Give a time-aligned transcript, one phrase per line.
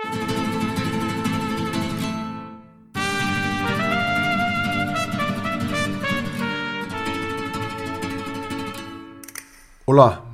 [0.00, 0.12] Hola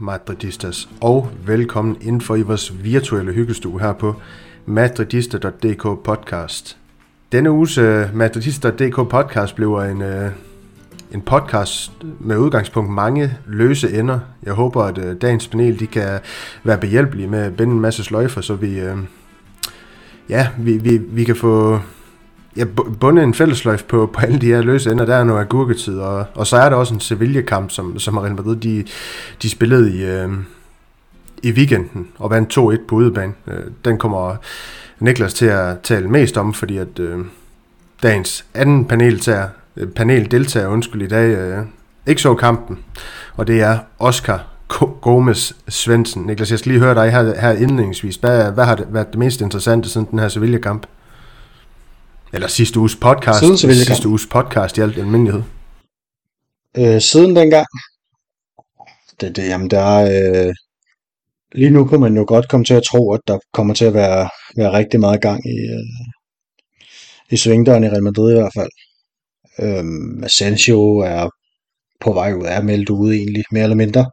[0.00, 4.14] Madridistas, og velkommen ind for i vores virtuelle hyggestue her på
[4.66, 6.78] madridista.dk podcast.
[7.32, 10.32] Denne uges uh, madridista.dk podcast bliver en, uh,
[11.12, 14.18] en podcast med udgangspunkt mange løse ender.
[14.42, 16.20] Jeg håber, at uh, dagens panel de kan
[16.64, 18.98] være behjælpelige med at binde en masse sløjfer, så vi, uh,
[20.28, 21.80] ja, vi, vi, vi kan få
[22.56, 22.64] ja,
[23.00, 25.04] bundet en fællesløjf på, på alle de her løse ender.
[25.04, 28.34] Der er noget agurketid, og, og så er der også en Sevilla-kamp, som, som Real
[28.34, 28.84] Madrid de,
[29.42, 30.28] de spillede i, øh,
[31.42, 33.32] i weekenden og vandt 2-1 på udebane.
[33.46, 34.36] Øh, den kommer
[34.98, 37.18] Niklas til at tale mest om, fordi at øh,
[38.02, 39.48] dagens anden panel øh, paneldeltager
[39.96, 41.58] panel deltager undskyld i dag øh,
[42.06, 42.78] ikke så kampen,
[43.34, 44.55] og det er Oscar
[45.00, 46.22] Gomes Svendsen.
[46.22, 48.16] Niklas, jeg skal lige høre dig her, her indledningsvis.
[48.16, 50.86] Hvad, hvad har det været det mest interessante siden den her Sevilla-kamp?
[52.32, 53.38] Eller sidste uges podcast.
[53.38, 55.42] Siden Sevilla sidste uges podcast i alt almindelighed.
[56.78, 57.66] Øh, siden dengang.
[59.20, 60.54] Det, det, jamen der er, øh,
[61.52, 63.94] lige nu kunne man jo godt komme til at tro, at der kommer til at
[63.94, 66.06] være, være rigtig meget gang i, øh,
[67.30, 68.70] i svingdøren i Real Madrid i hvert fald.
[69.60, 71.30] Øhm, Asensio er
[72.00, 74.10] på vej ud af meldt ude egentlig, mere eller mindre.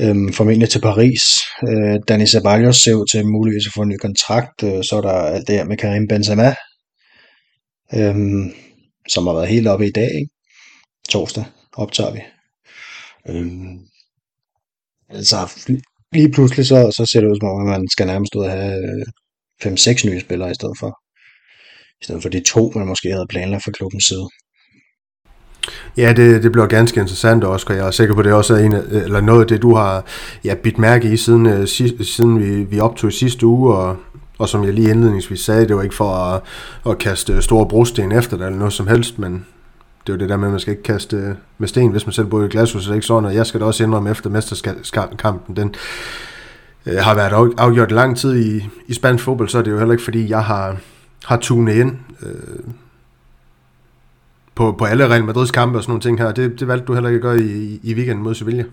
[0.00, 1.22] Øhm, formentlig til Paris.
[1.68, 4.62] Øh, Dani Ceballos ser ud til muligvis at få en ny kontrakt.
[4.62, 6.54] Øh, så er der alt det her med Karim Benzema,
[7.94, 8.54] øhm,
[9.08, 10.10] som har været helt oppe i dag.
[10.14, 10.30] Ikke?
[11.08, 12.20] Torsdag optager vi.
[13.28, 13.78] Øhm,
[15.08, 15.36] altså,
[16.12, 18.50] lige pludselig så, så ser det ud som om, at man skal nærmest ud og
[18.50, 19.04] have
[19.64, 20.90] øh, 5-6 nye spillere i stedet for.
[22.00, 24.28] I stedet for de to, man måske havde planlagt fra klubbens side.
[25.96, 27.74] Ja, det, det bliver ganske interessant Oscar.
[27.74, 30.04] jeg er sikker på, at det også er en, eller noget af det, du har
[30.44, 33.96] ja, bidt mærke i, siden, øh, siden vi, vi optog i sidste uge, og,
[34.38, 36.40] og som jeg lige indledningsvis sagde, det var ikke for at,
[36.90, 39.46] at kaste store brosten efter det, eller noget som helst, men
[40.06, 42.06] det er jo det der med, at man skal ikke kaste øh, med sten, hvis
[42.06, 43.84] man selv bor i glashus, så det er ikke sådan, og jeg skal da også
[43.84, 45.74] indrømme efter mesterkampen, den
[46.86, 49.92] øh, har været afgjort lang tid i, i spansk fodbold, så er det jo heller
[49.92, 50.76] ikke, fordi jeg har,
[51.24, 52.72] har tunet ind øh,
[54.54, 56.32] på, på alle Real Madrids kampe og sådan nogle ting her.
[56.32, 58.64] Det, det valgte du heller ikke at gøre i, i weekenden mod Sevilla.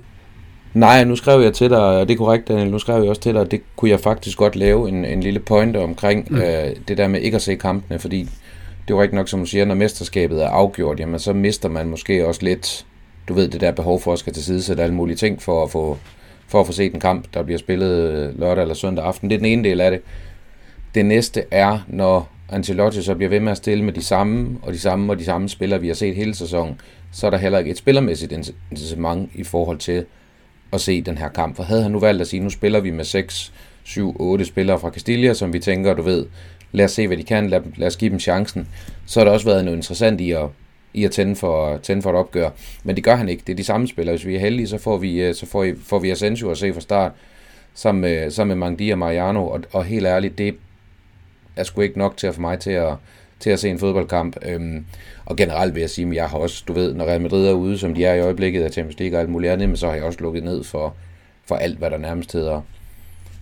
[0.73, 3.21] Nej, nu skrev jeg til dig, og det er korrekt, Daniel, nu skrev jeg også
[3.21, 6.37] til dig, at det kunne jeg faktisk godt lave en, en lille pointe omkring mm.
[6.37, 8.19] øh, det der med ikke at se kampene, fordi
[8.87, 11.69] det er jo ikke nok, som du siger, når mesterskabet er afgjort, jamen så mister
[11.69, 12.85] man måske også lidt,
[13.27, 15.63] du ved, det der behov for at skal til side sætte alle mulige ting for
[15.63, 15.97] at få,
[16.47, 19.29] for at få set en kamp, der bliver spillet øh, lørdag eller søndag aften.
[19.29, 20.01] Det er den ene del af det.
[20.95, 24.73] Det næste er, når Ancelotti så bliver ved med at stille med de samme og
[24.73, 27.59] de samme og de samme spillere, vi har set hele sæsonen, så er der heller
[27.59, 28.31] ikke et spillermæssigt
[28.71, 30.05] incitament i forhold til
[30.73, 31.55] at se den her kamp.
[31.55, 34.79] For havde han nu valgt at sige, nu spiller vi med 6, 7, 8 spillere
[34.79, 36.25] fra Castilla, som vi tænker, du ved,
[36.71, 38.67] lad os se, hvad de kan, lad, lad os give dem chancen,
[39.05, 40.45] så har der også været noget interessant i at,
[40.93, 42.49] i at tænde, for, tænde for et opgør.
[42.83, 43.43] Men det gør han ikke.
[43.47, 44.15] Det er de samme spillere.
[44.15, 46.73] Hvis vi er heldige, så får vi, øh, så får, får vi Asensio at se
[46.73, 47.11] fra start,
[47.73, 50.55] sammen med, sammen med Mangdi og Mariano, og, og helt ærligt, det
[51.59, 52.93] er sgu ikke nok til at få mig til at,
[53.39, 54.37] til at se en fodboldkamp.
[54.45, 54.85] Øhm,
[55.25, 57.53] og generelt vil jeg sige, at jeg har også, du ved, når Real Madrid er
[57.53, 59.93] ude, som de er i øjeblikket af Champions League og alt muligt andet, så har
[59.93, 60.93] jeg også lukket ned for,
[61.45, 62.61] for alt, hvad der nærmest hedder,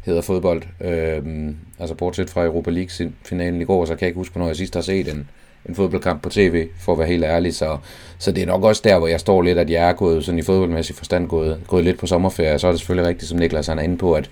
[0.05, 0.63] hedder fodbold.
[0.81, 4.55] Øhm, altså bortset fra Europa League-finalen i går, så kan jeg ikke huske, hvornår jeg
[4.55, 5.29] sidst har set en,
[5.69, 7.55] en fodboldkamp på tv, for at være helt ærlig.
[7.55, 7.77] Så,
[8.17, 10.39] så det er nok også der, hvor jeg står lidt, at jeg er gået sådan
[10.39, 12.59] i fodboldmæssig forstand gået, gået lidt på sommerferie.
[12.59, 14.29] Så er det selvfølgelig rigtigt, som Niklas han er inde på, at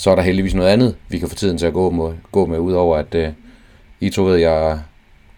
[0.00, 2.46] så er der heldigvis noget andet, vi kan få tiden til at gå med, gå
[2.46, 3.28] med udover at øh,
[4.00, 4.78] I to ved, jeg er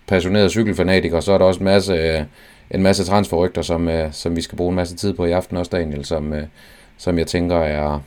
[0.06, 2.22] passioneret cykelfanatiker, så er der også en masse, øh,
[2.70, 5.56] en masse transferrygter, som, øh, som vi skal bruge en masse tid på i aften
[5.56, 6.42] også, Daniel, som, øh,
[6.96, 8.00] som jeg tænker er,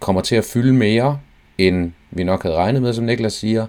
[0.00, 1.18] kommer til at fylde mere,
[1.58, 3.66] end vi nok havde regnet med, som Niklas siger,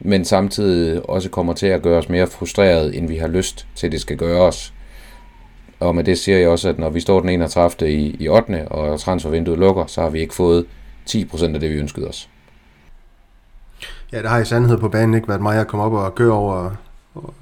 [0.00, 3.92] men samtidig også kommer til at gøre os mere frustreret, end vi har lyst til,
[3.92, 4.72] det skal gøre os.
[5.82, 7.92] Og med det siger jeg også, at når vi står den 31.
[7.92, 8.68] i, i 8.
[8.68, 10.64] og transfervinduet lukker, så har vi ikke fået
[11.10, 12.28] 10% af det, vi ønskede os.
[14.12, 16.32] Ja, det har i sandhed på banen ikke været mig at komme op og køre
[16.32, 16.70] over
[17.14, 17.34] og,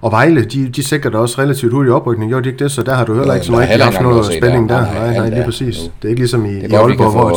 [0.00, 2.72] og Vejle, de, de sikrer da også relativt hurtig oprykning, gjorde de ikke det?
[2.72, 4.76] Så der har du heller ikke sådan rigtig haft noget spænding der.
[4.76, 4.92] der.
[4.92, 5.78] Nej, nej, lige præcis.
[5.78, 5.84] Nu.
[5.84, 7.30] Det er ikke ligesom i, i Aalborg, hvor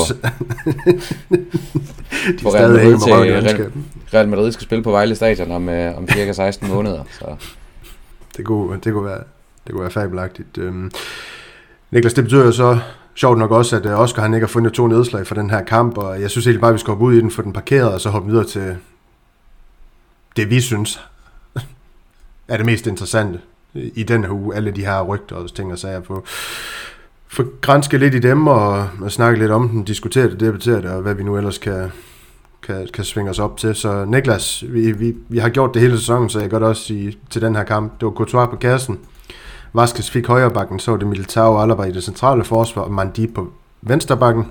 [2.32, 6.08] de stadig hænger med røven Real Madrid skal spille på Vejle Stadion om, øh, om
[6.10, 7.04] cirka 16 måneder.
[7.20, 7.26] Så.
[8.38, 9.24] Det, kunne, det, kunne være,
[9.66, 10.58] det kunne være fabelagtigt.
[10.58, 10.92] Øhm,
[11.92, 12.80] Niklas, det betyder jo så
[13.16, 15.64] sjovt nok også, at øh, Oscar han ikke har fundet to nedslag for den her
[15.64, 17.54] kamp, og jeg synes egentlig bare, at vi skal hoppe ud i den, for den
[17.54, 18.76] parkeret, og så hoppe videre til
[20.36, 21.02] det, vi synes
[22.48, 23.40] er det mest interessante
[23.74, 24.56] i den her uge.
[24.56, 26.24] Alle de her rygter og ting og sager på.
[27.28, 30.92] For grænske lidt i dem og, og snakke lidt om dem, diskutere det, debattere det,
[30.92, 31.92] og hvad vi nu ellers kan,
[32.64, 33.76] kan, kan svinge os op til.
[33.76, 36.84] Så Niklas, vi, vi, vi har gjort det hele sæsonen, så jeg kan godt også
[36.84, 37.94] sige til den her kamp.
[38.00, 39.00] Det var Courtois på kassen.
[39.74, 43.28] Vaskes fik højre bakken, så var det Militao Alaba i det centrale forsvar, og Mandi
[43.28, 44.46] på venstre bakken.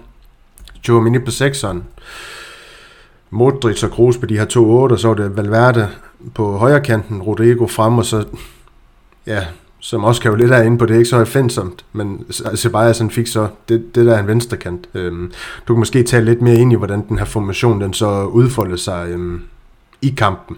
[0.88, 1.84] Mini på sekseren.
[3.30, 5.88] Modric og Kroos på de her to otte, og så var det Valverde
[6.34, 8.24] på højre kanten, Rodrigo frem, og så,
[9.26, 9.46] ja,
[9.78, 12.26] som også kan jo lidt er inde på, det er ikke så offensomt, men
[12.56, 14.88] Ceballos han fik så, det, det der er en venstre kant.
[14.94, 15.32] Øhm,
[15.68, 18.76] du kan måske tale lidt mere ind i, hvordan den her formation, den så udfolder
[18.76, 19.42] sig øhm,
[20.02, 20.56] i kampen.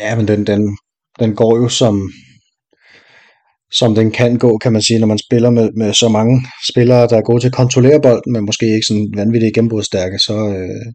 [0.00, 0.78] Ja, men den, den,
[1.20, 2.10] den går jo som,
[3.72, 7.08] som den kan gå, kan man sige, når man spiller med, med så mange spillere,
[7.08, 10.92] der er gode til at kontrollere bolden, men måske ikke sådan vanvittigt gennembrudstærke, så, øh,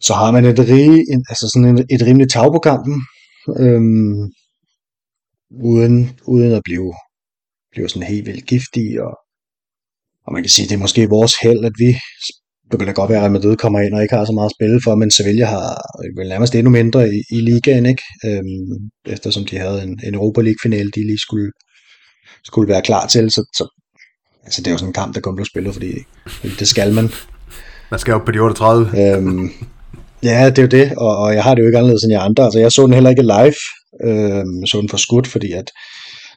[0.00, 2.94] så har man et, rige, altså sådan et, et rimeligt tag på kampen,
[3.58, 3.82] øh,
[5.64, 6.94] uden, uden at blive,
[7.72, 9.14] blive sådan helt vildt giftig, og,
[10.26, 11.98] og man kan sige, det er måske vores held, at vi
[12.78, 14.56] det kan da godt være, at Madrid kommer ind og ikke har så meget at
[14.58, 15.66] spille for, men Sevilla har
[16.16, 18.02] vel nærmest endnu mindre i, i ligaen, ikke?
[18.26, 21.50] Øhm, eftersom de havde en, en Europa League-finale, de lige skulle,
[22.44, 23.30] skulle være klar til.
[23.30, 23.64] Så, så
[24.44, 25.92] altså, det er jo sådan en kamp, der kun blev spillet, fordi,
[26.26, 27.10] fordi det skal man.
[27.90, 28.82] Man skal op på de 38.
[29.02, 29.50] Øhm,
[30.22, 32.22] ja, det er jo det, og, og jeg har det jo ikke anderledes end jeg
[32.22, 32.44] andre.
[32.44, 33.58] Altså, jeg så den heller ikke live,
[34.08, 35.68] øhm, så den for skudt, fordi at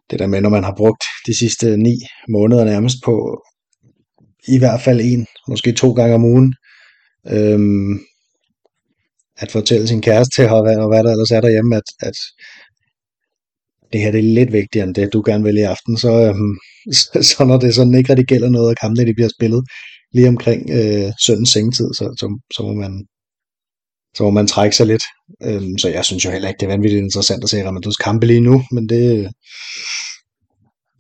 [0.10, 1.96] det der med, når man har brugt de sidste ni
[2.30, 3.16] måneder nærmest på,
[4.48, 6.56] i hvert fald en, måske to gange om ugen,
[7.28, 8.00] øhm,
[9.38, 12.18] at fortælle sin kæreste til, og hvad, og hvad der ellers er derhjemme, at, at
[13.94, 16.56] det her det er lidt vigtigere end det, du gerne vil i aften, så, øhm,
[17.30, 19.64] så når det sådan ikke rigtig gælder noget, og kampene de bliver spillet
[20.14, 23.06] lige omkring øh, søndens sengetid, så, så, så, må man,
[24.16, 25.04] så må man trække sig lidt.
[25.44, 28.26] Øhm, så jeg synes jo heller ikke, det er vanvittigt interessant at se Ramadus kampe
[28.28, 29.32] lige nu, men det,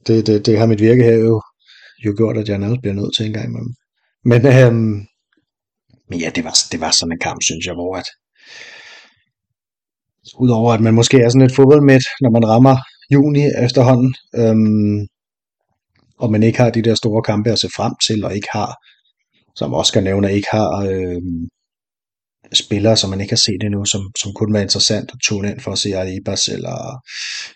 [0.07, 1.41] det, det, det har mit virke her jo
[2.05, 3.73] jo gjort, at jeg nærmest bliver nødt til en gang imellem.
[4.31, 4.95] Men, øhm,
[6.09, 8.07] men ja, det var, det var sådan en kamp, synes jeg, hvor at
[10.39, 12.77] udover at man måske er sådan lidt fodboldmæt, når man rammer
[13.13, 15.07] juni efterhånden, øhm,
[16.17, 18.75] og man ikke har de der store kampe at se frem til, og ikke har,
[19.55, 21.47] som Oscar nævner, ikke har øhm,
[22.53, 25.59] spillere, som man ikke har set endnu, som, som kunne være interessant at tune ind
[25.59, 27.01] for at se Alibas eller,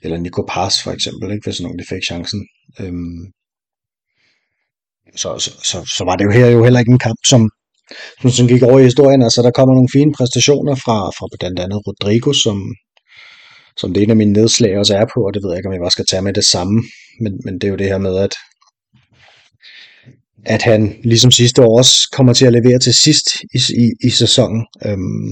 [0.04, 2.48] eller Nico Paz for eksempel, ikke, hvis nogen de fik chancen.
[2.80, 3.32] Øhm,
[5.16, 7.50] så, så, så, så var det jo her jo heller ikke en kamp, som,
[8.22, 9.22] som, som gik over i historien.
[9.22, 12.58] Altså, der kommer nogle fine præstationer fra, fra blandt andet Rodrigo, som,
[13.78, 15.74] som det ene af mine nedslag også er på, og det ved jeg ikke, om
[15.74, 16.84] jeg bare skal tage med det samme.
[17.22, 18.34] Men, men det er jo det her med, at,
[20.46, 23.28] at han ligesom sidste år også kommer til at levere til sidst
[23.58, 24.66] i, i, i sæsonen.
[24.86, 25.32] Øhm,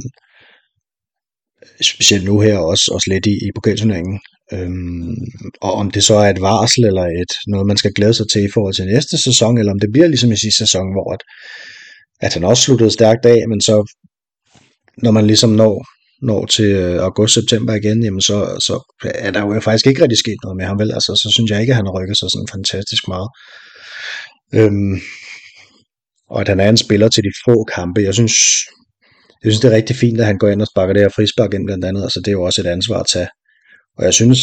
[1.82, 4.20] specielt nu her også, også lidt i, i pokalturneringen.
[4.54, 5.16] Øhm,
[5.62, 8.44] og om det så er et varsel eller et noget, man skal glæde sig til
[8.44, 11.22] i forhold til næste sæson, eller om det bliver ligesom i sidste sæson, hvor at,
[12.20, 13.76] at han også sluttede stærkt af, men så
[15.04, 15.86] når man ligesom når,
[16.22, 20.38] når til øh, august-september igen, jamen så, så er der jo faktisk ikke rigtig sket
[20.44, 20.92] noget med ham, vel?
[20.94, 23.30] Altså, så synes jeg ikke, at han rykker sig sådan fantastisk meget.
[24.54, 24.96] Øhm,
[26.30, 28.02] og at han er en spiller til de få kampe.
[28.02, 28.36] Jeg synes,
[29.44, 31.54] jeg synes, det er rigtig fint, at han går ind og sparker det her frispark
[31.54, 32.04] ind blandt andet.
[32.04, 33.28] Altså, det er jo også et ansvar at tage.
[33.98, 34.40] Og jeg synes,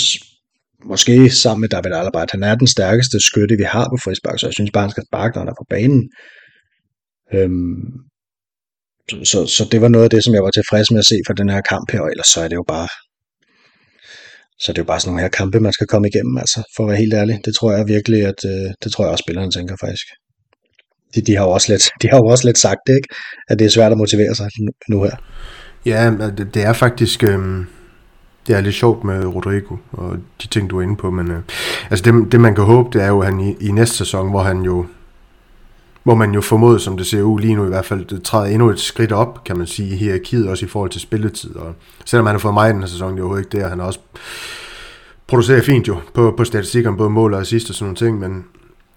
[0.84, 4.38] måske sammen med David Alaba, at han er den stærkeste skytte, vi har på frisbak,
[4.38, 6.02] så jeg synes bare, han skal sparke, når han er på banen.
[7.34, 7.86] Øhm,
[9.10, 11.16] så, så, så det var noget af det, som jeg var tilfreds med at se
[11.26, 12.88] for den her kamp her, og ellers så er det jo bare
[14.58, 16.84] så det er jo bare sådan nogle her kampe, man skal komme igennem, altså, for
[16.84, 17.40] at være helt ærlig.
[17.44, 20.06] Det tror jeg virkelig, at øh, det tror jeg også spillerne tænker faktisk.
[21.14, 23.08] De, de, har jo også lidt, de har jo også lidt sagt det, ikke?
[23.48, 24.48] At det er svært at motivere sig
[24.88, 25.16] nu her.
[25.86, 27.64] Ja, det, det er faktisk, øh,
[28.46, 31.40] det er lidt sjovt med Rodrigo og de ting, du er inde på, men øh,
[31.90, 34.30] altså det, det, man kan håbe, det er jo, at han i, i næste sæson,
[34.30, 34.86] hvor han jo
[36.02, 38.46] hvor man jo formodet, som det ser ud lige nu i hvert fald, det træder
[38.46, 41.56] endnu et skridt op, kan man sige, i hierarkiet, også i forhold til spilletid.
[41.56, 41.74] Og
[42.04, 43.78] selvom han har fået mig i den her sæson, det er overhovedet ikke det, han
[43.78, 44.00] har også
[45.26, 48.44] produceret fint jo, på, på statistikken, både mål og assist og sådan nogle ting, men,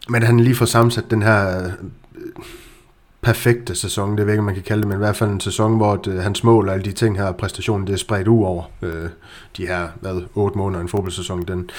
[0.09, 1.71] men han lige får sammensat den her
[3.27, 5.77] perfekte sæson, det ved ikke, man kan kalde det, men i hvert fald en sæson,
[5.77, 8.43] hvor det, øh, hans mål og alle de ting her, præstationen, det er spredt ud
[8.43, 9.09] over øh,
[9.57, 11.69] de her, hvad, otte måneder en fodboldsæson, den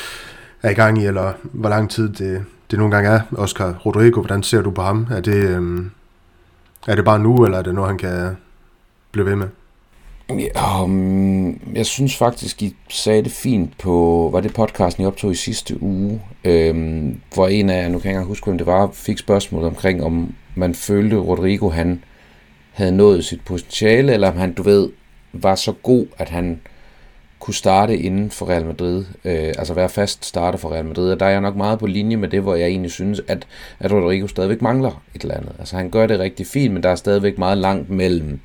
[0.62, 3.20] er i gang i, eller hvor lang tid det, det nogle gange er.
[3.36, 5.06] Oscar Rodrigo, hvordan ser du på ham?
[5.10, 5.86] Er det, øh,
[6.86, 8.36] er det bare nu, eller er det noget, han kan
[9.12, 9.48] blive ved med?
[10.30, 15.32] Ja, um, jeg synes faktisk, I sagde det fint på, var det podcasten, I optog
[15.32, 18.90] i sidste uge, øhm, hvor en af, nu kan jeg ikke huske, hvem det var,
[18.92, 22.04] fik spørgsmål omkring, om man følte, Rodrigo han
[22.72, 24.88] havde nået sit potentiale, eller om han, du ved,
[25.32, 26.60] var så god, at han
[27.38, 31.20] kunne starte inden for Real Madrid, øh, altså være fast starter for Real Madrid, og
[31.20, 33.46] der er jeg nok meget på linje med det, hvor jeg egentlig synes, at,
[33.80, 35.52] at Rodrigo stadigvæk mangler et eller andet.
[35.58, 38.40] Altså han gør det rigtig fint, men der er stadigvæk meget langt mellem,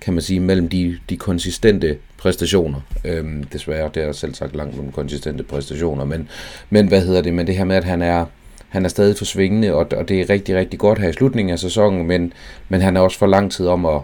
[0.00, 2.80] kan man sige, mellem de, de konsistente præstationer.
[3.04, 6.28] Øhm, desværre, det er selv sagt langt mellem konsistente præstationer, men,
[6.70, 8.26] men hvad hedder det, men det her med, at han er,
[8.68, 11.52] han er stadig for svingende, og, og det er rigtig, rigtig godt her i slutningen
[11.52, 12.32] af sæsonen, men,
[12.68, 14.00] men han er også for lang tid om at,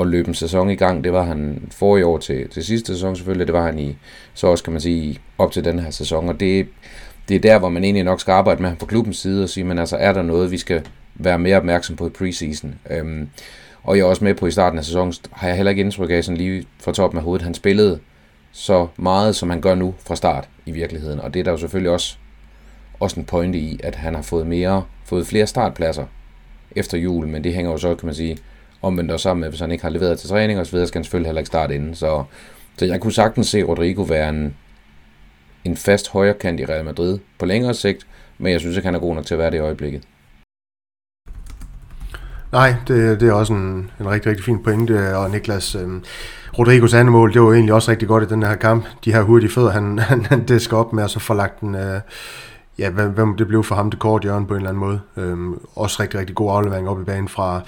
[0.00, 1.04] at løbe en sæson i gang.
[1.04, 3.96] Det var han for i år til, til sidste sæson selvfølgelig, det var han i,
[4.34, 6.66] så også kan man sige, op til den her sæson, og det,
[7.28, 9.48] det er der, hvor man egentlig nok skal arbejde med ham fra klubbens side og
[9.48, 10.82] sige, men altså, er der noget, vi skal
[11.14, 12.74] være mere opmærksom på i preseason?
[12.90, 13.28] Øhm,
[13.84, 16.10] og jeg er også med på, i starten af sæsonen, har jeg heller ikke indtryk
[16.10, 17.98] af, sådan lige fra toppen af hovedet, han spillede
[18.52, 21.20] så meget, som han gør nu fra start i virkeligheden.
[21.20, 22.16] Og det er der jo selvfølgelig også,
[23.00, 26.06] også en pointe i, at han har fået mere, fået flere startpladser
[26.76, 28.38] efter jul, men det hænger jo så, kan man sige,
[28.82, 30.98] omvendt også sammen med, hvis han ikke har leveret til træning og så videre, skal
[30.98, 31.94] han selvfølgelig heller ikke starte inden.
[31.94, 32.24] Så,
[32.78, 34.56] så jeg kunne sagtens se Rodrigo være en,
[35.64, 38.06] en fast højrekant i Real Madrid på længere sigt,
[38.38, 40.02] men jeg synes ikke, han er god nok til at være det i øjeblikket.
[42.54, 45.88] Nej, det, det er også en, en rigtig, rigtig fin pointe, og Niklas, øh,
[46.58, 48.84] Rodrigos andet mål, det var egentlig også rigtig godt i den her kamp.
[49.04, 51.74] De her hurtige fødder, han, han, han disker op med, og så får lagt den,
[51.74, 52.00] øh,
[52.78, 55.00] ja, hvem, hvem det blev for ham, det kort hjørne på en eller anden måde.
[55.16, 55.36] Øh,
[55.76, 57.60] også rigtig, rigtig god aflevering op i banen fra,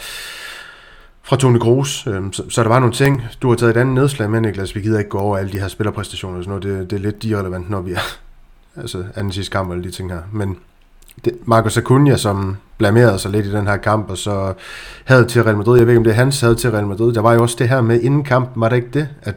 [1.22, 2.06] fra Tony Kroos.
[2.06, 3.22] Øh, så, så, der var nogle ting.
[3.42, 4.74] Du har taget et andet nedslag med, Niklas.
[4.74, 6.80] Vi gider ikke gå over alle de her spillerpræstationer og sådan noget.
[6.80, 8.16] Det, det er lidt irrelevant, når vi er
[8.82, 10.20] altså anden sidste kamp og alle de ting her.
[10.32, 10.56] Men
[11.44, 14.54] Marcos Acuna, som blamerede sig lidt i den her kamp, og så
[15.04, 17.14] havde til Real Madrid, jeg ved ikke, om det er hans havde til Real Madrid,
[17.14, 19.34] der var jo også det her med inden kampen, var det ikke det, at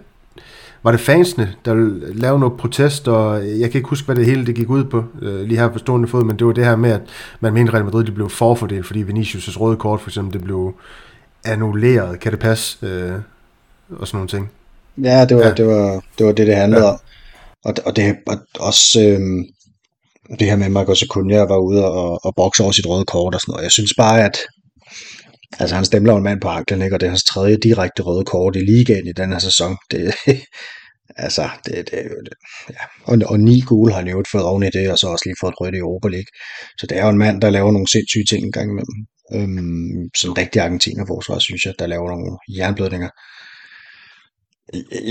[0.83, 1.73] var det fansene, der
[2.13, 5.03] lavede noget protest, og jeg kan ikke huske, hvad det hele det gik ud på,
[5.21, 7.01] øh, lige her på stående fod, men det var det her med, at
[7.39, 10.73] man mente, Real Madrid det blev forfordelt, fordi Vinicius' røde kort for eksempel, det blev
[11.45, 12.19] annulleret.
[12.19, 12.85] Kan det passe?
[12.87, 13.13] Øh,
[13.89, 14.51] og sådan nogle ting.
[14.97, 15.53] Ja, det var, ja.
[15.53, 16.91] Det, var, det var det, det handlede ja.
[16.91, 16.99] om.
[17.65, 19.45] Og, og det og også øh,
[20.39, 23.41] det her med, Marcos Acuna var ude og, og bokse over sit røde kort og
[23.41, 23.63] sådan noget.
[23.63, 24.37] Jeg synes bare, at
[25.59, 26.95] altså, han stemler en mand på anklen, ikke?
[26.95, 29.77] og det er hans tredje direkte røde kort i ligaen i den her sæson.
[29.91, 30.15] Det,
[31.25, 32.33] altså, det, det, det
[32.69, 32.83] ja.
[33.03, 35.41] og, og ni gule har han jo fået oven i det, og så også lige
[35.41, 36.31] fået et rødt i Europa League.
[36.77, 38.97] Så det er jo en mand, der laver nogle sindssyge ting en gang imellem.
[39.35, 43.09] Øhm, sådan rigtig argentiner-forsvar, synes jeg, der laver nogle jernblødninger.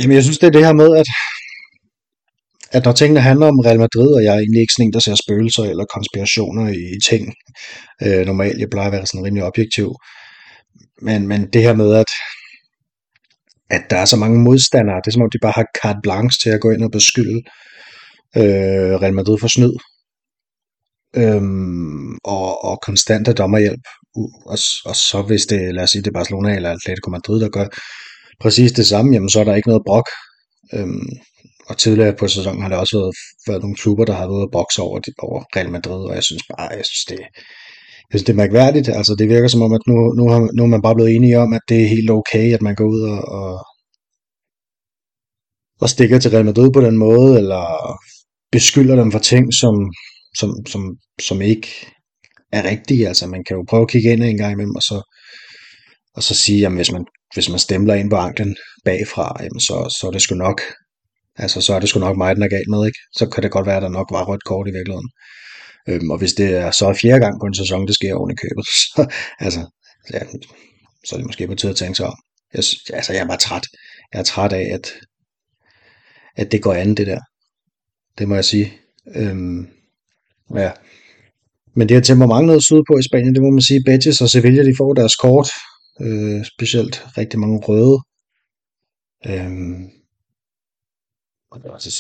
[0.00, 1.08] Jamen, jeg synes, det er det her med, at
[2.72, 4.98] at når tingene handler om Real Madrid, og jeg er egentlig ikke sådan en, der
[4.98, 7.34] ser spøgelser eller konspirationer i ting,
[8.02, 9.88] øh, normalt, jeg plejer at være sådan rimelig objektiv,
[11.02, 12.10] men, men det her med, at,
[13.70, 16.38] at der er så mange modstandere, det er som om de bare har carte blanche
[16.42, 17.40] til at gå ind og beskylde
[18.36, 19.74] øh, Real Madrid for snyd,
[21.16, 23.84] øhm, og, og konstante dommerhjælp.
[24.46, 27.48] Og, og så hvis det, lad os sige, det er Barcelona eller Atletico Madrid, der
[27.48, 27.66] gør
[28.40, 30.08] præcis det samme, jamen så er der ikke noget brok.
[30.74, 31.08] Øhm,
[31.68, 33.14] og tidligere på sæsonen har der også været,
[33.48, 36.42] været nogle klubber, der har været at bokse over, over Real Madrid, og jeg synes
[36.52, 37.20] bare, jeg synes det,
[38.08, 38.88] jeg synes, det er mærkværdigt.
[38.88, 41.38] Altså, det virker som om, at nu, nu, har, nu er man bare blevet enige
[41.38, 43.64] om, at det er helt okay, at man går ud og, og,
[45.80, 47.64] og stikker til Real Madrid på den måde, eller
[48.52, 49.74] beskylder dem for ting, som,
[50.38, 50.82] som, som,
[51.20, 51.68] som ikke
[52.52, 53.08] er rigtige.
[53.08, 55.02] Altså, man kan jo prøve at kigge ind en gang imellem, og så,
[56.14, 59.96] og så sige, at hvis man, hvis man stemler ind på anklen bagfra, jamen så,
[60.00, 60.60] så er det sgu nok
[61.38, 62.98] Altså, så er det sgu nok mig, den er galt med, ikke?
[63.18, 65.10] Så kan det godt være, at der nok var rødt kort i virkeligheden.
[65.88, 68.40] Øhm, og hvis det er så fjerde gang på en sæson, det sker oven i
[68.42, 69.06] købet, så,
[69.38, 69.60] altså,
[70.12, 70.20] ja,
[71.04, 72.16] så er det måske på tide at tænke sig om.
[72.54, 73.66] Jeg, altså, jeg er bare træt.
[74.12, 74.92] Jeg er træt af, at,
[76.36, 77.20] at det går an, det der.
[78.18, 78.72] Det må jeg sige.
[79.14, 79.68] Øhm,
[80.56, 80.72] ja.
[81.76, 84.64] Men det her temperament noget sydpå i Spanien, det må man sige, Betis og Sevilla,
[84.64, 85.48] de får deres kort.
[86.00, 87.98] Øh, specielt rigtig mange røde.
[89.26, 89.97] Øhm,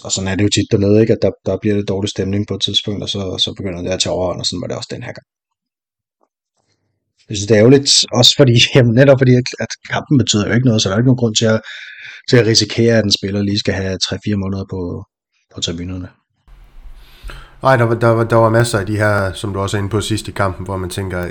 [0.04, 1.12] og sådan er det jo tit dernede, ikke?
[1.12, 3.90] at der, der bliver det dårlig stemning på et tidspunkt, og så, så begynder det
[3.90, 5.26] at tage overhånd, og sådan var det også den her gang.
[7.28, 9.34] Jeg synes, det er ærgerligt, også fordi, jamen, netop fordi,
[9.64, 11.60] at kampen betyder jo ikke noget, så der er ikke nogen grund til at,
[12.28, 15.04] til at risikere, at en spiller lige skal have 3-4 måneder på,
[15.54, 16.08] på tribunerne.
[17.62, 20.00] Nej, der, der, der var masser af de her, som du også er inde på
[20.00, 21.28] sidst i kampen, hvor man tænker,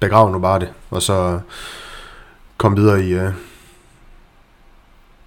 [0.00, 1.40] begrav nu bare det, og så
[2.56, 3.32] kom videre i, øh,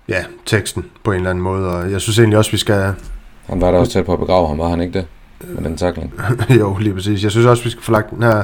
[0.09, 2.93] ja, teksten på en eller anden måde, og jeg synes egentlig også, vi skal...
[3.45, 5.07] Han var der også tæt på at begrave ham, var han ikke det?
[5.41, 6.13] Med den takling.
[6.59, 7.23] jo, lige præcis.
[7.23, 8.43] Jeg synes også, vi skal få lagt den her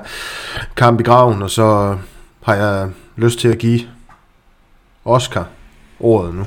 [0.76, 1.98] kamp i graven, og så
[2.44, 3.82] har jeg lyst til at give
[5.06, 5.48] Oscar
[6.00, 6.44] ordet nu.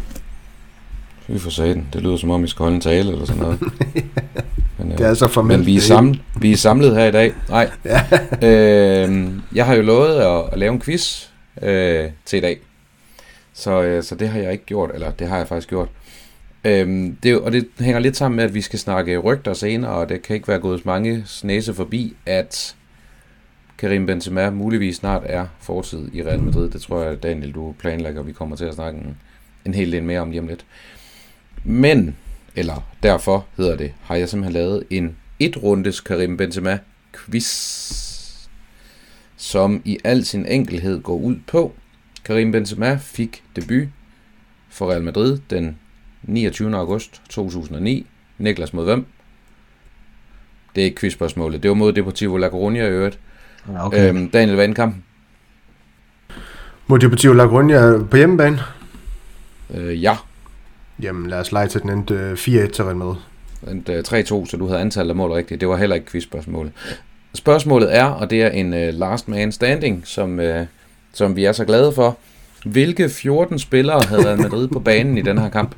[1.27, 1.87] Fy for satan.
[1.93, 3.61] Det lyder som om, vi skal holde en tale eller sådan noget.
[4.79, 7.33] Men, det er altså for Men vi er, samlet, vi er samlet her i dag.
[7.49, 7.71] Nej.
[8.51, 11.27] øh, jeg har jo lovet at, at lave en quiz
[11.63, 12.59] øh, til i dag.
[13.57, 15.89] Så, øh, så det har jeg ikke gjort, eller det har jeg faktisk gjort.
[16.65, 20.09] Øhm, det, og det hænger lidt sammen med, at vi skal snakke rygter senere, og
[20.09, 22.77] det kan ikke være gået mange næse forbi, at
[23.79, 26.71] Karim Benzema muligvis snart er fortid i Real Madrid.
[26.71, 29.17] Det tror jeg, Daniel, du planlægger, vi kommer til at snakke en,
[29.67, 30.67] en hel del mere om lige om lidt.
[31.65, 32.17] Men,
[32.57, 36.79] eller derfor hedder det, har jeg simpelthen lavet en et-rundes Karim Benzema
[37.13, 37.47] quiz,
[39.37, 41.75] som i al sin enkelhed går ud på.
[42.27, 43.89] Karim Benzema fik debut
[44.69, 45.79] for Real Madrid den
[46.23, 46.77] 29.
[46.77, 48.07] august 2009.
[48.39, 49.07] Niklas mod hvem?
[50.75, 51.63] Det er ikke quizspørgsmålet.
[51.63, 53.19] Det var mod Deportivo La Coruña i øvrigt.
[53.79, 54.09] Okay.
[54.09, 55.05] Øhm, Daniel, hvad kampen?
[56.87, 58.59] Mod Deportivo La Coruña på hjemmebane?
[59.75, 60.17] Øh, ja.
[61.03, 62.37] Jamen lad os lege til den endte 4-1
[62.71, 63.17] til Real Madrid.
[63.71, 65.61] Endte 3-2, så du havde antallet af mål rigtigt.
[65.61, 66.73] Det var heller ikke quizspørgsmålet.
[67.35, 70.67] Spørgsmålet er, og det er en uh, last man standing, som, uh,
[71.17, 72.17] som vi er så glade for.
[72.65, 75.75] Hvilke 14 spillere havde Real Madrid på banen i den her kamp?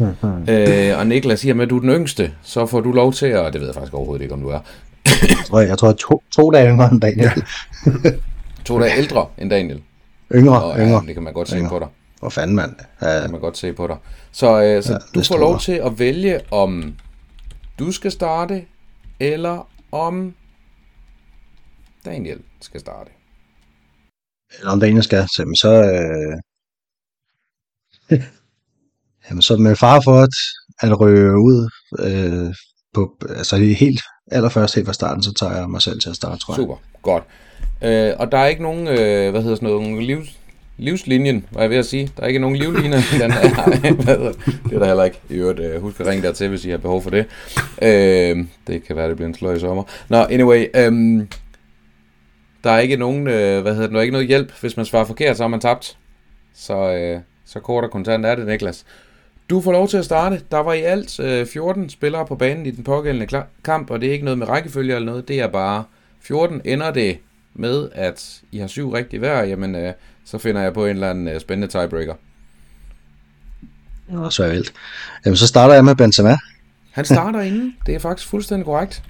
[0.48, 3.26] øh, og Niklas siger med, at du er den yngste, så får du lov til
[3.26, 3.52] at...
[3.52, 4.58] Det ved jeg faktisk overhovedet ikke, om du er.
[5.04, 7.44] jeg tror, jeg tror to, to dage yngre end Daniel.
[8.64, 9.82] To dage ældre end Daniel.
[10.34, 11.00] Yngre, og, yngre.
[11.00, 11.70] Ja, det kan man godt se yngre.
[11.70, 11.88] på dig.
[12.20, 12.74] Hvor fanden, mand.
[13.02, 13.14] Ja.
[13.14, 13.96] Det kan man godt se på dig.
[14.32, 16.94] Så, øh, så ja, du får lov til at vælge, om
[17.78, 18.64] du skal starte,
[19.20, 20.34] eller om
[22.04, 23.10] Daniel skal starte.
[24.58, 25.72] Eller om Daniel skal, så, så,
[28.10, 28.18] øh,
[29.30, 30.34] jamen, så med far for at,
[30.80, 32.54] at røge ud øh,
[32.94, 34.00] på, altså helt
[34.32, 36.56] allerførst helt fra starten, så tager jeg mig selv til at starte, tror jeg.
[36.56, 37.24] Super, godt.
[37.82, 40.38] Øh, og der er ikke nogen, øh, hvad hedder sådan noget, livs,
[40.76, 42.10] livslinjen, var jeg ved at sige.
[42.16, 43.40] Der er ikke nogen livlinje i den her.
[44.68, 45.18] det er der heller ikke.
[45.30, 47.26] I øvrigt, øh, husk at ringe der til, hvis I har behov for det.
[47.82, 49.82] Øh, det kan være, det bliver en sløj i sommer.
[50.08, 50.66] Nå, anyway.
[50.74, 51.22] Øh,
[52.64, 54.52] der er ikke nogen, øh, hvad hedder det, der er ikke noget hjælp.
[54.60, 55.96] Hvis man svarer forkert, så har man tabt.
[56.54, 58.84] Så, øh, så kort og kontant er det, Niklas.
[59.50, 60.42] Du får lov til at starte.
[60.50, 64.08] Der var i alt øh, 14 spillere på banen i den pågældende kamp, og det
[64.08, 65.28] er ikke noget med rækkefølge eller noget.
[65.28, 65.84] Det er bare
[66.20, 66.60] 14.
[66.64, 67.18] Ender det
[67.54, 69.92] med, at I har syv rigtige hver, jamen øh,
[70.24, 72.14] så finder jeg på en eller anden øh, spændende tiebreaker.
[74.08, 74.72] Nå, så er vildt.
[75.24, 76.38] Jamen, så starter jeg med Benzema.
[76.90, 77.76] Han starter inden.
[77.86, 79.02] Det er faktisk fuldstændig korrekt.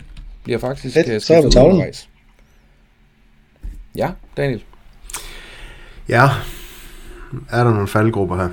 [0.44, 1.84] Bliver faktisk Fedt, øh, så er på tavlen.
[3.96, 4.64] Ja, Daniel.
[6.08, 6.24] Ja,
[7.50, 8.48] er der nogle faldgrupper her?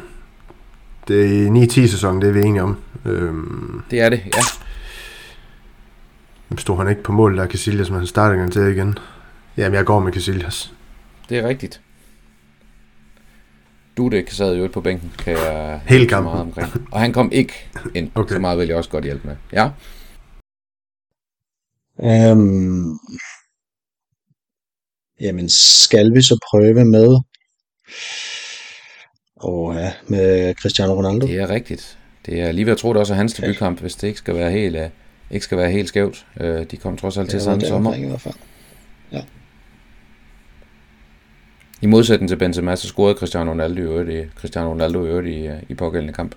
[1.08, 2.78] Det er 9-10 sæson, det er vi enige om.
[3.06, 4.42] Øhm, det er det, ja.
[6.58, 8.98] Stod han ikke på mål, der Casillas, men han starter gang til igen.
[9.58, 10.74] Jamen, jeg går med Casillas.
[11.30, 11.82] Det er rigtigt.
[13.98, 15.82] Dudek sad jo på bænken, kan jeg...
[15.86, 16.32] Hele kampen.
[16.32, 16.88] Meget omkring.
[16.92, 17.54] Og han kom ikke
[17.96, 18.12] ind.
[18.16, 18.36] Okay.
[18.36, 19.36] Så meget vil jeg også godt hjælpe med.
[19.54, 19.70] Ja.
[22.04, 23.00] Øhm,
[25.22, 27.18] jamen, skal vi så prøve med...
[29.36, 31.28] Og ja, med Cristiano Ronaldo?
[31.28, 31.98] Det er rigtigt.
[32.26, 34.36] Det er lige ved at tro, det også er hans debutkamp, hvis det ikke skal
[34.36, 34.84] være helt, uh,
[35.32, 36.26] ikke skal være helt skævt.
[36.42, 37.96] Uh, de kom trods alt til samme sommer.
[37.96, 38.36] I hvert fald.
[39.12, 39.24] Ja.
[41.82, 45.28] I modsætning til Benzema, så scorede Cristiano Ronaldo i øvrigt i, Cristiano Ronaldo i, øvrigt
[45.28, 46.36] i, øh, i pågældende kamp.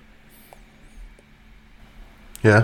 [2.43, 2.61] Ja.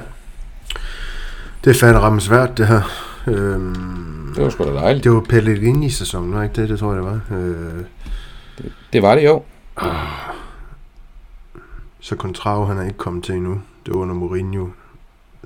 [1.63, 3.08] Det er fandme ramme svært, det her.
[3.29, 5.03] Øhm, det var sgu da dejligt.
[5.03, 6.69] Det var Pellegrini-sæsonen, var ikke det?
[6.69, 7.37] Det tror jeg, det var.
[7.37, 7.85] Øh,
[8.57, 9.43] det, det var det jo.
[9.83, 9.89] Øh,
[11.99, 13.61] så Contrao, han er ikke kommet til endnu.
[13.85, 14.67] Det var under Mourinho.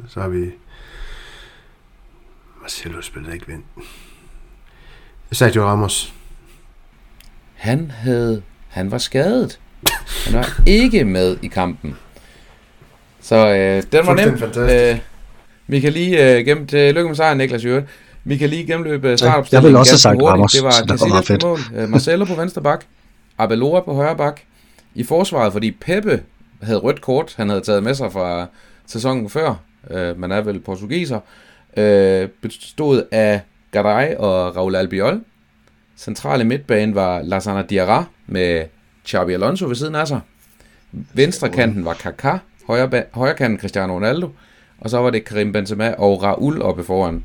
[0.07, 0.51] Så har vi...
[2.61, 3.63] Marcelo spillede ikke vind.
[5.31, 6.13] Sergio Ramos.
[7.53, 8.41] Han havde...
[8.67, 9.59] Han var skadet.
[10.25, 11.95] Han var ikke med i kampen.
[13.21, 14.33] Så øh, den var nem.
[14.69, 14.99] Øh,
[15.67, 17.88] vi kan lige øh, gennem til lykke med sejren, Niklas Jørgen.
[18.23, 19.65] Vi kan lige gennemløbe startopstillingen.
[19.65, 22.62] Jeg vil også have sagt Ramos, Det var Casillas på mål, øh, Marcelo på venstre
[22.62, 22.86] bak,
[23.38, 24.41] Abelora på højre bak.
[24.95, 26.21] I forsvaret, fordi Pepe
[26.62, 28.47] havde rødt kort, han havde taget med sig fra
[28.86, 29.56] sæsonen før,
[29.89, 31.19] øh, man er vel portugiser,
[31.78, 35.21] øh, bestod af Garay og Raul Albiol.
[35.97, 38.63] Centrale midtbane var Lasana Diarra med
[39.08, 40.19] Xabi Alonso ved siden af sig.
[41.13, 44.30] Venstre kanten var Kaká, højre, højre kanten Cristiano Ronaldo,
[44.83, 47.23] og så var det Karim Benzema og Raul oppe foran.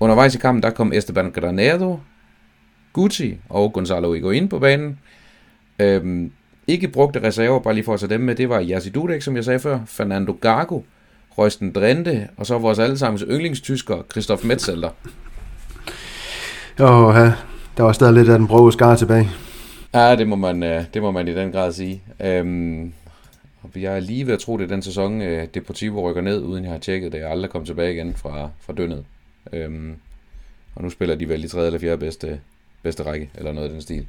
[0.00, 1.98] Undervejs i kampen, der kom Esteban Granado,
[2.92, 4.98] Gucci og Gonzalo Higuain på banen.
[5.78, 6.30] Øhm,
[6.66, 9.36] ikke brugte reserver, bare lige for at tage dem med, det var Jerzy Dudek, som
[9.36, 10.80] jeg sagde før, Fernando Gago,
[11.38, 14.90] Røsten Drente, og så vores allesammens yndlingstysker, Christoph Metzelder.
[16.78, 17.32] Jo, ja,
[17.76, 19.30] der var stadig lidt af den brove skar tilbage.
[19.94, 22.02] Ja, det må man, øh, det må man i den grad sige.
[22.20, 22.92] Øhm,
[23.74, 26.64] jeg er lige ved at tro, det er den sæson, øh, Deportivo rykker ned, uden
[26.64, 27.18] jeg har tjekket det.
[27.18, 29.04] Jeg er aldrig kommet tilbage igen fra, fra dønnet.
[29.52, 29.96] Øhm,
[30.74, 32.40] og nu spiller de vel i tredje eller fjerde bedste,
[32.82, 34.06] bedste række, eller noget af den stil.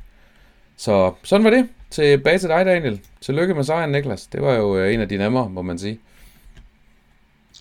[0.78, 1.70] Så sådan var det.
[1.90, 3.02] tilbage til dig, Daniel.
[3.22, 4.28] Tillykke med sejren, Niklas.
[4.28, 6.00] Det var jo øh, en af de nemmere, må man sige.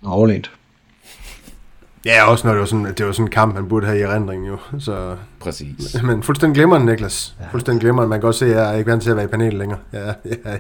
[0.05, 0.51] Overlænt.
[2.07, 4.03] Ja, også når det var sådan, det var sådan en kamp, man burde have i
[4.03, 4.59] erindring jo.
[4.79, 5.97] Så, Præcis.
[6.03, 7.37] men fuldstændig glimrende, Niklas.
[7.40, 7.45] Ja.
[7.51, 8.09] Fuldstændig glimrende.
[8.09, 9.79] Man kan godt se, at jeg er ikke vant til at være i panelet længere.
[9.92, 10.07] Ja,
[10.45, 10.57] ja,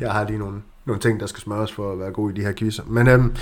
[0.00, 2.40] jeg har lige nogle, nogle ting, der skal smøres for at være god i de
[2.40, 2.82] her quizzer.
[2.86, 3.36] Men, øhm,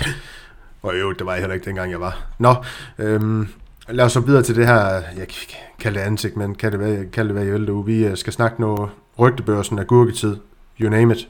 [0.81, 2.25] og jo, det var jeg heller ikke dengang, jeg var.
[2.39, 2.55] Nå,
[2.99, 3.47] øhm,
[3.89, 6.71] lad os så videre til det her, jeg kan ikke kalde det ansigt, men kan
[6.71, 10.35] det være, kan det være i øl, Vi øh, skal snakke noget rygtebørsen af gurketid.
[10.81, 11.27] You name it.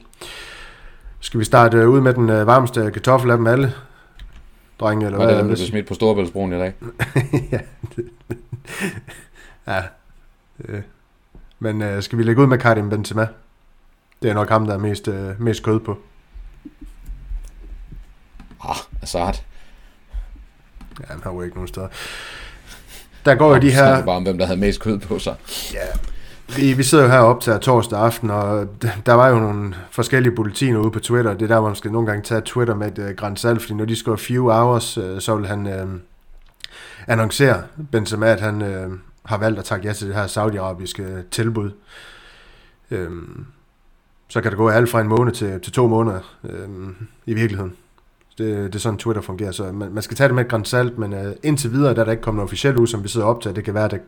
[1.20, 3.72] Skal vi starte øh, ud med den øh, varmeste kartoffel af dem alle?
[4.80, 5.18] Drenge, eller?
[5.18, 6.72] Var det der blev smidt på Storebæltsbroen i dag?
[7.52, 7.60] ja.
[9.72, 9.82] ja.
[10.64, 10.82] Øh.
[11.58, 13.26] Men øh, skal vi lægge ud med Karim Benzema?
[14.22, 15.98] Det er nok ham, der er mest, øh, mest kød på.
[18.64, 19.34] Ah, Assad.
[21.00, 21.88] Ja, han har jo ikke nogen steder.
[23.24, 23.96] Der går jo de her...
[23.96, 25.34] Det bare om, hvem der havde mest kød på sig.
[25.74, 25.86] Ja,
[26.48, 28.68] vi, vi sidder jo her op til torsdag aften, og
[29.06, 31.32] der var jo nogle forskellige bulletiner ude på Twitter.
[31.34, 33.42] Det er der, hvor man skal nogle gange tage Twitter med et øh, uh, græns
[33.42, 35.90] fordi når de skriver few hours, uh, så vil han uh,
[37.06, 41.70] annoncere Benzema, at han uh, har valgt at takke ja til det her saudiarabiske tilbud.
[42.90, 42.98] Uh,
[44.28, 46.50] så kan det gå alt fra en måned til, til to måneder uh,
[47.26, 47.72] i virkeligheden.
[48.38, 49.52] Det, det er sådan, Twitter fungerer.
[49.52, 52.00] Så man, man skal tage det med et græns salt, men uh, indtil videre, der
[52.00, 53.56] er der ikke kommet noget officielt ud, som vi sidder op til.
[53.56, 54.00] Det kan være, at det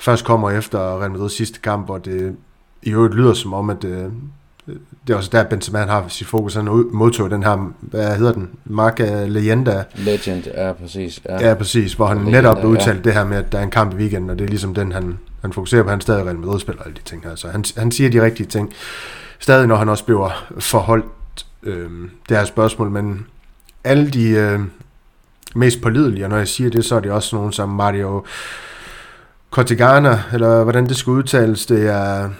[0.00, 2.36] først kommer efter Real Madrid's sidste kamp, hvor det
[2.82, 4.12] i øvrigt lyder som om, at uh,
[5.06, 6.54] det er også der, Benzema har sit fokus.
[6.54, 8.48] Han modtog den her, hvad hedder den?
[8.64, 9.84] Marca Leyenda.
[9.94, 11.20] Legend, ja, præcis.
[11.28, 11.94] Ja, ja præcis.
[11.94, 13.02] Hvor han Legenda, netop udtalt ja.
[13.02, 14.92] det her med, at der er en kamp i weekenden, og det er ligesom den,
[14.92, 15.90] han, han fokuserer på.
[15.90, 17.34] Han stadig Real Madrid spiller alle de ting her.
[17.34, 18.72] Så han, han siger de rigtige ting.
[19.38, 21.90] Stadig, når han også bliver forholdt øh,
[22.28, 23.26] det her spørgsmål, men
[23.86, 24.60] alle de øh,
[25.54, 28.24] mest pålidelige, og når jeg siger det, så er det også nogen som Mario
[29.50, 32.30] Cortegana, eller hvordan det skal udtales, det er,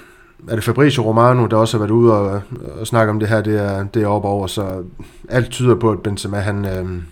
[0.48, 2.42] er det Fabrizio Romano, der også har været ude og,
[2.80, 4.84] og snakke om det her, det er, det er op over, så
[5.28, 7.02] alt tyder på, at Benzema, han, øh,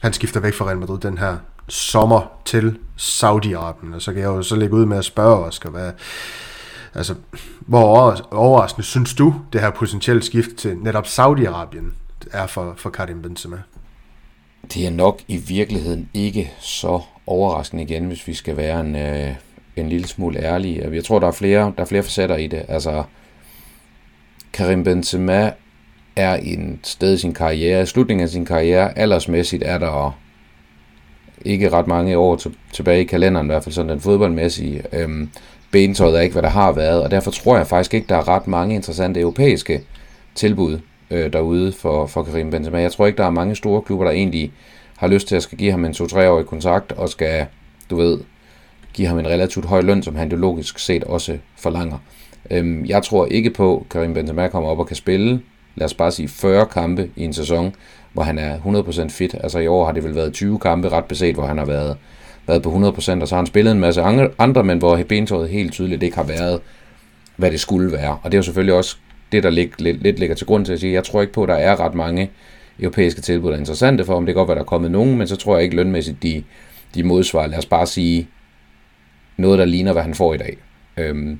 [0.00, 1.36] han skifter væk fra Real Madrid den her
[1.68, 5.70] sommer til Saudi-Arabien, og så kan jeg jo så lægge ud med at spørge Oscar,
[5.70, 5.92] hvad,
[6.94, 7.14] altså,
[7.60, 12.07] hvor overraskende synes du, det her potentielle skift til netop Saudi-Arabien?
[12.32, 13.56] Er for, for Karim Benzema.
[14.74, 19.34] Det er nok i virkeligheden ikke så overraskende igen, hvis vi skal være en, øh,
[19.76, 20.90] en lille smule ærlige.
[20.92, 22.64] Jeg tror, der er flere, der er flere facetter i det.
[22.68, 23.04] Altså,
[24.52, 25.52] Karim Benzema
[26.16, 30.18] er en sted i sin karriere, i slutningen af sin karriere, aldersmæssigt er der
[31.44, 32.40] ikke ret mange år
[32.72, 34.82] tilbage i kalenderen, i hvert fald sådan den fodboldmæssige.
[34.92, 35.30] Øhm,
[35.70, 38.28] bentøjet er ikke, hvad der har været, og derfor tror jeg faktisk ikke, der er
[38.28, 39.82] ret mange interessante europæiske
[40.34, 40.78] tilbud
[41.10, 42.80] øh, derude for, for Karim Benzema.
[42.80, 44.52] Jeg tror ikke, der er mange store klubber, der egentlig
[44.96, 47.46] har lyst til at skal give ham en 2-3-årig kontrakt, og skal,
[47.90, 48.18] du ved,
[48.92, 51.98] give ham en relativt høj løn, som han jo logisk set også forlanger.
[52.50, 55.40] Øhm, jeg tror ikke på, at Karim Benzema kommer op og kan spille,
[55.76, 57.74] lad os bare sige 40 kampe i en sæson,
[58.12, 59.34] hvor han er 100% fit.
[59.40, 61.96] Altså i år har det vel været 20 kampe ret beset, hvor han har været,
[62.46, 64.02] været på 100%, og så har han spillet en masse
[64.38, 66.60] andre, men hvor bentøjet helt tydeligt ikke har været,
[67.36, 68.18] hvad det skulle være.
[68.22, 68.96] Og det er jo selvfølgelig også
[69.32, 71.42] det, der lig, lidt, lidt ligger til grund til at sige, jeg tror ikke på,
[71.42, 72.30] at der er ret mange
[72.80, 75.18] europæiske tilbud, der er interessante for, om det kan godt være, der er kommet nogen,
[75.18, 76.42] men så tror jeg ikke lønmæssigt, de,
[76.94, 78.28] de modsvarer, lad os bare sige,
[79.36, 80.56] noget, der ligner, hvad han får i dag.
[80.96, 81.38] Øhm,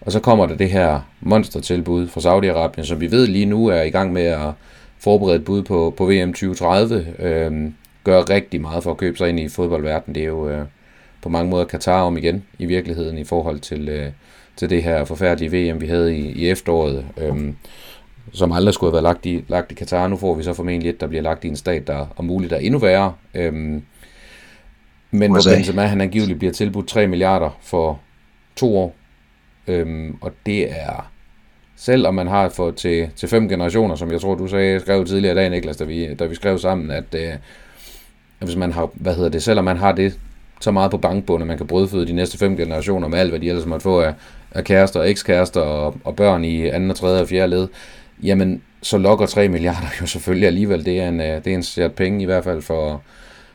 [0.00, 3.82] og så kommer der det her monstertilbud fra Saudi-Arabien, som vi ved lige nu er
[3.82, 4.52] i gang med at
[4.98, 7.06] forberede et bud på, på VM 2030.
[7.18, 10.14] Øhm, gør rigtig meget for at købe sig ind i fodboldverdenen.
[10.14, 10.64] Det er jo øh,
[11.22, 14.08] på mange måder Katar om igen i virkeligheden i forhold til, øh,
[14.60, 17.56] til det her forfærdelige VM, vi havde i, i efteråret, øhm,
[18.32, 20.08] som aldrig skulle have været lagt i, lagt i Katar.
[20.08, 22.52] Nu får vi så formentlig et, der bliver lagt i en stat, der om muligt
[22.52, 23.14] er endnu værre.
[23.34, 23.82] Øhm,
[25.10, 28.00] men hvor Benzema han angiveligt bliver tilbudt 3 milliarder for
[28.56, 28.94] to år.
[29.66, 31.10] Øhm, og det er,
[31.76, 35.06] selv om man har fået til, til fem generationer, som jeg tror, du sagde, skrev
[35.06, 37.32] tidligere i dag, Niklas, da vi, da vi skrev sammen, at øh,
[38.38, 40.18] hvis man har, hvad hedder det, selvom man har det
[40.60, 43.40] så meget på bankbunden, at man kan brødføde de næste fem generationer med alt, hvad
[43.40, 44.14] de ellers måtte få af,
[44.52, 47.68] af kærester og ekskærester og, og børn i anden, og tredje og fjerde led,
[48.22, 50.84] jamen så lokker 3 milliarder jo selvfølgelig alligevel.
[50.84, 53.02] Det er en, øh, det er en sæt penge i hvert fald for,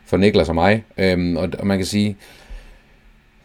[0.06, 0.84] for Niklas og mig.
[0.98, 2.18] Øhm, og, og man kan sige,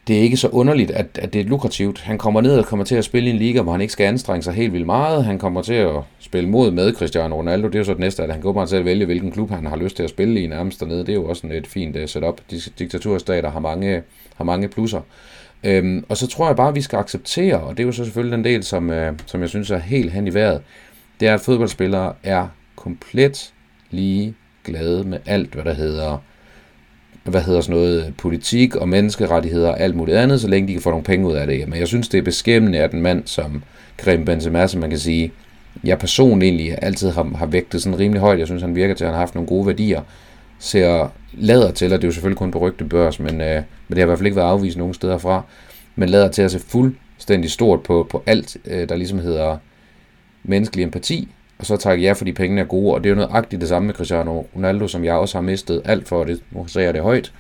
[0.09, 2.01] det er ikke så underligt, at, at det er lukrativt.
[2.01, 4.05] Han kommer ned og kommer til at spille i en liga, hvor han ikke skal
[4.05, 5.25] anstrenge sig helt vildt meget.
[5.25, 7.67] Han kommer til at spille mod med Cristiano Ronaldo.
[7.67, 9.67] Det er jo så det næste, at han kommer til at vælge, hvilken klub han
[9.67, 11.01] har lyst til at spille i nærmest dernede.
[11.01, 12.41] Det er jo også et fint uh, setup.
[12.79, 14.03] Diktaturstater har mange,
[14.35, 15.01] har mange plusser.
[15.65, 18.05] Øhm, og så tror jeg bare, at vi skal acceptere, og det er jo så
[18.05, 20.63] selvfølgelig den del, som, øh, som jeg synes er helt hen i vejret,
[21.21, 23.53] det er, at fodboldspillere er komplet
[23.91, 26.19] lige glade med alt, hvad der hedder
[27.25, 30.83] hvad hedder sådan noget, politik og menneskerettigheder og alt muligt andet, så længe de kan
[30.83, 31.69] få nogle penge ud af det.
[31.69, 33.63] Men jeg synes, det er beskæmmende, at en mand som
[33.99, 35.33] Karim Benzema, som man kan sige,
[35.85, 38.39] jeg personligt egentlig altid har, har vægtet sådan rimelig højt.
[38.39, 40.03] Jeg synes, han virker til, at han har haft nogle gode værdier.
[40.63, 43.63] Ser lader til, og det er jo selvfølgelig kun på rygte børs, men, øh, men
[43.91, 45.43] det har i hvert fald ikke været afvist nogen steder fra,
[45.97, 49.57] men lader til at se fuldstændig stort på, på alt, øh, der ligesom hedder
[50.43, 53.31] menneskelig empati, og så takke ja, fordi pengene er gode, og det er jo noget
[53.33, 56.67] agtigt det samme med Cristiano Ronaldo, som jeg også har mistet alt for, det, nu
[56.67, 57.33] ser jeg det højt,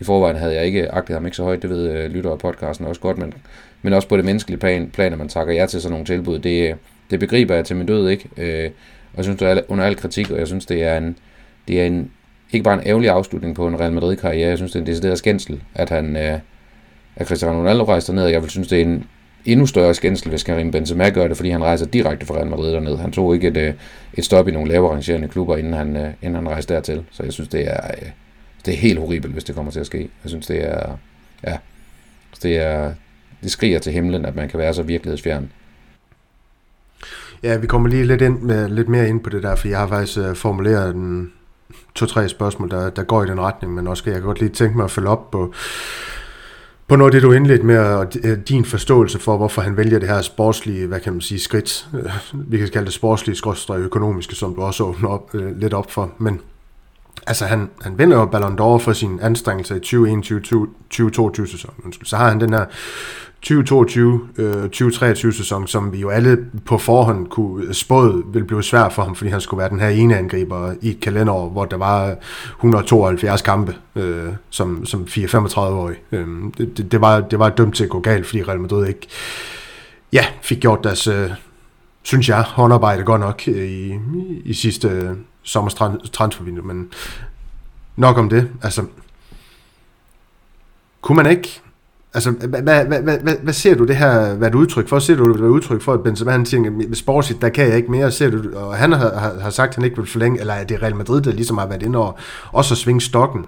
[0.00, 2.38] i forvejen havde jeg ikke agtet ham ikke så højt, det ved øh, lytter af
[2.38, 3.34] podcasten også godt, men,
[3.82, 6.38] men også på det menneskelige plan, plan, at man takker ja til sådan nogle tilbud,
[6.38, 6.76] det,
[7.10, 8.28] det begriber jeg til min død, ikke?
[8.36, 8.70] Øh,
[9.12, 11.18] og jeg synes, det er under al kritik, og jeg synes, det er en,
[11.68, 12.10] det er en
[12.52, 15.18] ikke bare en ærgerlig afslutning på en Real Madrid-karriere, jeg synes, det er en decideret
[15.18, 16.38] skændsel, at han, øh,
[17.16, 19.04] at Cristiano Ronaldo rejser ned, jeg vil synes, det er en
[19.44, 22.72] endnu større skændsel, hvis Karim Benzema gør det, fordi han rejser direkte fra Real Madrid
[22.72, 22.96] derned.
[22.96, 23.74] Han tog ikke et, øh,
[24.14, 27.04] et stop i nogle lavere rangerende klubber, inden han, øh, inden han rejste dertil.
[27.10, 28.08] Så jeg synes, det er, øh,
[28.66, 29.98] det er helt horribelt, hvis det kommer til at ske.
[29.98, 30.98] Jeg synes, det er,
[31.46, 31.56] ja,
[32.42, 32.92] det er,
[33.42, 35.50] det skriger til himlen, at man kan være så virkelighedsfjern.
[37.42, 39.78] Ja, vi kommer lige lidt, ind med, lidt mere ind på det der, for jeg
[39.78, 41.32] har faktisk øh, formuleret en
[41.94, 44.76] to-tre spørgsmål, der, der går i den retning, men også jeg kan godt lige tænke
[44.76, 45.52] mig at følge op på,
[46.88, 49.98] på noget af det, du indledte med, og øh, din forståelse for, hvorfor han vælger
[49.98, 53.80] det her sportslige, hvad kan man sige, skridt, øh, vi kan kalde det sportslige, skrådstræk
[53.80, 56.40] økonomiske, som du også åbner op, øh, lidt op for, men
[57.26, 62.28] altså han, han vinder jo Ballon d'Or for sin anstrengelse i 2021-2022 sæsonen, Så har
[62.28, 62.64] han den her
[63.46, 69.02] 2022-2023 øh, sæson, som vi jo alle på forhånd kunne spåde ville blive svært for
[69.02, 72.16] ham, fordi han skulle være den her ene angriber i et kalenderår, hvor der var
[72.56, 75.96] 172 kampe øh, som, som 4-35-årig.
[76.12, 76.26] Øh,
[76.58, 79.06] det, det, det, var, det var dømt til at gå galt, fordi Real Madrid ikke
[80.12, 81.30] ja, fik gjort deres, øh,
[82.02, 83.98] synes jeg, håndarbejde godt nok øh, i,
[84.44, 85.10] i sidste øh,
[85.42, 85.74] sommers
[86.12, 86.90] transfervindue, men
[87.96, 88.50] nok om det.
[88.62, 88.84] Altså,
[91.00, 91.60] kunne man ikke
[92.16, 94.98] Altså, hvad, hvad, hvad, hvad, hvad ser du det her hvad et udtryk for?
[94.98, 97.90] Ser du det udtryk for, at Benzema han siger, at sportsligt, der kan jeg ikke
[97.90, 98.12] mere?
[98.12, 100.64] Ser du, og han har, har, har sagt, at han ikke vil forlænge, eller er
[100.64, 102.12] det Real Madrid, der ligesom har været inde over,
[102.52, 103.46] også at svinge stokken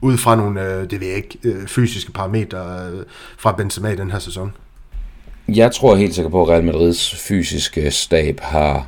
[0.00, 2.58] ud fra nogle, øh, det ved jeg ikke, øh, fysiske parametre
[2.92, 3.04] øh,
[3.38, 4.52] fra Benzema i den her sæson?
[5.48, 8.86] Jeg tror helt sikkert på, at Real Madrids fysiske stab har,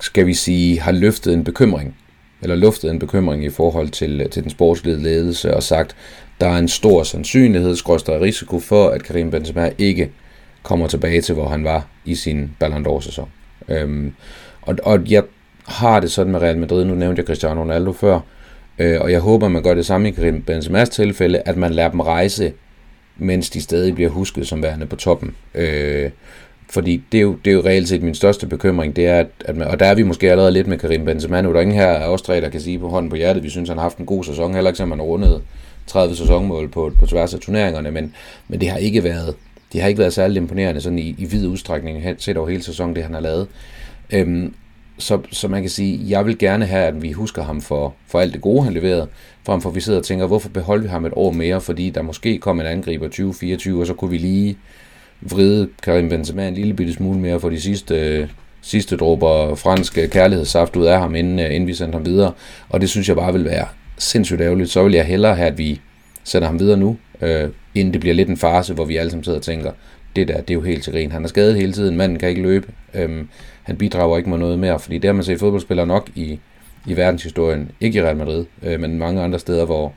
[0.00, 1.96] skal vi sige, har løftet en bekymring
[2.42, 5.96] eller luftet en bekymring i forhold til, øh, til den sportslige ledelse og sagt,
[6.40, 10.10] der er en stor sandsynlighed, skråstrej risiko for, at Karim Benzema ikke
[10.62, 13.28] kommer tilbage til, hvor han var i sin Ballon d'Or-sæson.
[13.68, 14.12] Øhm,
[14.62, 15.22] og, og jeg
[15.66, 18.20] har det sådan med Real Madrid, nu nævnte jeg Cristiano Ronaldo før,
[18.78, 21.90] øh, og jeg håber, man gør det samme i Karim Benzema's tilfælde, at man lader
[21.90, 22.52] dem rejse,
[23.16, 25.34] mens de stadig bliver husket som værende på toppen.
[25.54, 26.10] Øh,
[26.70, 29.26] fordi det er, jo, det er jo reelt set min største bekymring, det er, at,
[29.44, 31.62] at man, og der er vi måske allerede lidt med Karim Benzema nu, der er
[31.62, 33.78] ingen her af os tre, der kan sige på hånden på hjertet, vi synes, han
[33.78, 35.46] har haft en god sæson, heller ikke, som man rundede rundet
[35.86, 38.14] 30 sæsonmål på, på tværs af turneringerne, men,
[38.48, 39.34] men det har ikke været
[39.72, 42.96] det har ikke været særlig imponerende sådan i, i vid udstrækning set over hele sæsonen,
[42.96, 43.48] det han har lavet.
[44.12, 44.54] Øhm,
[44.98, 48.20] så, så man kan sige, jeg vil gerne have, at vi husker ham for, for
[48.20, 49.08] alt det gode, han leverede,
[49.46, 51.90] frem for at vi sidder og tænker, hvorfor beholder vi ham et år mere, fordi
[51.90, 54.58] der måske kom en angriber 2024, og så kunne vi lige
[55.20, 58.28] vride Karim Benzema en lille bitte smule mere for de sidste,
[58.60, 62.32] sidste dråber fransk kærlighedssaft ud af ham, inden, øh, inden vi sendte ham videre.
[62.68, 63.66] Og det synes jeg bare vil være
[63.98, 65.80] sindssygt ærgerligt, så vil jeg hellere have, at vi
[66.24, 69.24] sender ham videre nu, øh, inden det bliver lidt en farse, hvor vi alle sammen
[69.24, 69.72] sidder og tænker,
[70.16, 71.12] det der, det er jo helt til grin.
[71.12, 73.28] Han er skadet hele tiden, manden kan ikke løbe, øhm,
[73.62, 76.38] han bidrager ikke med noget mere, fordi det har man set fodboldspillere nok i,
[76.86, 79.94] i verdenshistorien, ikke i Real Madrid, øh, men mange andre steder, hvor,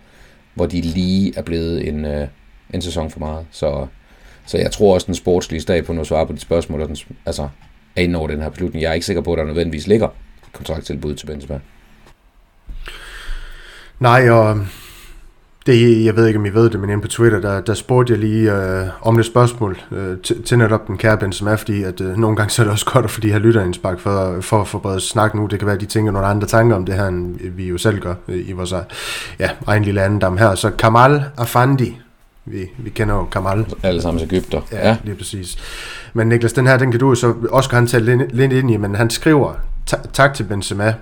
[0.54, 2.28] hvor de lige er blevet en, øh,
[2.74, 3.46] en sæson for meget.
[3.52, 3.88] Så,
[4.46, 7.50] så jeg tror også, den sportslige stab på noget svar på de spørgsmål, den, altså,
[7.96, 8.84] er inde over den her beslutning.
[8.84, 10.08] Jeg er ikke sikker på, at der nødvendigvis ligger
[10.54, 11.60] kontrakttilbud til Benzema.
[14.00, 14.58] Nej, og
[15.66, 18.14] det, jeg ved ikke, om I ved det, men inde på Twitter, der, der spurgte
[18.14, 22.02] jeg lige øh, om det spørgsmål øh, til, til netop den kære Benzema, fordi at
[22.02, 24.62] øh, nogle gange så er det også godt at få de her lytterindspark for, for
[24.62, 25.46] at forberede snak nu.
[25.46, 27.78] Det kan være, at de tænker nogle andre tanker om det her, end vi jo
[27.78, 28.74] selv gør øh, i vores
[29.40, 30.56] ja, egen lille andendam her.
[30.56, 31.98] Så Kamal Afandi,
[32.46, 33.66] vi, vi kender jo Kamal.
[33.84, 34.62] Alle sammen Ægypter.
[34.72, 35.58] Ja, ja, lige præcis.
[36.14, 38.96] Men Niklas, den her, den kan du så også han tage lidt ind i, men
[38.96, 39.54] han skriver,
[40.14, 40.94] tak til Benzema,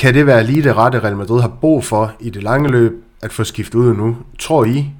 [0.00, 3.04] kan det være lige det rette, Real Madrid har brug for i det lange løb
[3.22, 4.16] at få skiftet ud nu?
[4.38, 4.90] Tror I,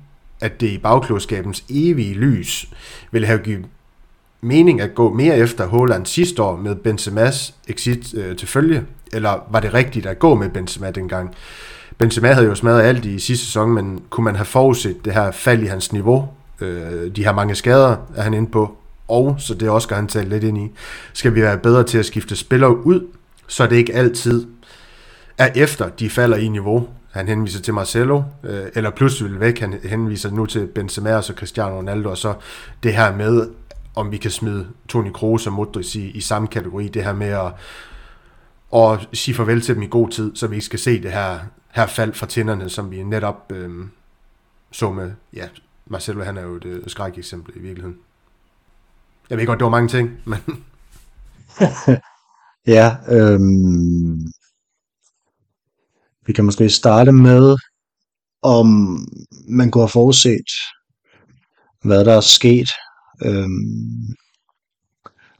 [0.40, 2.68] at det i bagklodskabens evige lys
[3.10, 3.64] vil have givet
[4.40, 8.82] mening at gå mere efter Haaland sidste år med Benzema's exit øh, til følge?
[9.12, 11.34] Eller var det rigtigt at gå med Benzema dengang?
[11.98, 15.30] Benzema havde jo smadret alt i sidste sæson, men kunne man have forudset det her
[15.30, 16.28] fald i hans niveau?
[16.60, 18.76] Øh, de her mange skader, er han inde på.
[19.08, 20.70] Og, så det også også han tale lidt ind i,
[21.12, 23.06] skal vi være bedre til at skifte spillere ud,
[23.46, 24.46] så det ikke altid
[25.40, 26.88] er efter de falder i niveau.
[27.10, 29.60] Han henviser til Marcelo, øh, eller pludselig vil væk.
[29.60, 32.34] Han henviser nu til Benzema og så Cristiano Ronaldo, og så
[32.82, 33.50] det her med,
[33.94, 36.88] om vi kan smide Toni Kroos og Modric i, i samme kategori.
[36.88, 37.52] Det her med at,
[38.70, 41.38] og sige farvel til dem i god tid, så vi ikke skal se det her,
[41.70, 43.70] her fald fra tænderne, som vi netop øh,
[44.70, 45.48] så med, ja,
[45.86, 47.98] Marcelo han er jo et øh, skræk eksempel i virkeligheden.
[49.30, 50.38] Jeg ved godt, det var mange ting, men...
[52.76, 54.32] ja, øhm,
[56.26, 57.56] vi kan måske starte med,
[58.42, 58.66] om
[59.48, 60.50] man kunne have forudset,
[61.84, 62.68] hvad der er sket.
[63.24, 64.14] Øhm,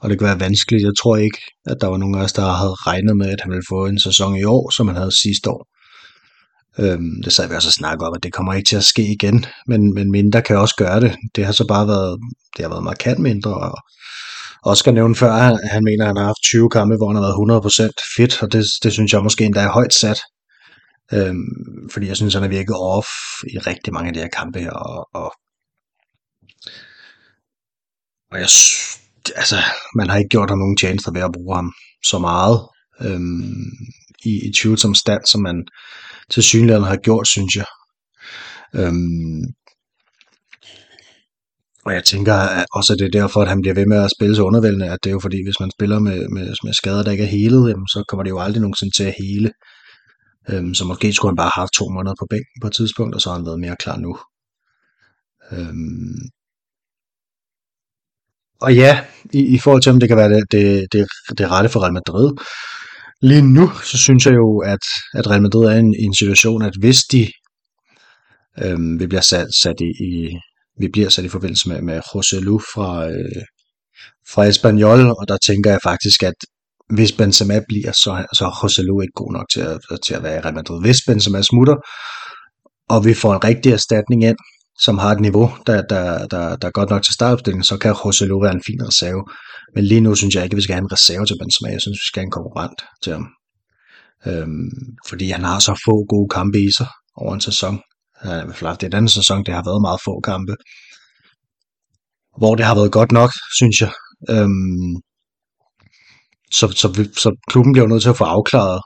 [0.00, 0.84] og det kan være vanskeligt.
[0.84, 3.50] Jeg tror ikke, at der var nogen af os, der havde regnet med, at han
[3.50, 5.66] ville få en sæson i år, som han havde sidste år.
[6.78, 9.12] Øhm, det sad vi også og snakke om, at det kommer ikke til at ske
[9.12, 11.16] igen, men, men mindre kan også gøre det.
[11.36, 12.18] Det har så bare været,
[12.56, 13.78] det har været markant mindre, og
[14.62, 17.16] Oscar nævnte før, at han, han mener, at han har haft 20 kampe, hvor han
[17.16, 20.20] har været 100% fit, og det, det synes jeg måske endda er højt sat.
[21.12, 23.08] Øhm, fordi jeg synes, han har virket off
[23.54, 25.32] i rigtig mange af de her kampe her, og, og,
[28.30, 28.48] og jeg,
[29.36, 29.56] altså,
[29.96, 31.72] man har ikke gjort ham nogen tjenester ved at bruge ham
[32.04, 32.58] så meget
[33.00, 33.70] øhm,
[34.24, 35.64] i, i tvivlsom stand, som man
[36.30, 37.66] til synligheden har gjort, synes jeg.
[38.74, 39.42] Øhm,
[41.84, 44.10] og jeg tænker at også, at det er derfor, at han bliver ved med at
[44.16, 47.02] spille så undervældende, at det er jo fordi, hvis man spiller med, med, med skader,
[47.02, 49.50] der ikke er helet, jamen, så kommer det jo aldrig nogensinde til at hele.
[50.50, 53.14] Øhm, så måske skulle han bare have haft to måneder på bænken på et tidspunkt,
[53.14, 54.18] og så har han været mere klar nu.
[55.52, 56.20] Øhm,
[58.60, 61.06] og ja, i, i forhold til om det kan være det, det, det,
[61.38, 62.32] det rette for Real Madrid,
[63.22, 64.84] lige nu, så synes jeg jo, at,
[65.14, 67.32] at Real Madrid er i en situation, at hvis de
[68.64, 70.38] øhm, vi bliver sat, sat i, i,
[70.78, 73.42] vi bliver sat i forbindelse med, med José Lu fra, øh,
[74.28, 76.34] fra Espanyol, og der tænker jeg faktisk, at
[76.94, 80.22] hvis Benzema bliver, så, så er José Lu ikke god nok til at, til at
[80.22, 80.80] være i Real Madrid.
[80.80, 81.76] Hvis Benzema smutter,
[82.88, 84.36] og vi får en rigtig erstatning ind,
[84.80, 87.92] som har et niveau, der, der, der, der er godt nok til startopstillingen, så kan
[87.92, 89.24] José Lu være en fin reserve.
[89.74, 91.72] Men lige nu synes jeg ikke, at vi skal have en reserve til Benzema.
[91.72, 93.26] Jeg synes, vi skal have en konkurrent til ham.
[94.26, 94.70] Øhm,
[95.08, 97.80] fordi han har så få gode kampe i sig over en sæson.
[98.20, 100.54] Han har i hvert fald haft et sæson, det har været meget få kampe.
[102.38, 103.92] Hvor det har været godt nok, synes jeg.
[104.30, 104.92] Øhm,
[106.52, 108.80] så, så, vi, så klubben bliver nødt til at få afklaret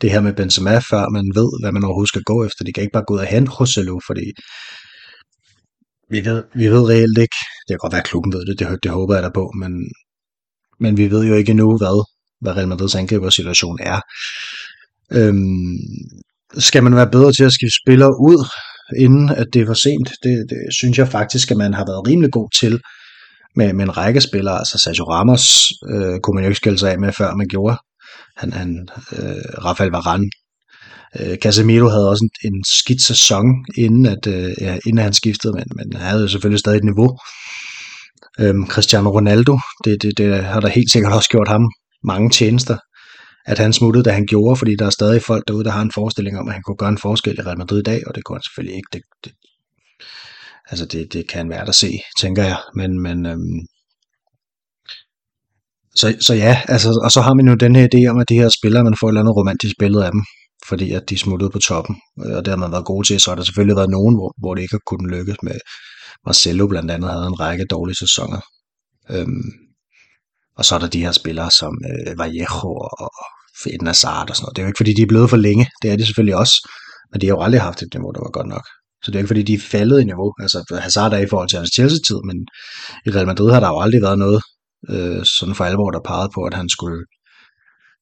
[0.00, 2.64] det her med Benzema, før man ved, hvad man overhovedet skal gå efter.
[2.64, 4.26] De kan ikke bare gå ud og hente Rossello, fordi
[6.10, 8.78] vi ved, vi ved reelt ikke, det kan godt være, at klubben ved det, det,
[8.82, 9.72] det håber jeg da på, men,
[10.80, 12.04] men vi ved jo ikke endnu, hvad,
[12.40, 14.00] hvad Real Madrids angribersituation er.
[15.12, 15.78] Øhm,
[16.58, 18.40] skal man være bedre til at skifte spillere ud,
[18.98, 20.08] inden at det er for sent?
[20.22, 22.80] Det, det synes jeg faktisk, at man har været rimelig god til
[23.56, 24.58] med, med en række spillere.
[24.58, 27.76] Altså Sergio Ramos øh, kunne man jo ikke skille sig af med, før man gjorde.
[28.36, 30.30] Han, han, øh, Rafael Varane
[31.20, 35.52] Øh, Casemiro havde også en, en skidt sæson, inden, at, øh, ja, inden han skiftede,
[35.52, 37.18] men, men han havde selvfølgelig stadig et niveau.
[38.40, 41.70] Øhm, Cristiano Ronaldo, det, det, det har der helt sikkert også gjort ham
[42.04, 42.76] mange tjenester,
[43.46, 45.92] at han smuttede, da han gjorde, fordi der er stadig folk derude, der har en
[45.92, 48.24] forestilling om, at han kunne gøre en forskel i Real Madrid i dag, og det
[48.24, 48.88] kunne han selvfølgelig ikke.
[48.92, 49.32] Det, det,
[50.70, 53.60] altså det, det kan være at se, tænker jeg, men, men øhm,
[55.94, 58.34] så, så ja, altså, og så har man jo den her idé om, at de
[58.34, 60.22] her spillere, man får et eller andet romantisk billede af dem
[60.68, 63.20] fordi at de smuttede på toppen, øh, og det har man været gode til.
[63.20, 65.58] Så har der selvfølgelig været nogen, hvor, hvor det ikke har kunnet lykkes med.
[66.26, 68.40] Marcelo blandt andet havde en række dårlige sæsoner.
[69.10, 69.50] Øhm,
[70.58, 72.70] og så er der de her spillere som øh, Vallejo
[73.02, 73.10] og
[73.66, 74.56] Eden Hazard og sådan noget.
[74.56, 75.66] Det er jo ikke fordi, de er blevet for længe.
[75.82, 76.56] Det er de selvfølgelig også.
[77.10, 78.64] Men de har jo aldrig haft et niveau, der var godt nok.
[79.02, 80.34] Så det er ikke fordi, de er faldet i niveau.
[80.40, 82.36] Altså Hazard er i forhold til hans Chelsea-tid, men
[83.06, 84.42] i Real Madrid har der jo aldrig været noget
[84.88, 87.04] øh, sådan for alvor, der pegede på, at han skulle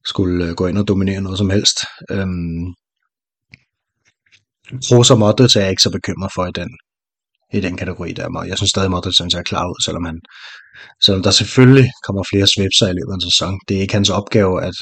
[0.04, 1.78] skulle øh, gå ind og dominere noget som helst.
[2.10, 2.66] Øhm,
[4.90, 6.70] Rosa Modric er jeg ikke så bekymret for i den,
[7.52, 8.44] i den kategori der.
[8.50, 10.20] Jeg synes stadig, Modric ser klar ud, selvom, han,
[11.04, 13.60] selvom der selvfølgelig kommer flere svipser i løbet af en sæson.
[13.68, 14.76] Det er ikke hans opgave at,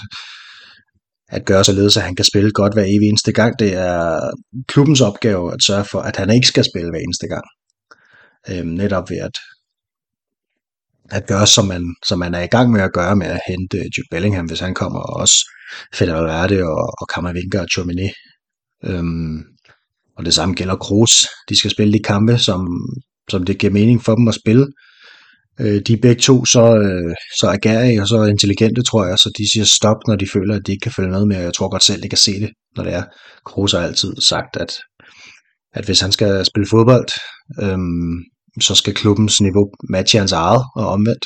[1.29, 3.59] at gøre således, at han kan spille godt hver evig eneste gang.
[3.59, 4.31] Det er
[4.69, 7.45] klubbens opgave at sørge for, at han ikke skal spille hver eneste gang.
[8.51, 9.37] Øhm, netop ved at
[11.11, 13.79] at gøre, som man, som man er i gang med at gøre med at hente
[13.79, 15.37] øh, Jude Bellingham, hvis han kommer, og også
[15.95, 18.09] Fede Valverde og, og Kammervinker og Chomini.
[18.85, 19.43] Øhm,
[20.17, 21.27] og det samme gælder Kroos.
[21.49, 22.61] De skal spille de kampe, som,
[23.31, 24.67] som det giver mening for dem at spille.
[25.61, 29.31] Øh, de er begge to så, øh, så agerige og så intelligente, tror jeg, så
[29.39, 31.71] de siger stop, når de føler, at de ikke kan følge med og Jeg tror
[31.71, 33.05] godt selv, de kan se det, når det er.
[33.47, 34.73] Kroos har altid sagt, at,
[35.73, 37.09] at hvis han skal spille fodbold,
[37.63, 38.17] øhm,
[38.61, 41.25] så skal klubbens niveau matche hans eget, og omvendt.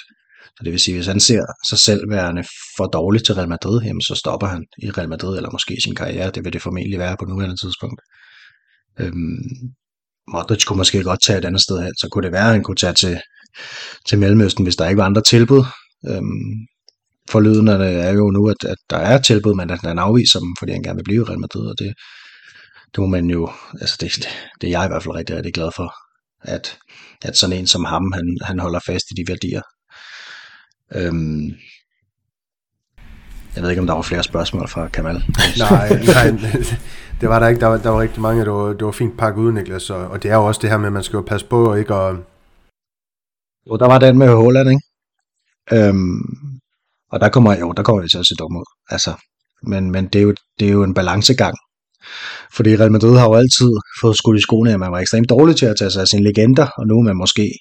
[0.56, 2.44] Så det vil sige, hvis han ser sig selv værende
[2.76, 5.94] for dårlig til Real Madrid, jamen så stopper han i Real Madrid, eller måske sin
[5.94, 6.30] karriere.
[6.30, 8.00] Det vil det formentlig være på nuværende tidspunkt.
[9.00, 9.38] Øhm,
[10.32, 12.62] Modric kunne måske godt tage et andet sted hen, så kunne det være, at han
[12.62, 13.20] kunne tage til,
[14.06, 15.64] til Mellemøsten, hvis der ikke var andre tilbud.
[16.08, 16.66] Øhm,
[17.30, 20.72] forlydende er jo nu, at, at der er tilbud, men at han afviser dem, fordi
[20.72, 21.94] han gerne vil blive i Real Madrid, og det,
[22.94, 24.28] det må man jo, altså det, det,
[24.60, 25.94] det er jeg i hvert fald rigtig, rigtig glad for,
[26.42, 26.78] at,
[27.22, 29.62] at sådan en som ham, han, han holder fast i de værdier.
[30.94, 31.50] Øhm,
[33.54, 35.14] jeg ved ikke, om der var flere spørgsmål fra Kamal.
[35.70, 36.30] nej, nej,
[37.20, 37.60] det var der ikke.
[37.60, 39.90] Der var, der var rigtig mange, det var, det var fint pakket ud, Niklas.
[39.90, 41.70] Og, og det er jo også det her med, at man skal jo passe på
[41.70, 42.16] og ikke at...
[43.66, 44.82] Jo, der var den med Holland, ikke?
[45.72, 46.20] Øhm,
[47.12, 48.64] og der kommer, jo, der kommer vi til at se dum ud.
[48.90, 49.14] Altså,
[49.62, 51.56] men, men det, er jo, det er jo en balancegang.
[52.52, 55.56] Fordi Real Madrid har jo altid fået skudt i skoene, at man var ekstremt dårlig
[55.56, 57.58] til at tage sig af sine legender, og nu er man måske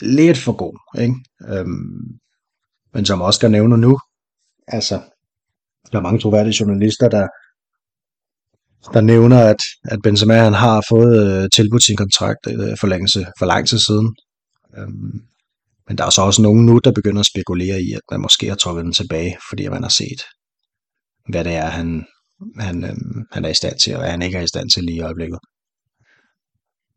[0.00, 1.00] lidt for god.
[1.02, 1.14] Ikke?
[1.48, 2.18] Øhm,
[2.94, 3.98] men som Oscar nævner nu,
[4.68, 5.00] altså,
[5.92, 7.28] der er mange troværdige journalister, der,
[8.94, 13.46] der nævner, at, at Benzema han har fået øh, tilbudt sin kontrakt øh, forlængelse for
[13.46, 14.16] lang tid siden.
[14.78, 15.20] Øhm,
[15.88, 18.48] men der er så også nogen nu, der begynder at spekulere i, at man måske
[18.48, 20.22] har trukket den tilbage, fordi man har set,
[21.28, 22.04] hvad det er, han,
[22.58, 24.84] han, øhm, han er i stand til, og hvad han ikke er i stand til
[24.84, 25.38] lige i øjeblikket.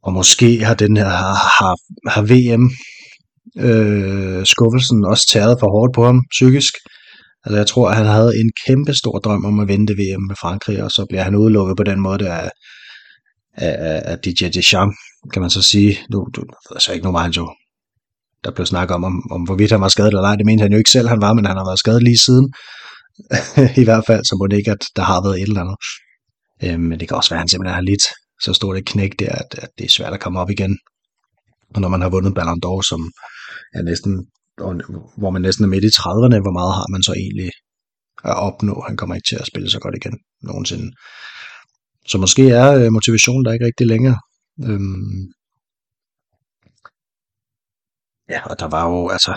[0.04, 1.76] Og måske har den her har, har,
[2.10, 2.72] har VM
[3.68, 6.74] øh, skuffelsen også taget for hårdt på ham psykisk.
[7.46, 10.36] Altså jeg tror, at han havde en kæmpe stor drøm om at vinde VM med
[10.36, 12.52] Frankrig, og så bliver han udelukket på den måde af,
[13.54, 14.98] af, af DJ Deschamps,
[15.34, 15.98] kan man så sige.
[16.12, 17.56] Nu, du, altså ikke nu var han jo,
[18.44, 20.36] der blev snakket om, om, om hvorvidt han var skadet eller ej.
[20.36, 22.54] Det mente han jo ikke selv, han var, men han har været skadet lige siden.
[23.82, 25.78] I hvert fald, så må det ikke, at der har været et eller andet.
[26.64, 28.06] Øh, men det kan også være, at han simpelthen har lidt
[28.42, 30.78] så stort et knæk der, at, at det er svært at komme op igen.
[31.76, 33.02] Og når man har vundet Ballon d'Or, som
[33.74, 34.14] er næsten,
[35.18, 37.52] hvor man næsten er midt i 30'erne, hvor meget har man så egentlig
[38.24, 38.84] at opnå?
[38.88, 40.92] Han kommer ikke til at spille så godt igen nogensinde.
[42.08, 44.18] Så måske er øh, motivationen der ikke rigtig længere.
[44.64, 45.22] Øhm,
[48.30, 49.34] ja, og der var jo, altså,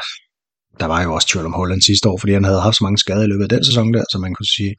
[0.80, 2.98] der var jo også tvivl om Holland sidste år, fordi han havde haft så mange
[2.98, 4.74] skader i løbet af den sæson der, så man kunne sige,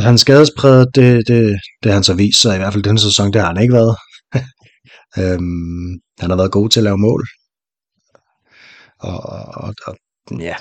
[0.00, 3.40] han skadespræget, det, det, det han så vist sig, i hvert fald den sæson, det
[3.40, 3.96] har han ikke været.
[5.20, 7.22] øhm, han har været god til at lave mål.
[8.98, 9.20] Og,
[9.64, 9.96] og, og
[10.38, 10.56] ja,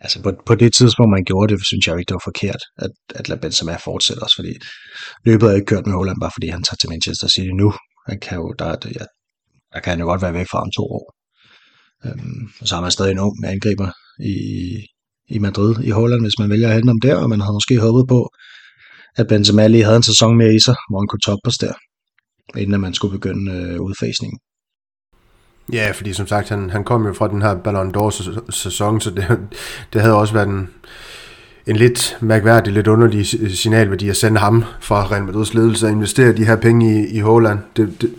[0.00, 2.90] altså på, på det tidspunkt, man gjorde det, synes jeg ikke, det var forkert, at,
[3.14, 4.52] at lade Benzema fortsætte også, fordi
[5.26, 7.68] løbet er ikke kørt med Holland, bare fordi han tager til Manchester City nu.
[8.08, 9.04] Han kan jo, der, ja,
[9.72, 11.14] der kan han jo godt være væk fra om to år.
[12.04, 14.36] Øhm, og så har man stadig en ung angriber i,
[15.28, 17.78] i Madrid, i Holland, hvis man vælger at hente ham der, og man havde måske
[17.78, 18.30] håbet på,
[19.16, 21.72] at Benzema lige havde en sæson mere i sig, hvor han kunne toppe os der,
[22.56, 24.38] inden man skulle begynde øh, udfasningen.
[25.72, 29.38] Ja, fordi som sagt, han, han kom jo fra den her Ballon d'Or-sæson, så det,
[29.92, 30.68] det havde også været en,
[31.66, 36.36] en lidt mærkværdig, lidt underlig signalværdi at sende ham fra Real Madrids ledelse og investere
[36.36, 37.58] de her penge i, i Holland.
[37.76, 38.14] Det, det,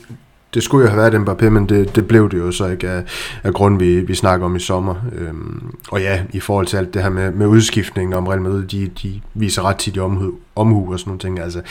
[0.53, 3.03] det skulle jo have været Mbappé, men det, det blev det jo så ikke af,
[3.43, 4.95] af grund, vi, vi snakker om i sommer.
[5.15, 8.63] Øhm, og ja, i forhold til alt det her med, med udskiftningen om Real Madrid,
[8.63, 11.39] de, de viser ret tit omhu, omhu og sådan nogle ting.
[11.39, 11.61] Altså,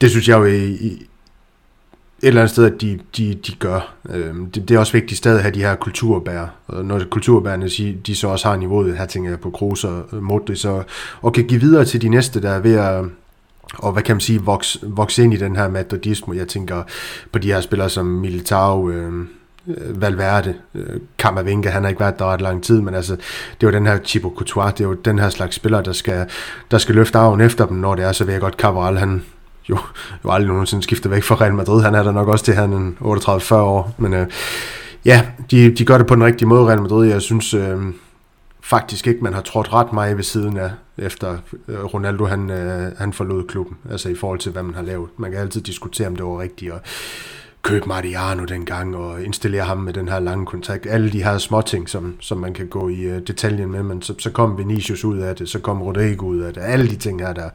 [0.00, 1.06] det synes jeg jo i, i
[2.22, 3.94] et eller andet sted, at de, de, de gør.
[4.10, 6.46] Øhm, det, det er også vigtigt stadig at have de her kulturbær.
[6.66, 10.04] Og når kulturbærerne siger, de så også har niveauet, her tænker jeg på Kroos og
[10.12, 10.82] Modric, så,
[11.22, 13.04] og kan give videre til de næste, der er ved at
[13.74, 16.34] og hvad kan man sige, vokse, vokse ind i den her madridismo.
[16.34, 16.82] Jeg tænker
[17.32, 19.12] på de her spillere som Militao, øh,
[19.68, 23.12] øh Valverde, øh, Kammervinke, han har ikke været der ret lang tid, men altså,
[23.60, 25.92] det er jo den her Thibaut Courtois, det er jo den her slags spiller, der
[25.92, 26.26] skal,
[26.70, 29.22] der skal løfte arven efter dem, når det er, så vil jeg godt, Cabral, han
[29.68, 29.78] jo,
[30.24, 32.96] jo aldrig nogensinde skifter væk fra Real Madrid, han er der nok også til han
[33.00, 34.26] 38-40 år, men øh,
[35.04, 37.78] ja, de, de gør det på den rigtige måde, Real Madrid, jeg synes, øh,
[38.66, 41.38] faktisk ikke, man har trådt ret meget ved siden af, efter
[41.68, 45.08] øh, Ronaldo han, øh, han forlod klubben, altså i forhold til, hvad man har lavet.
[45.16, 46.80] Man kan altid diskutere, om det var rigtigt at
[47.62, 50.86] købe Mariano dengang, og installere ham med den her lange kontakt.
[50.86, 54.02] Alle de her små ting, som, som man kan gå i uh, detaljen med, men
[54.02, 56.60] så, så kom Vinicius ud af det, så kom Rodrigo ud af det.
[56.60, 57.50] Alle de ting her, der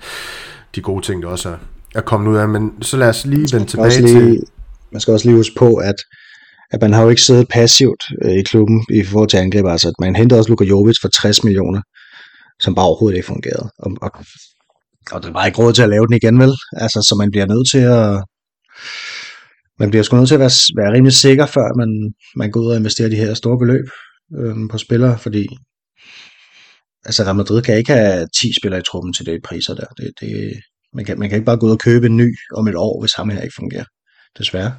[0.76, 1.58] de gode ting, der også er,
[1.96, 2.50] er kommet ud af.
[2.50, 4.44] Men så lad os lige vende tilbage lige, til...
[4.92, 5.96] Man skal også lige huske på, at
[6.72, 9.66] at man har jo ikke siddet passivt øh, i klubben i forhold til angreb.
[9.66, 11.82] Altså, at man hentede også Luka Jovic for 60 millioner,
[12.60, 13.70] som bare overhovedet ikke fungerede.
[13.80, 14.12] Og, og,
[15.12, 16.54] og det var ikke råd til at lave den igen, vel?
[16.74, 18.24] Altså, så man bliver nødt til at...
[19.80, 22.72] Man bliver sgu nødt til at være, være rimelig sikker, før man, man går ud
[22.72, 23.86] og investerer de her store beløb
[24.40, 25.48] øh, på spillere, fordi
[27.06, 29.86] altså Real Madrid kan ikke have 10 spillere i truppen til det priser der.
[29.98, 30.54] Det, det,
[30.94, 33.02] man, kan, man kan ikke bare gå ud og købe en ny om et år,
[33.02, 33.86] hvis ham her ikke fungerer.
[34.38, 34.74] Desværre.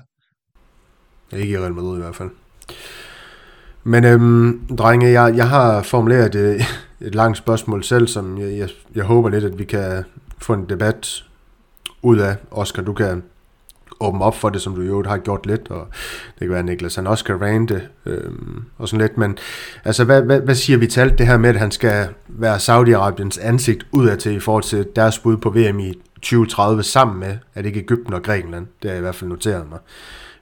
[1.32, 2.30] Ikke i Real Madrid i hvert fald.
[3.84, 6.60] Men øhm, drenge, jeg, jeg har formuleret et, øh,
[7.08, 10.04] et langt spørgsmål selv, som jeg, jeg, jeg håber lidt, at vi kan
[10.38, 11.24] få en debat
[12.02, 12.36] ud af.
[12.50, 13.22] Oscar, du kan
[14.00, 15.86] åbne op for det, som du jo har gjort lidt, og
[16.34, 19.38] det kan være, at Niklas han også kan rante øhm, og sådan lidt, men
[19.84, 22.56] altså, hvad, hvad, hvad siger vi til alt det her med, at han skal være
[22.56, 27.36] Saudi-Arabiens ansigt udad til i forhold til deres bud på VM i 2030 sammen med,
[27.54, 29.78] at ikke Ægypten og Grækenland, det har jeg i hvert fald noteret mig.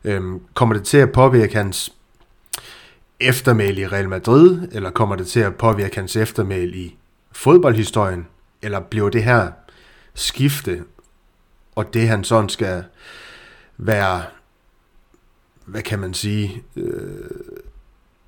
[0.05, 1.93] Øhm, kommer det til at påvirke hans
[3.21, 6.97] eftermæl i Real Madrid, eller kommer det til at påvirke hans eftermæl i
[7.33, 8.27] fodboldhistorien,
[8.63, 9.51] eller bliver det her
[10.15, 10.85] skifte,
[11.77, 12.85] og det han sådan skal
[13.79, 14.23] være,
[15.65, 16.93] hvad kan man sige, øh,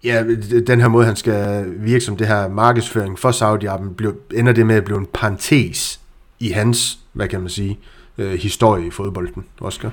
[0.04, 0.24] ja,
[0.66, 4.76] den her måde, han skal virke som det her markedsføring for Saudi-Arabien, ender det med
[4.76, 6.00] at blive en parentes
[6.40, 7.78] i hans, hvad kan man sige,
[8.18, 9.92] øh, historie i fodbolden, Oscar?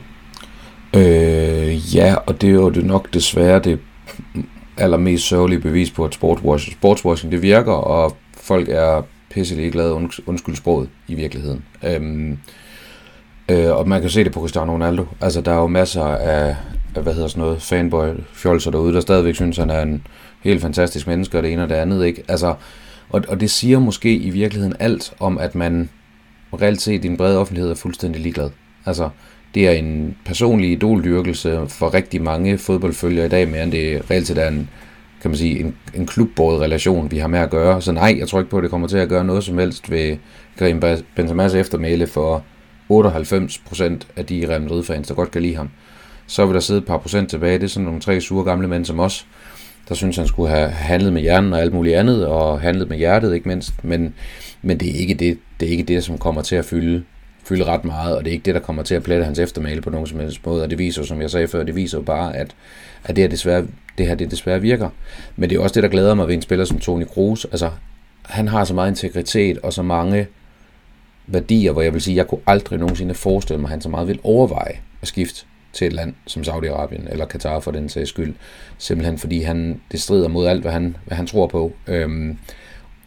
[0.95, 3.79] Øh, ja, og det er jo det nok desværre det
[4.77, 9.93] allermest sørgelige bevis på, at sportswashing, sportswashing det virker, og folk er pisselig glade,
[10.25, 11.65] undskyld sproget, i virkeligheden.
[11.83, 12.37] Øhm,
[13.49, 15.05] øh, og man kan se det på Cristiano Ronaldo.
[15.21, 16.55] Altså, der er jo masser af,
[16.95, 20.07] af hvad hedder sådan noget, fanboy-fjolser derude, der stadigvæk synes, han er en
[20.43, 22.23] helt fantastisk menneske, og det ene og det andet, ikke?
[22.27, 22.55] Altså,
[23.09, 25.89] og, og det siger måske i virkeligheden alt om, at man
[26.61, 28.49] reelt set i en bred offentlighed er fuldstændig ligeglad.
[28.85, 29.09] Altså,
[29.55, 34.27] det er en personlig idoldyrkelse for rigtig mange fodboldfølgere i dag, mere end det reelt
[34.27, 34.69] set er en,
[35.21, 37.81] kan man sige, en, en klubbåret relation, vi har med at gøre.
[37.81, 39.91] Så nej, jeg tror ikke på, at det kommer til at gøre noget som helst
[39.91, 40.17] ved
[40.57, 40.83] Karim
[41.19, 42.43] Benzema's eftermæle for
[42.91, 45.69] 98% af de Real Madrid-fans, der godt kan lide ham.
[46.27, 47.57] Så vil der sidde et par procent tilbage.
[47.57, 49.25] Det er sådan nogle tre sure gamle mænd som os,
[49.89, 52.97] der synes, han skulle have handlet med hjernen og alt muligt andet, og handlet med
[52.97, 53.83] hjertet ikke mindst.
[53.83, 54.13] Men,
[54.61, 57.03] men det, er ikke det, det er ikke det, som kommer til at fylde
[57.49, 59.81] fylde ret meget, og det er ikke det, der kommer til at plette hans eftermæle
[59.81, 62.01] på nogen som helst måde, og det viser som jeg sagde før, det viser jo
[62.01, 62.55] bare, at,
[63.03, 63.65] at det, her desværre,
[63.97, 64.89] det her det desværre virker.
[65.35, 67.45] Men det er også det, der glæder mig ved en spiller som Toni Kroos.
[67.45, 67.69] Altså,
[68.25, 70.27] han har så meget integritet og så mange
[71.27, 74.07] værdier, hvor jeg vil sige, jeg kunne aldrig nogensinde forestille mig, at han så meget
[74.07, 78.35] vil overveje at skifte til et land som Saudi-Arabien eller Katar for den sags skyld.
[78.77, 81.73] Simpelthen fordi han, det strider mod alt, hvad han, hvad han tror på.
[81.87, 82.37] Øhm,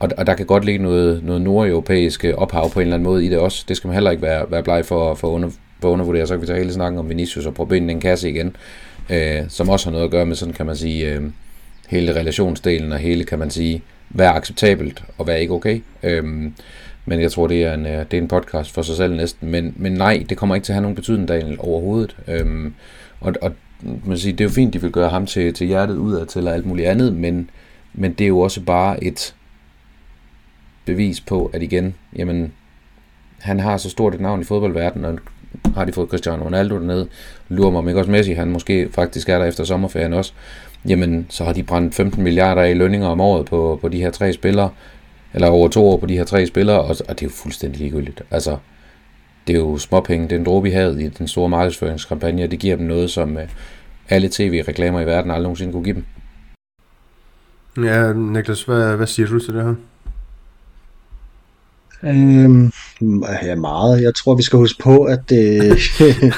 [0.03, 3.26] og, og der kan godt ligge noget, noget nordeuropæisk ophav på en eller anden måde
[3.26, 3.64] i det også.
[3.68, 5.50] Det skal man heller ikke være, være bleg for, for, under,
[5.80, 6.26] for at undervurdere.
[6.26, 8.57] Så kan vi tage hele snakken om Vinicius og prøve den kasse igen,
[9.11, 11.22] øh, som også har noget at gøre med, sådan kan man sige, øh,
[11.88, 15.82] hele relationsdelen og hele, kan man sige, hvad er acceptabelt og hvad er ikke okay.
[16.03, 16.24] Øh,
[17.07, 19.50] men jeg tror, det er, en, øh, det er en podcast for sig selv næsten.
[19.50, 22.16] Men, men nej, det kommer ikke til at have nogen betydning, Daniel, overhovedet.
[22.28, 22.74] Øhm,
[23.20, 23.53] og, og
[24.05, 26.48] man siger, det er jo fint, de vil gøre ham til, til hjertet udad til
[26.48, 27.50] og alt muligt andet, men,
[27.94, 29.34] men det er jo også bare et,
[30.85, 32.53] bevis på, at igen, jamen,
[33.41, 35.18] han har så stort et navn i fodboldverdenen, og
[35.74, 37.09] har de fået Cristiano Ronaldo dernede,
[37.49, 40.33] lurer mig om ikke også Messi, han måske faktisk er der efter sommerferien også,
[40.89, 44.11] jamen, så har de brændt 15 milliarder i lønninger om året på, på de her
[44.11, 44.70] tre spillere,
[45.35, 47.80] eller over to år på de her tre spillere, og, og det er jo fuldstændig
[47.80, 48.22] ligegyldigt.
[48.30, 48.57] Altså,
[49.47, 52.51] det er jo småpenge, det er en dråbe i havet i den store markedsføringskampagne, og
[52.51, 53.49] det giver dem noget, som øh,
[54.09, 56.05] alle tv-reklamer i verden aldrig nogensinde kunne give dem.
[57.85, 59.74] Ja, Niklas, hvad, hvad siger du til det her?
[62.05, 62.72] Øhm,
[63.42, 64.03] ja, meget.
[64.03, 66.32] Jeg tror, vi skal huske på, at det, øh,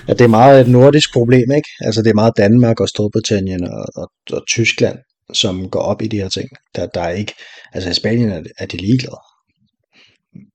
[0.08, 1.68] at det er meget et nordisk problem, ikke?
[1.80, 4.98] Altså, det er meget Danmark og Storbritannien og, og, og Tyskland,
[5.32, 6.48] som går op i de her ting.
[6.76, 7.34] Der, der er ikke,
[7.72, 9.20] altså i Spanien er, er de ligeglade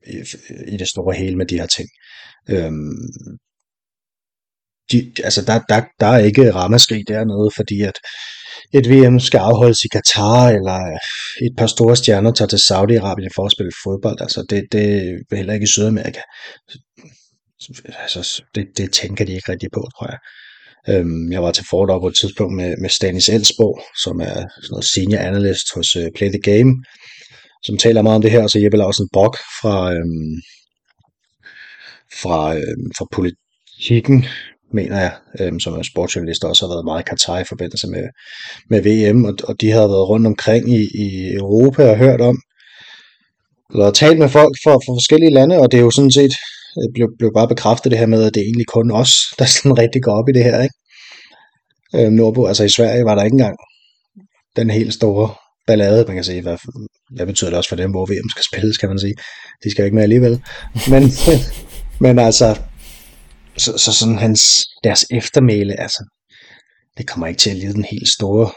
[0.08, 0.18] i,
[0.74, 1.90] i det store hele med de her ting.
[2.50, 3.08] Øhm,
[4.92, 7.98] de, altså der, der, der er ikke ramaskrig dernede, fordi at
[8.74, 10.80] et VM skal afholdes i Katar, eller
[11.42, 14.22] et par store stjerner tager til Saudi-Arabien for at spille fodbold.
[14.22, 14.84] Altså det, det
[15.32, 16.22] er heller ikke i Sydamerika.
[18.02, 20.20] Altså, det, det tænker de ikke rigtig på, tror jeg.
[20.90, 24.72] Øhm, jeg var til foredrag på et tidspunkt med, med Stanis Elsborg, som er sådan
[24.72, 26.72] noget senior analyst hos uh, Play the Game,
[27.64, 30.36] som taler meget om det her, og så Jeppe Larsen Brock fra, øhm,
[32.22, 34.26] fra, øhm, fra politikken,
[34.74, 38.04] mener jeg, øhm, som er sportsjournalist, også har været meget i Katar i forbindelse med,
[38.70, 42.38] med VM, og, og de har været rundt omkring i, i Europa og hørt om,
[43.74, 46.34] eller talt med folk fra, fra forskellige lande, og det er jo sådan set,
[46.78, 49.46] øh, blev, blev bare bekræftet det her med, at det er egentlig kun os, der
[49.46, 50.76] sådan rigtig går op i det her, ikke?
[51.96, 53.58] Øhm, nordpå, altså i Sverige var der ikke engang
[54.56, 55.30] den helt store
[55.68, 56.58] ballade, man kan sige, hvad,
[57.16, 59.16] hvad betyder det også for dem, hvor VM skal spilles, kan man sige.
[59.64, 60.42] De skal ikke med alligevel.
[60.90, 61.04] Men,
[62.06, 62.60] men altså,
[63.58, 64.42] så, så sådan hans,
[64.84, 66.06] deres eftermæle, altså,
[66.98, 68.52] det kommer ikke til at lide den helt store,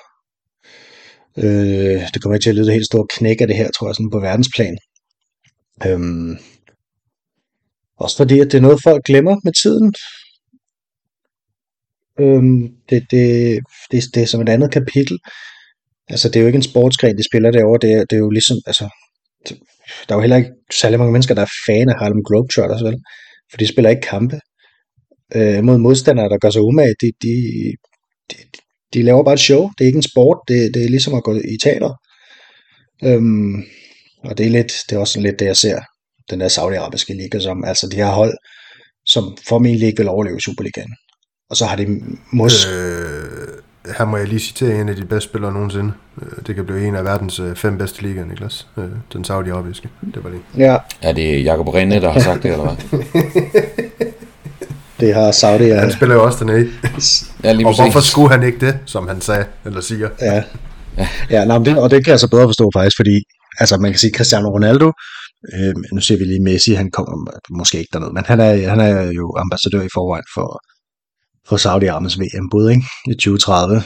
[1.36, 3.88] øh, det kommer ikke til at lide det helt store knæk af det her, tror
[3.88, 4.78] jeg, sådan på verdensplan.
[5.86, 6.38] Øhm,
[7.96, 9.94] også fordi, at det er noget, folk glemmer med tiden.
[12.20, 15.18] Øhm, det, det, det, det er som et andet kapitel.
[16.08, 17.78] Altså, det er jo ikke en sportsgren, de spiller derovre.
[17.82, 18.88] Det er, det er jo ligesom, altså,
[20.08, 22.96] der er jo heller ikke særlig mange mennesker, der er fan af Harlem Globetrotters, vel?
[23.50, 24.40] For de spiller ikke kampe
[25.34, 26.94] øh, mod modstandere, der gør sig umage.
[27.00, 27.32] De, de,
[28.30, 28.36] de,
[28.94, 29.70] de laver bare et show.
[29.78, 30.38] Det er ikke en sport.
[30.48, 31.92] Det, det er ligesom at gå i teater.
[33.04, 33.54] Øhm,
[34.24, 35.80] og det er, lidt, det er også lidt det, jeg ser
[36.30, 37.64] den der saudiarabiske liga som.
[37.64, 38.34] Altså, de har hold,
[39.06, 40.90] som formentlig ikke vil overleve i Superligaen.
[41.50, 42.00] Og så har de
[42.32, 42.70] måske...
[42.72, 43.48] Øh,
[43.98, 45.92] her må jeg lige citere en af de bedste spillere nogensinde.
[46.22, 48.66] Øh, Det kan blive en af verdens øh, fem bedste ligaer, Niklas.
[48.78, 49.88] Øh, Den saudiarabiske.
[50.14, 50.40] Det var det.
[50.56, 53.04] Ja, Er det Jakob Rinde, der har sagt det, eller hvad?
[55.00, 55.64] det har Saudi...
[55.64, 56.68] Ja, han spiller jo også dernede.
[57.44, 58.10] Ja, lige Og hvorfor præcis.
[58.10, 60.08] skulle han ikke det, som han sagde, eller siger?
[60.20, 60.42] Ja,
[61.30, 63.16] ja nej, men det, og det kan jeg så bedre forstå faktisk, fordi
[63.60, 64.92] altså, man kan sige, Cristiano Ronaldo,
[65.54, 68.80] øh, nu ser vi lige Messi, han kommer måske ikke derned, men han er, han
[68.80, 70.48] er jo ambassadør i forvejen for,
[71.48, 72.84] for Saudi-Arabiens VM-bud ikke?
[73.10, 73.82] i 2030.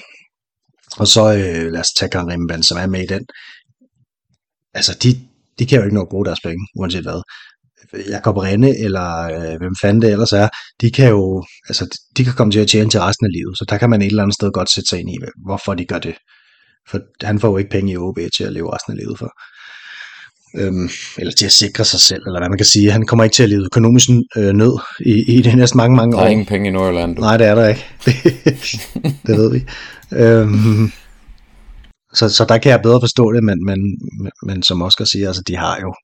[0.98, 3.26] Og så øh, lad os tage Karim Benzema med i den.
[4.74, 5.10] Altså, de,
[5.58, 7.22] de kan jo ikke nå at bruge deres penge, uanset hvad.
[8.08, 10.48] Jakob Renne, eller øh, hvem fanden det ellers er,
[10.80, 13.64] de kan jo, altså, de kan komme til at tjene til resten af livet, så
[13.68, 15.16] der kan man et eller andet sted godt sætte sig ind i,
[15.46, 16.14] hvorfor de gør det.
[16.90, 19.30] For han får jo ikke penge i OB til at leve resten af livet for.
[20.58, 22.90] Øhm, eller til at sikre sig selv, eller hvad man kan sige.
[22.90, 26.12] Han kommer ikke til at leve økonomisk øh, nød i, i de næste mange, mange
[26.12, 26.24] Der år.
[26.24, 27.16] er ingen penge i Nordjylland.
[27.16, 27.20] Du.
[27.20, 27.84] Nej, det er der ikke.
[28.04, 28.14] Det,
[29.26, 29.64] det ved vi.
[30.12, 30.92] Øhm,
[32.14, 33.78] så, så der kan jeg bedre forstå det, men, men,
[34.22, 35.94] men, men som Oscar siger, altså, de har jo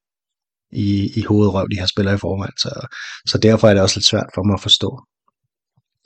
[0.72, 2.86] i, i hovedrøv de her spillere i forvejen, så,
[3.26, 4.90] så derfor er det også lidt svært for mig at forstå.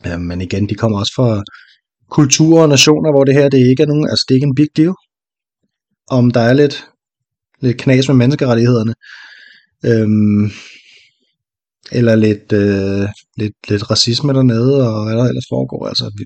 [0.07, 1.43] Øh, men igen, de kommer også fra
[2.11, 4.55] kulturer og nationer, hvor det her det ikke er nogen, altså det er ikke en
[4.55, 4.95] big deal.
[6.11, 6.85] Om der er lidt,
[7.61, 8.95] lidt knas med menneskerettighederne,
[9.91, 10.51] øhm,
[11.93, 15.89] eller lidt, øh, lidt, lidt racisme dernede, og hvad der ellers foregår.
[15.89, 16.25] Altså, vi,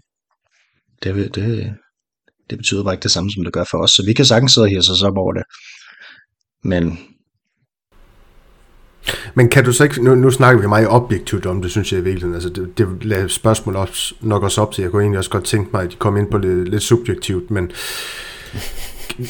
[1.02, 1.74] det, det,
[2.50, 3.90] det betyder bare ikke det samme, som det gør for os.
[3.90, 5.44] Så vi kan sagtens sidde her så så over det.
[6.62, 6.98] Men
[9.34, 12.00] men kan du så ikke, nu, nu snakker vi meget objektivt om det, synes jeg
[12.00, 15.18] i virkeligheden, altså det, det lader spørgsmål også, nok også op til, jeg kunne egentlig
[15.18, 17.70] også godt tænke mig, at de kom ind på det lidt subjektivt, men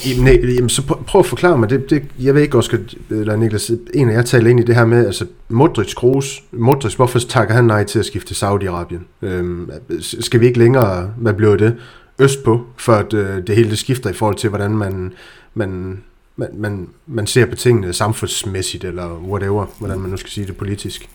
[0.06, 2.78] Jamen, jamen, så prøv, prøv at forklare mig, det, det, jeg ved ikke, Oscar,
[3.10, 6.94] eller Niklas, en af jer taler ind i det her med, altså Modric Kroos, Modric,
[6.94, 9.26] hvorfor takker han nej til at skifte til Saudi-Arabien?
[9.26, 9.70] Øhm,
[10.00, 11.76] skal vi ikke længere, hvad bliver det,
[12.18, 15.12] øst på, for at øh, det hele det skifter i forhold til, hvordan man,
[15.54, 16.02] man,
[16.38, 20.56] man, man, man ser på tingene samfundsmæssigt, eller whatever, hvordan man nu skal sige det
[20.56, 21.08] politisk.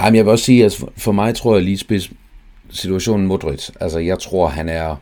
[0.00, 2.10] Ej, men jeg vil også sige, at for- for mig tror jeg lige spids
[2.70, 3.70] situationen Modric.
[3.80, 4.96] Altså, jeg tror, han er...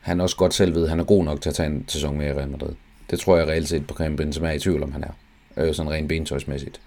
[0.00, 2.18] Han også godt selv ved, at han er god nok til at tage en sæson
[2.18, 2.72] med i Real Madrid.
[3.10, 5.10] Det tror jeg reelt set på Karim Benzema er i tvivl om, han er.
[5.56, 6.80] Øh, sådan rent bentøjsmæssigt.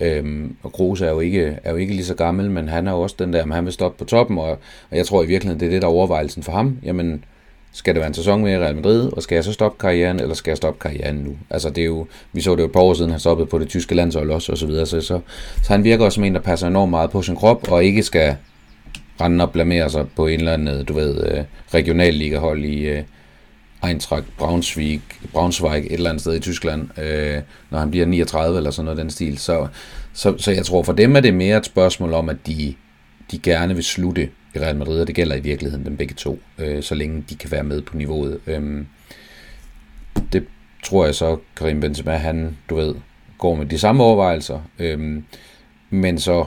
[0.00, 2.92] Øhm, og Kroos er jo, ikke, er jo ikke lige så gammel, men han er
[2.92, 4.50] jo også den der, at han vil stoppe på toppen, og,
[4.90, 6.78] og jeg tror i virkeligheden, det er det, der er overvejelsen for ham.
[6.82, 7.24] Jamen,
[7.72, 10.20] skal det være en sæson med i Real Madrid, og skal jeg så stoppe karrieren,
[10.20, 11.36] eller skal jeg stoppe karrieren nu?
[11.50, 13.58] Altså det er jo, vi så det jo et par år siden, han stoppede på
[13.58, 15.20] det tyske landshold også, og så videre, så, så,
[15.62, 18.02] så han virker også som en, der passer enormt meget på sin krop, og ikke
[18.02, 18.36] skal
[19.20, 23.02] rende og blamere sig på en eller anden, øh, du ved, regional regionalligahold i øh,
[23.86, 25.00] Eintracht Braunschweig,
[25.32, 28.98] Braunschweig, et eller andet sted i Tyskland, øh, når han bliver 39 eller sådan noget
[28.98, 29.38] den stil.
[29.38, 29.66] Så,
[30.12, 32.74] så, så jeg tror for dem er det mere et spørgsmål om, at de,
[33.30, 36.40] de gerne vil slutte i Real Madrid, og det gælder i virkeligheden dem begge to,
[36.58, 38.40] øh, så længe de kan være med på niveauet.
[38.46, 38.86] Øhm,
[40.32, 40.44] det
[40.84, 42.94] tror jeg så, Karim Benzema, han, du ved,
[43.38, 45.24] går med de samme overvejelser, øhm,
[45.90, 46.44] men så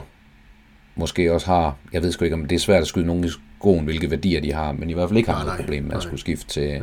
[0.94, 3.28] måske også har, jeg ved sgu ikke, om det er svært at skyde nogen i
[3.58, 5.82] skoen, hvilke værdier de har, men i hvert fald ikke har Nej, noget nej, problem
[5.82, 6.02] med at nej.
[6.02, 6.82] skulle skifte til,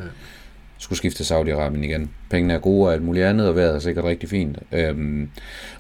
[0.83, 2.11] skulle skifte til Saudi-Arabien igen.
[2.29, 4.57] Pengene er gode og alt muligt andet, og vejret er sikkert rigtig fint.
[4.71, 5.29] Øhm,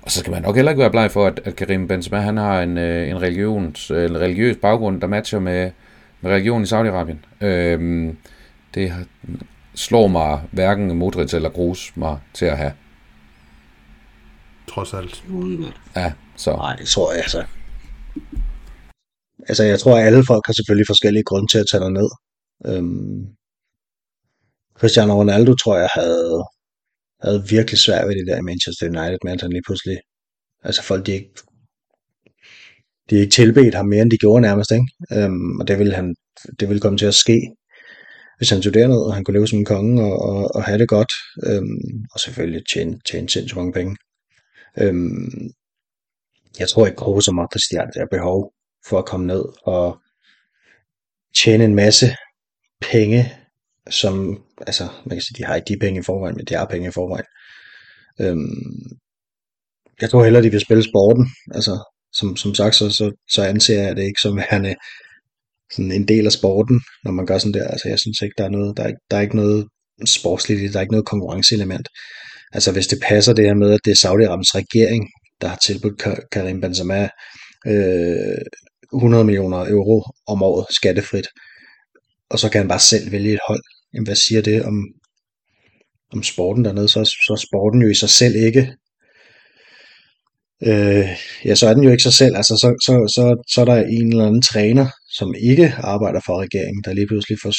[0.01, 2.37] og så skal man nok heller ikke være bleg for, at, at Karim Benzema han
[2.37, 5.71] har en, øh, en, religions, øh, en religiøs baggrund, der matcher med,
[6.21, 7.45] med religion i Saudi-Arabien.
[7.47, 8.17] Øhm,
[8.73, 9.05] det har-
[9.75, 12.73] slår mig hverken Modric eller Kroos mig til at have.
[14.67, 15.23] Trods alt.
[15.95, 16.51] Ja, så.
[16.55, 17.43] Nej, det tror jeg altså.
[19.47, 22.09] Altså, jeg tror, at alle folk har selvfølgelig forskellige grunde til at tage ned.
[22.65, 23.27] Øhm,
[24.83, 26.43] Cristiano Ronaldo, tror jeg, havde,
[27.23, 29.97] havde virkelig svært ved det der i Manchester United, men han lige pludselig...
[30.63, 31.33] Altså, folk, de ikke,
[33.09, 34.87] de ikke tilbedt ham mere, end de gjorde nærmest, ikke?
[35.11, 36.15] Øhm, og det ville, han,
[36.59, 37.39] det ville komme til at ske,
[38.37, 40.77] hvis han tog derned, og han kunne leve som en konge og, og, og have
[40.77, 41.13] det godt.
[41.47, 43.95] Øhm, og selvfølgelig tjene, tjene sindssygt mange penge.
[44.81, 45.51] Øhm,
[46.59, 48.53] jeg tror ikke, Kroos og Modric de har det der behov
[48.89, 50.01] for at komme ned og
[51.35, 52.07] tjene en masse
[52.91, 53.42] penge,
[53.89, 56.65] som, altså, man kan sige, de har ikke de penge i forvejen, men de har
[56.65, 57.25] penge i forvejen.
[58.21, 58.97] Øhm,
[60.01, 61.27] jeg tror hellere, de vil spille sporten.
[61.55, 61.73] Altså,
[62.13, 64.75] som, som sagt, så, så, så anser jeg det ikke som værende
[65.71, 67.67] sådan en del af sporten, når man gør sådan der.
[67.67, 69.67] Altså, jeg synes ikke, der er noget, der er, der er ikke noget
[70.05, 71.87] sportsligt, der er ikke noget konkurrenceelement.
[72.53, 75.09] Altså, hvis det passer det her med, at det er Saudi-Arabiens regering,
[75.41, 77.09] der har tilbudt Karim Benzema
[77.67, 78.45] øh,
[78.93, 81.27] 100 millioner euro om året skattefrit,
[82.33, 83.63] og så kan han bare selv vælge et hold.
[83.93, 84.75] Jamen, hvad siger det om,
[86.13, 86.89] om sporten dernede?
[86.89, 88.73] Så, så er sporten jo i sig selv ikke
[90.67, 91.07] øh,
[91.45, 92.35] ja, så er den jo ikke sig selv.
[92.35, 96.41] Altså, så, så, så, så er der en eller anden træner, som ikke arbejder for
[96.41, 97.53] regeringen, der lige pludselig får,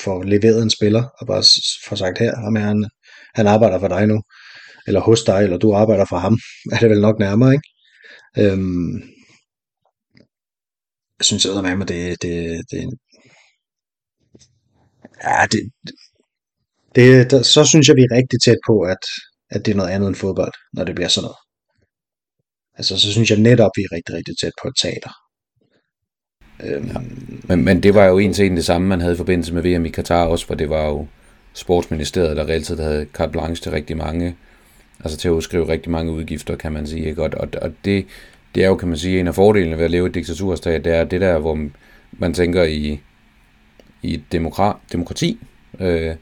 [0.00, 1.44] får leveret en spiller, og bare
[1.88, 2.88] får sagt her, ham er han,
[3.34, 4.22] han arbejder for dig nu,
[4.86, 6.38] eller hos dig, eller du arbejder for ham,
[6.72, 7.68] er det vel nok nærmere, ikke?
[8.38, 8.94] Øhm,
[11.18, 12.80] jeg synes at med, det, det, det,
[15.24, 15.60] ja, det,
[16.94, 19.02] det, det, så synes jeg, vi er rigtig tæt på, at,
[19.50, 21.36] at det er noget andet end fodbold, når det bliver sådan noget.
[22.78, 25.12] Altså, så synes jeg netop, vi er rigtig, rigtig tæt på et teater.
[26.64, 27.00] Øhm, ja.
[27.48, 29.62] men, men det var jo en til en det samme, man havde i forbindelse med
[29.62, 31.06] VM i Katar også, for det var jo
[31.52, 34.36] sportsministeriet, der reelt set havde carte blanche til rigtig mange,
[35.04, 37.04] altså til at udskrive rigtig mange udgifter, kan man sige.
[37.04, 37.22] Ikke?
[37.22, 38.06] Og, og, og det,
[38.54, 40.84] det er jo, kan man sige, en af fordelene ved at leve i et diktaturstat,
[40.84, 41.68] det er det der, hvor
[42.12, 43.00] man tænker i,
[44.02, 45.38] i et demokra, demokrati,
[45.80, 46.14] øh,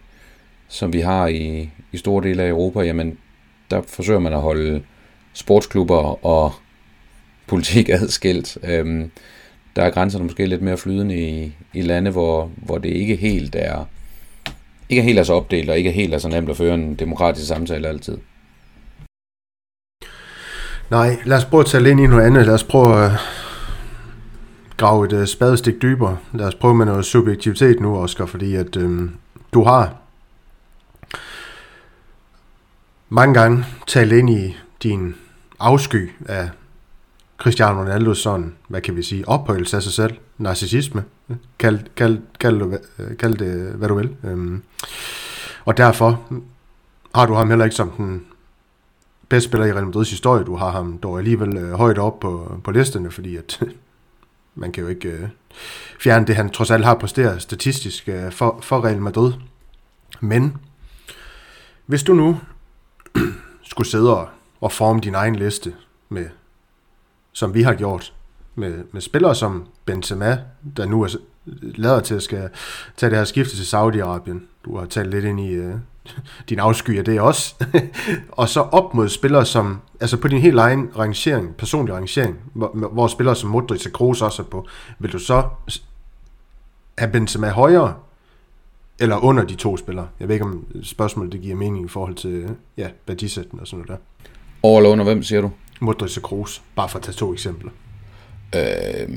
[0.68, 3.18] som vi har i, i store dele af Europa, jamen
[3.70, 4.82] der forsøger man at holde
[5.32, 6.52] sportsklubber og
[7.46, 8.58] politik adskilt.
[8.64, 9.10] Øhm,
[9.76, 13.54] der er grænserne måske lidt mere flydende i, i lande, hvor, hvor det ikke helt
[13.58, 13.84] er
[14.90, 16.74] ikke er helt er så opdelt, og ikke er helt er så nemt at føre
[16.74, 18.18] en demokratisk samtale altid.
[20.90, 22.46] Nej, lad os prøve at tage ind i noget andet.
[22.46, 23.10] Lad os prøve at
[24.80, 26.16] grave et øh, spadestik dybere.
[26.32, 29.10] Lad os prøve med noget subjektivitet nu, Oscar, fordi at øh,
[29.54, 29.96] du har
[33.08, 35.14] mange gange talt ind i din
[35.58, 36.50] afsky af
[37.38, 41.04] Cristiano Ronaldo sådan, hvad kan vi sige, ophøjelse af sig selv, narcissisme,
[41.58, 42.62] kald, kald, kald,
[42.98, 44.16] øh, kald det, hvad du vil.
[44.24, 44.62] Øhm,
[45.64, 46.22] og derfor
[47.14, 48.24] har du ham heller ikke som den
[49.28, 50.44] bedste spiller i Real Madrids historie.
[50.44, 53.62] Du har ham dog alligevel øh, højt op på, på listerne, fordi at
[54.55, 55.28] man kan jo ikke øh,
[56.01, 59.32] fjerne det, han trods alt har præsteret statistisk øh, for, for Real Madrid.
[60.20, 60.57] Men
[61.86, 62.40] hvis du nu
[63.70, 64.28] skulle sidde og
[64.61, 65.74] og forme din egen liste
[66.09, 66.26] med,
[67.32, 68.14] som vi har gjort,
[68.55, 70.38] med, med spillere som Benzema,
[70.76, 71.09] der nu er
[71.61, 72.51] lader til at skal
[72.96, 74.40] tage det her skifte til Saudi-Arabien.
[74.64, 75.74] Du har talt lidt ind i øh,
[76.48, 77.55] din afsky af det også.
[78.30, 82.88] og så op mod spillere som, altså på din helt egen rangering, personlig rangering, hvor,
[82.92, 84.66] hvor spillere som Modric og Kroos også er på,
[84.98, 85.44] vil du så
[86.98, 87.94] have Benzema højere
[89.01, 90.09] eller under de to spillere?
[90.20, 93.84] Jeg ved ikke, om spørgsmålet det giver mening i forhold til ja, værdisætten og sådan
[93.86, 94.26] noget der.
[94.62, 95.51] Over eller under hvem, siger du?
[95.80, 97.70] Modric og Kroos, bare for at tage to eksempler.
[98.55, 99.09] Øh,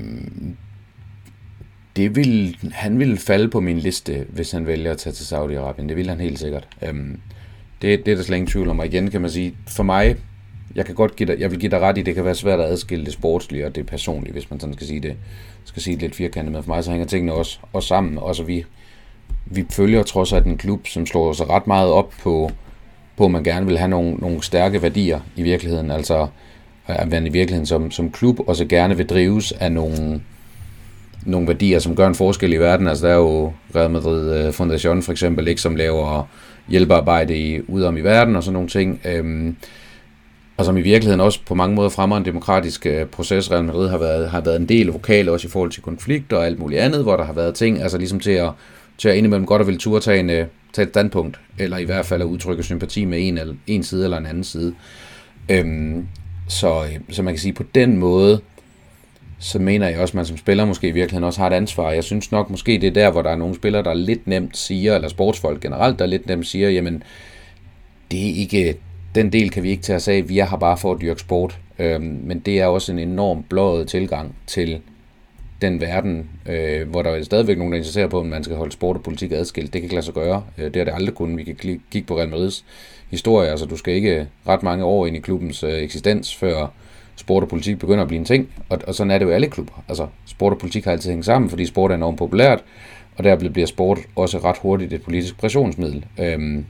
[1.96, 5.88] det vil, han vil falde på min liste, hvis han vælger at tage til Saudi-Arabien.
[5.88, 6.68] Det vil han helt sikkert.
[6.82, 7.20] Øhm,
[7.82, 8.80] det, det er der slet ingen tvivl om.
[8.80, 10.16] Og igen kan man sige, for mig,
[10.76, 12.60] jeg kan godt give dig, jeg vil give dig ret i, det kan være svært
[12.60, 15.16] at adskille det sportslige og det personlige, hvis man sådan skal sige det,
[15.64, 16.54] skal sige det lidt firkantet.
[16.54, 18.18] Men for mig så hænger tingene også, også sammen.
[18.18, 18.66] Også vi,
[19.46, 22.52] vi følger trods alt en klub, som slår sig ret meget op på,
[23.18, 25.92] på, at man gerne vil have nogle, nogle stærke værdier i virkeligheden.
[25.92, 26.28] Altså,
[26.88, 30.22] at man i virkeligheden som, som klub også gerne vil drives af nogle,
[31.26, 32.88] nogle værdier, som gør en forskel i verden.
[32.88, 36.28] Altså, der er jo Real Madrid øh, Foundation for eksempel, ikke, som laver
[36.68, 39.02] hjælpearbejde i, udom i verden og sådan nogle ting.
[39.06, 39.56] Øhm,
[40.58, 43.52] og som i virkeligheden også på mange måder fremmer en demokratisk øh, proces.
[43.52, 46.46] Real Madrid har været, har været en del vokal også i forhold til konflikter og
[46.46, 48.50] alt muligt andet, hvor der har været ting, altså ligesom til at,
[48.98, 51.84] til at indimellem godt og vil turde tage en, øh, tage et standpunkt, eller i
[51.84, 54.74] hvert fald at udtrykke sympati med en, eller, en side eller en anden side.
[55.50, 56.08] Øhm,
[56.48, 58.40] så, øh, så man kan sige, på den måde,
[59.44, 61.92] så mener jeg også, at man som spiller måske i virkeligheden også har et ansvar.
[61.92, 64.58] Jeg synes nok måske, det er der, hvor der er nogle spillere, der lidt nemt
[64.58, 67.04] siger, eller sportsfolk generelt, der lidt nemt siger, jamen,
[68.12, 68.78] det er ikke,
[69.16, 71.20] den del kan vi ikke tage os af, vi er her bare for at dyrke
[71.20, 71.60] sport.
[71.80, 74.82] Øhm, men det er også en enorm blået tilgang til
[75.62, 78.72] den verden, øh, hvor der er stadigvæk nogen, der interesserer på, om man skal holde
[78.72, 79.74] sport og politik adskilt.
[79.74, 80.44] Det kan ikke lade sig gøre.
[80.58, 81.38] Øh, det er det aldrig kun.
[81.38, 81.56] Vi kan
[81.92, 82.66] kigge på Real Madrids
[83.10, 83.50] historie.
[83.50, 86.68] Altså, du skal ikke ret mange år ind i klubbens øh, eksistens, før
[87.24, 88.50] sport og politik begynder at blive en ting.
[88.70, 89.84] Og, og sådan er det jo alle klubber.
[89.90, 92.64] Altså, sport og politik har altid hængt sammen, fordi sport er enormt populært,
[93.18, 96.06] og der bliver sport også ret hurtigt et politisk pressionsmiddel.
[96.20, 96.66] Øhm,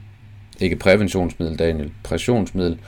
[0.60, 2.78] ikke præventionsmiddel, Daniel, pressionsmiddel,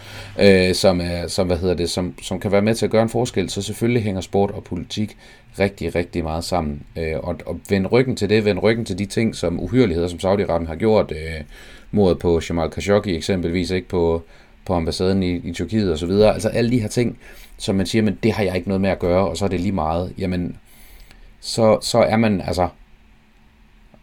[0.41, 3.03] øh, som, er, som, hvad hedder det, som, som kan være med til at gøre
[3.03, 3.51] en forskel.
[3.51, 5.17] Så selvfølgelig hænger sport og politik
[5.59, 6.83] rigtig, rigtig meget sammen.
[6.99, 10.19] Øh, og, og vend ryggen til det, vend ryggen til de ting, som uhyreligheder, som
[10.19, 11.45] Saudi-Arabien har gjort, øh,
[11.91, 14.23] mordet på Jamal Khashoggi eksempelvis, ikke på,
[14.67, 16.35] på ambassaden i, i Tyrkiet og så videre.
[16.35, 17.19] Altså alle de her ting,
[17.59, 19.48] som man siger, men det har jeg ikke noget med at gøre, og så er
[19.48, 20.12] det lige meget.
[20.18, 20.57] Jamen,
[21.40, 22.68] så, så er man, altså,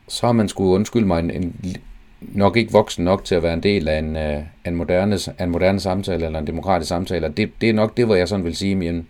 [0.08, 1.76] så har man skulle undskylde mig en, en,
[2.22, 5.50] nok ikke voksen nok til at være en del af en, uh, en, moderne, en
[5.50, 7.34] moderne samtale eller en demokratisk samtale.
[7.38, 9.08] Det, det er nok det, hvor jeg sådan vil sige, men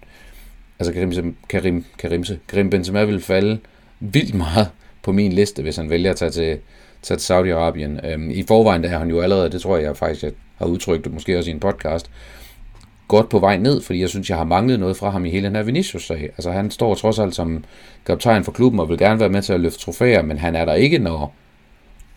[0.80, 3.60] altså Karim, Karim, Karimse, Karim Benzema vil falde
[4.00, 4.70] vildt meget
[5.04, 6.60] på min liste, hvis han vælger at tage til,
[7.02, 8.08] tage til Saudi-Arabien.
[8.08, 10.66] Øhm, I forvejen der er han jo allerede, det tror jeg, jeg faktisk jeg har
[10.66, 12.12] udtrykt, måske også i en podcast,
[13.08, 15.48] godt på vej ned, fordi jeg synes, jeg har manglet noget fra ham i hele
[15.48, 16.24] den her Vinicius-sag.
[16.24, 17.64] Altså han står trods alt som
[18.06, 20.66] kaptajn for klubben og vil gerne være med til at løfte trofæer, men han er
[20.66, 21.36] der ikke, når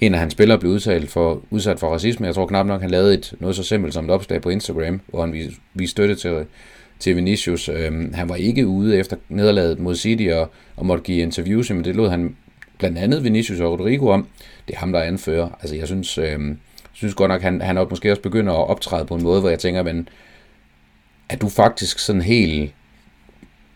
[0.01, 2.27] en af hans spillere blev udsat for, udsat for racisme.
[2.27, 5.01] Jeg tror knap nok, han lavede et, noget så simpelt som et opslag på Instagram,
[5.07, 6.47] hvor han viste, viste støtte til,
[6.99, 7.69] til Vinicius.
[7.69, 11.85] Øhm, han var ikke ude efter nederlaget mod City og, og måtte give interviews, men
[11.85, 12.37] det lod han
[12.79, 14.27] blandt andet Vinicius og Rodrigo om.
[14.69, 15.49] Det er ham, der anfører.
[15.61, 16.59] Altså jeg synes, øhm,
[16.93, 19.59] synes godt nok, han, han måske også begynder at optræde på en måde, hvor jeg
[19.59, 20.09] tænker, men
[21.29, 22.75] er du faktisk sådan helt...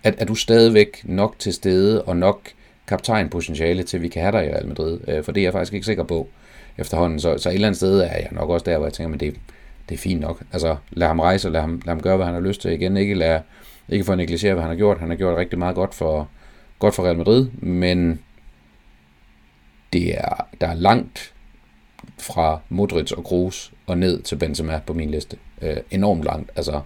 [0.05, 2.51] Er, er du stadigvæk nok til stede og nok
[2.86, 5.01] kaptajnpotentiale til, at vi kan have dig i Real Madrid?
[5.09, 6.28] Øh, for det er jeg faktisk ikke sikker på
[6.78, 7.20] efterhånden.
[7.20, 9.20] Så, så et eller andet sted er jeg nok også der, hvor jeg tænker, men
[9.20, 9.34] det,
[9.88, 10.42] det er fint nok.
[10.53, 12.72] Altså, lad ham rejse, og lad ham, lad ham gøre, hvad han har lyst til
[12.72, 12.96] igen.
[12.96, 13.40] Ikke, lad,
[13.88, 14.98] ikke for at negligere, hvad han har gjort.
[14.98, 16.28] Han har gjort rigtig meget godt for,
[16.78, 18.20] godt for Real Madrid, men
[19.92, 21.32] det er, der er langt
[22.18, 25.36] fra Modric og Kroos og ned til Benzema på min liste.
[25.62, 26.51] Øh, enormt langt.
[26.57, 26.80] Altså,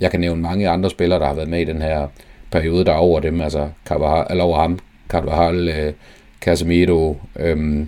[0.00, 2.06] jeg kan nævne mange andre spillere, der har været med i den her
[2.50, 3.40] periode, der er over dem.
[3.40, 4.78] Altså, Carvajal, eller over ham.
[5.08, 5.92] Carvajal, øh,
[6.40, 7.86] Casemiro, øh,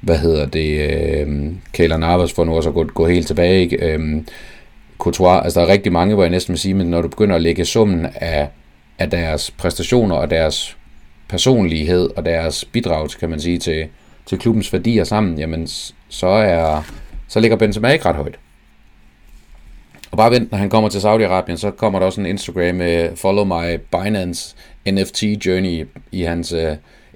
[0.00, 3.76] hvad hedder det, øh, Kayla Navas for nu også at gå, gå helt tilbage, ikke?
[3.76, 4.22] Øh,
[4.98, 7.36] Courtois, altså der er rigtig mange, hvor jeg næsten vil sige, men når du begynder
[7.36, 8.48] at lægge summen af,
[8.98, 10.76] af deres præstationer og deres
[11.28, 13.86] personlighed og deres bidrag, kan man sige, til,
[14.26, 15.68] til klubbens værdier sammen, jamen
[16.08, 16.82] så er
[17.28, 18.38] så ligger Benzema ikke ret højt.
[20.20, 23.44] Bare vent, når han kommer til Saudi-Arabien, så kommer der også en Instagram med Follow
[23.44, 24.56] My Binance
[24.90, 26.60] NFT Journey i hans uh,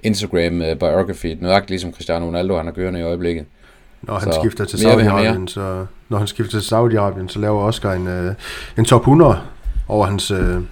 [0.03, 3.45] Instagram uh, biography, nøjagtigt ligesom Cristiano Ronaldo, han har kørende i øjeblikket.
[4.01, 7.93] Når han så, skifter til Saudi-Arabien, så, når han skifter til Saudi-Arabien, så laver Oscar
[7.93, 8.33] en, uh,
[8.77, 9.39] en top 100
[9.87, 10.63] over hans uh,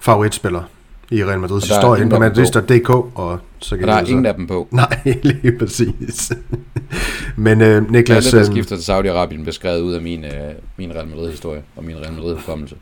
[0.00, 0.64] favoritspillere
[1.10, 4.10] i Real Madrids historie på Madrid.dk, og så kan og der er så...
[4.10, 4.68] ingen af dem på.
[4.72, 6.32] Nej, lige præcis.
[7.36, 8.26] Men uh, Niklas...
[8.26, 10.30] Alle, der øhm, skifter til Saudi-Arabien, beskrevet ud af min, uh,
[10.76, 12.76] min Real Madrid-historie og min Real Madrid-hukommelse.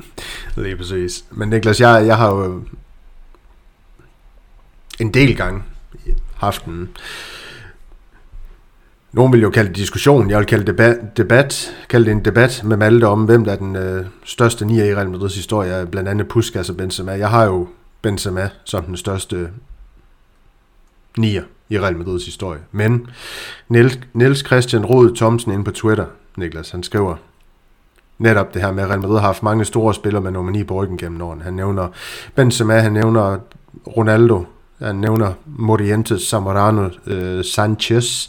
[0.57, 1.25] lige præcis.
[1.31, 2.63] Men Niklas, jeg, jeg har jo
[5.01, 5.63] en del gange
[6.37, 6.89] haft en...
[9.13, 12.25] Nogen vil jo kalde det diskussion, jeg vil kalde det debat, debat, kalde det en
[12.25, 15.87] debat med Malte om, hvem der er den øh, største nier i Real Madrids historie,
[15.87, 17.13] blandt andet Puskas og Benzema.
[17.13, 17.69] Jeg har jo
[18.03, 19.51] Benzema som den største
[21.19, 22.61] nier i Real Madrids historie.
[22.73, 23.07] Men
[24.15, 27.17] Niels, Christian Rod Thomsen inde på Twitter, Niklas, han skriver
[28.19, 30.65] netop det her med, at Real Madrid har haft mange store spillere med nummer 9
[30.65, 31.43] på ryggen gennem årene.
[31.43, 31.89] Han nævner
[32.35, 33.39] Benzema, han nævner
[33.97, 34.45] Ronaldo,
[34.79, 38.29] han nævner Morientes, Zamorano, øh, Sanchez,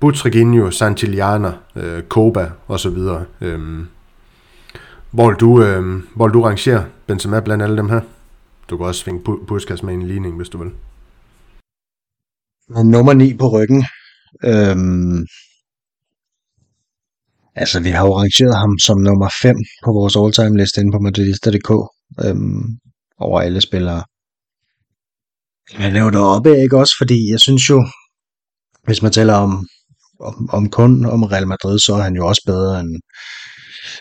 [0.00, 2.98] Butraguinho, Santillana, øh, Koba osv.
[3.40, 3.86] Øhm,
[5.10, 8.00] hvor du, øh, hvor du rangerer Benzema blandt alle dem her?
[8.70, 10.72] Du kan også svinge Puskas med en ligning, hvis du vil.
[12.68, 13.84] Men nummer 9 på ryggen.
[14.44, 15.26] Øhm,
[17.54, 20.98] altså, vi har jo rangeret ham som nummer 5 på vores all-time liste inde på
[20.98, 21.70] Madridista.dk
[22.24, 22.64] øhm,
[23.18, 24.04] over alle spillere.
[25.78, 26.94] Men det er jo deroppe, ikke også?
[26.98, 27.86] Fordi jeg synes jo,
[28.86, 29.66] hvis man taler om,
[30.20, 33.00] om, om kun om Real Madrid, så er han jo også bedre end,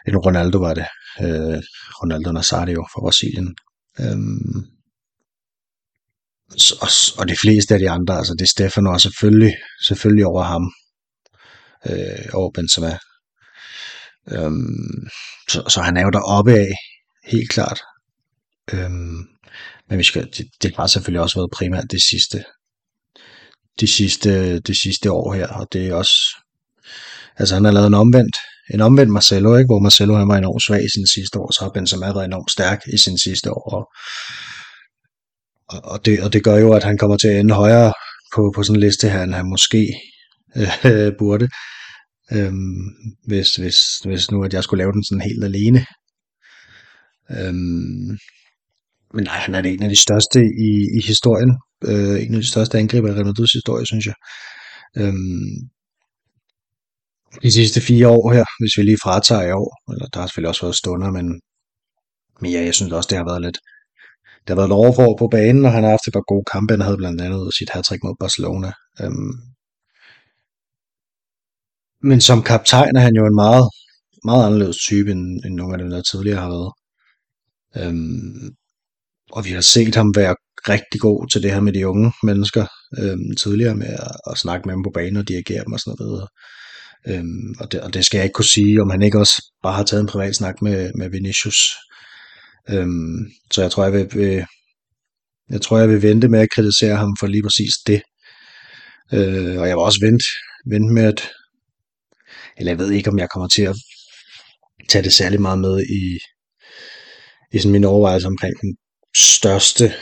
[0.08, 0.88] end Ronaldo var det.
[1.22, 1.60] Øh,
[2.02, 3.56] Ronaldo Nazario fra Brasilien.
[4.00, 4.66] Øhm,
[6.82, 9.56] og, og de fleste af de andre, altså det er Stefan og selvfølgelig,
[9.88, 10.74] selvfølgelig over ham,
[11.90, 12.98] øh, over Benzema.
[14.32, 15.08] Øhm,
[15.50, 16.72] så, så han er jo deroppe af,
[17.24, 17.80] helt klart.
[18.74, 19.28] Øhm,
[19.90, 22.44] men vi skal, det, det har selvfølgelig også været primært det sidste,
[23.80, 26.16] de sidste, de sidste år her, og det er også,
[27.36, 28.38] altså han har lavet en omvendt,
[28.74, 29.68] en omvendt Marcelo, ikke?
[29.68, 32.52] hvor Marcelo han var enormt svag i sin sidste år, så har Benzema været enormt
[32.52, 33.90] stærk i sin sidste år, og,
[35.92, 37.94] og, det, og det gør jo, at han kommer til at ende højere
[38.36, 39.96] på, på sådan en liste her, end han måske
[40.56, 41.50] øh, burde,
[42.32, 42.90] øhm,
[43.28, 45.86] hvis, hvis, hvis nu at jeg skulle lave den sådan helt alene.
[47.32, 48.18] Øhm,
[49.14, 51.52] men nej, han er en af de største i, i historien.
[51.88, 54.14] Øh, en af de største angriber i Real Madrid's historie, synes jeg.
[54.98, 55.70] Øhm,
[57.42, 60.50] de sidste fire år her, hvis vi lige fratager i år, eller der har selvfølgelig
[60.50, 61.42] også været stunder, men,
[62.42, 63.58] men ja, jeg synes også, det har været lidt,
[64.42, 66.74] det har været et overfor på banen, og han har haft et par gode kampe.
[66.74, 68.72] Han havde blandt andet sit hat mod Barcelona.
[69.02, 69.34] Øhm,
[72.10, 73.66] men som kaptajn er han jo en meget,
[74.24, 76.72] meget anderledes type, end, end nogle af dem, der tidligere har været.
[77.80, 78.56] Øhm,
[79.32, 80.36] og vi har set ham være
[80.70, 82.66] rigtig god til det her med de unge mennesker
[83.00, 85.96] øhm, tidligere med at, at snakke med dem på banen og dirigere dem og sådan
[86.00, 86.28] noget.
[87.08, 89.74] Øhm, og, det, og det skal jeg ikke kunne sige, om han ikke også bare
[89.74, 91.76] har taget en privat snak med, med Vinicius.
[92.70, 94.46] Øhm, så jeg tror, jeg vil, vil,
[95.50, 98.02] jeg tror, jeg vil vente med at kritisere ham for lige præcis det.
[99.14, 100.26] Øh, og jeg vil også vente,
[100.70, 101.30] vente med at,
[102.58, 103.76] eller jeg ved ikke, om jeg kommer til at
[104.90, 106.20] tage det særlig meget med i,
[107.54, 108.76] i sådan min overvejelse omkring den
[109.16, 109.94] største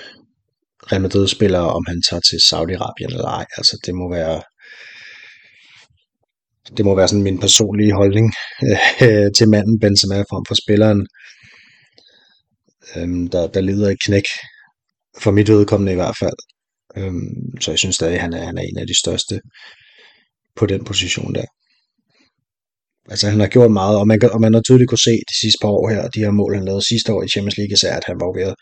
[0.92, 3.46] Real Madrid-spiller, om han tager til Saudi-Arabien eller ej.
[3.58, 4.42] Altså det må være
[6.78, 8.34] det må være sådan min personlige holdning
[9.04, 11.08] øh, til manden Benzema frem for spilleren,
[12.96, 14.28] øh, der, der lider et knæk.
[15.20, 16.40] For mit vedkommende i hvert fald.
[16.98, 17.14] Øh,
[17.60, 19.42] så jeg synes stadig, at han er, han er en af de største
[20.56, 21.46] på den position der.
[23.10, 25.40] Altså han har gjort meget, og man, kan, og man har tydeligt kunne se de
[25.42, 27.96] sidste par år her, de her mål, han lavede sidste år i Champions League, især
[27.96, 28.56] at han var ved at,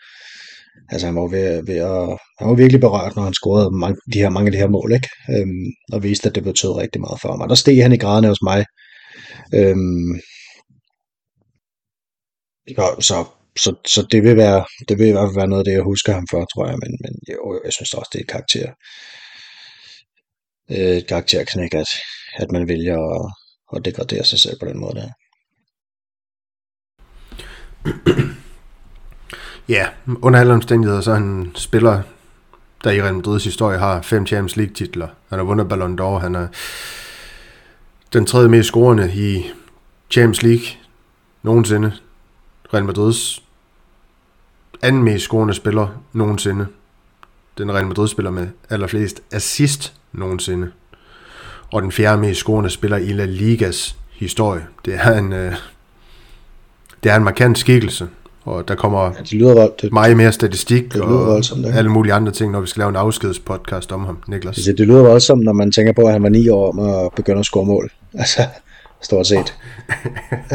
[0.88, 4.18] altså han var ved, ved at, han var virkelig berørt, når han scorede mange, de
[4.18, 5.08] her, mange af de her mål, ikke?
[5.30, 7.48] Øhm, og viste, at det betød rigtig meget for ham.
[7.48, 8.64] Der steg han i graderne hos mig.
[9.54, 10.20] Øhm,
[13.00, 13.24] så,
[13.56, 15.82] så, så det vil være, det vil i hvert fald være noget af det, jeg
[15.82, 18.72] husker ham for, tror jeg, men, men jo, jeg synes også, det er et karakter,
[20.70, 21.88] øh, et karakterknæk, at,
[22.36, 23.32] at man vælger at,
[23.76, 25.10] at degradere sig selv på den måde der.
[29.68, 29.86] Ja,
[30.22, 32.02] under alle omstændigheder, så er han spiller,
[32.84, 35.08] der i Real Madrid's historie har fem Champions League titler.
[35.28, 36.48] Han har vundet Ballon d'Or, han er
[38.12, 39.50] den tredje mest scorende i
[40.10, 40.66] Champions League
[41.42, 41.92] nogensinde.
[42.74, 43.42] Real Madrids
[44.82, 46.66] anden mest scorende spiller nogensinde.
[47.58, 50.72] Den Real Madrid spiller med allerflest assist nogensinde.
[51.72, 54.66] Og den fjerde mest scorende spiller i La Ligas historie.
[54.84, 55.54] Det er en, øh,
[57.02, 58.08] det er en markant skikkelse.
[58.50, 61.64] Og der kommer ja, det lyder vold, det, meget mere statistik det lyder og voldsomt,
[61.64, 61.74] det.
[61.74, 64.56] alle mulige andre ting, når vi skal lave en afskedspodcast om ham, Niklas.
[64.56, 67.12] Det, det lyder voldsomt, når man tænker på, at han var ni år om at
[67.16, 67.90] begynde at score mål.
[68.14, 68.46] Altså,
[69.02, 69.54] stort set.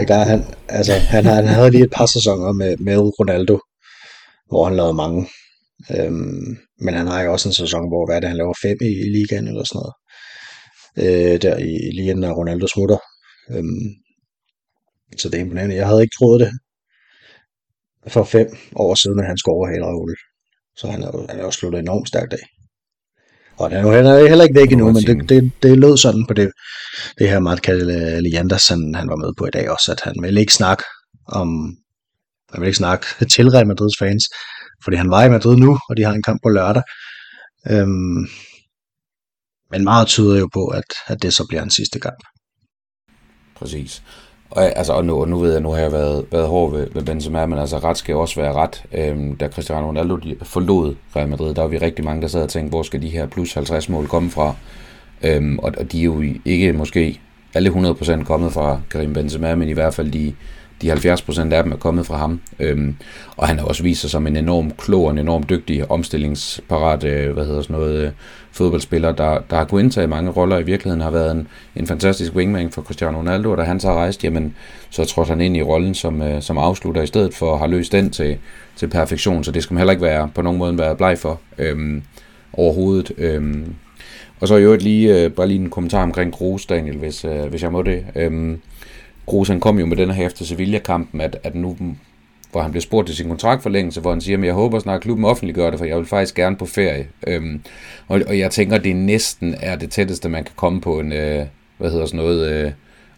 [0.08, 3.60] Der, han, altså, han, han havde lige et par sæsoner med, med Ronaldo,
[4.50, 5.28] hvor han lavede mange.
[5.98, 8.78] Øhm, men han har jo også en sæson, hvor hvad er det, han laver fem
[8.82, 9.94] i, i ligaen eller sådan noget.
[11.04, 12.98] Øh, der i, lige inden Ronaldo smutter.
[13.52, 13.88] Øhm,
[15.18, 15.76] så det er imponerende.
[15.76, 16.52] Jeg havde ikke troet det
[18.08, 20.16] for fem år siden, at han skulle overhale Raul.
[20.78, 22.46] Så han er, han er også sluttet enormt stærkt af.
[23.58, 26.52] Og han er heller ikke væk endnu, men det, det, det lød sådan på det,
[27.20, 30.54] det her Mark Leanders, han, var med på i dag også, at han ville ikke
[30.54, 30.84] snakke
[31.28, 31.48] om,
[32.52, 34.24] han ville ikke snakke til Real Madrids fans,
[34.84, 36.84] fordi han var i Madrid nu, og de har en kamp på lørdag.
[37.70, 38.28] Øhm,
[39.72, 42.22] men meget tyder jo på, at, at det så bliver en sidste kamp.
[43.56, 44.04] Præcis.
[44.56, 47.04] Og, altså, og nu, nu ved jeg, nu har jeg været, været hård ved, ved
[47.04, 48.84] Benzema, men altså ret skal også være ret.
[48.94, 52.50] Øhm, da Cristiano Ronaldo forlod Real Madrid, der var vi rigtig mange, der sad og
[52.50, 54.56] tænkte, hvor skal de her plus 50 mål komme fra?
[55.24, 57.20] Øhm, og, og de er jo ikke måske
[57.54, 60.34] alle 100% kommet fra Karim Benzema, men i hvert fald de,
[60.82, 62.42] de 70% af dem er kommet fra ham.
[62.60, 62.96] Øhm,
[63.38, 67.04] og han har også vist sig som en enorm klog og en enorm dygtig, omstillingsparat,
[67.04, 68.12] øh, hvad hedder sådan noget, øh,
[68.56, 70.58] fodboldspiller, der, der har kunnet indtage mange roller.
[70.58, 73.88] I virkeligheden har været en, en fantastisk wingman for Cristiano Ronaldo, og da han så
[73.88, 74.56] har rejst, jamen,
[74.90, 77.72] så trådte han ind i rollen som, øh, som afslutter i stedet for at have
[77.72, 78.38] løst den til,
[78.76, 81.40] til perfektion, så det skal man heller ikke være på nogen måde være bleg for
[81.58, 82.04] øhm,
[82.54, 83.12] overhovedet.
[83.18, 83.76] Øhm,
[84.40, 87.46] og så i øvrigt lige, øh, bare lige en kommentar omkring Kroos, Daniel, hvis, øh,
[87.46, 88.06] hvis jeg må det.
[88.16, 88.62] Øhm,
[89.28, 91.78] Kroos han kom jo med den her efter Sevilla-kampen, at, at nu
[92.56, 95.02] hvor han blev spurgt til sin kontraktforlængelse, hvor han siger, at jeg håber snart, at
[95.02, 97.08] klubben offentliggør det, for jeg vil faktisk gerne på ferie.
[97.28, 97.62] Øhm,
[98.08, 101.46] og, og jeg tænker, det næsten er det tætteste, man kan komme på en, øh,
[101.78, 102.72] hvad hedder sådan noget, øh,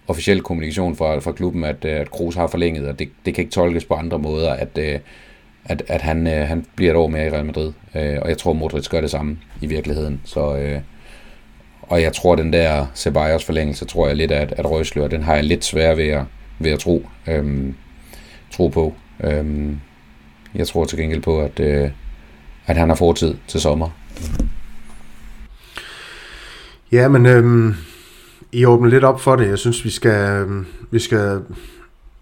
[0.07, 3.41] officiel kommunikation fra, fra klubben, at, øh, at Kroos har forlænget, og det, det kan
[3.41, 4.99] ikke tolkes på andre måder, at, øh,
[5.65, 7.73] at, at han, øh, han bliver et år mere i Real Madrid.
[7.95, 10.21] Øh, og jeg tror, Modric gør det samme i virkeligheden.
[10.25, 10.79] Så, øh,
[11.81, 15.35] og jeg tror, den der Ceballos forlængelse, tror jeg lidt, at, at røgslør, den har
[15.35, 16.23] jeg lidt svært ved at,
[16.59, 17.73] ved at tro, øh,
[18.51, 18.93] tro på.
[19.23, 19.79] Øhm,
[20.55, 21.89] jeg tror til gengæld på, at, øh,
[22.65, 23.89] at han har fortid til sommer.
[26.91, 27.75] Ja, men øhm,
[28.51, 29.47] I åbner lidt op for det.
[29.47, 31.41] Jeg synes, vi skal, øhm, vi skal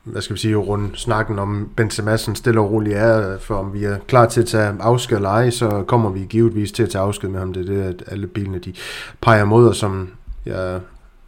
[0.05, 3.83] hvad skal vi sige, runde snakken om Benzema stille og roligt er, for om vi
[3.83, 7.01] er klar til at tage afsked eller ej, så kommer vi givetvis til at tage
[7.01, 7.53] afsked med ham.
[7.53, 8.73] Det er det, at alle bilene de
[9.21, 10.09] peger mod og som
[10.45, 10.79] jeg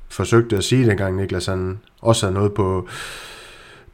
[0.09, 2.87] forsøgte at sige dengang, Niklas han også havde noget på,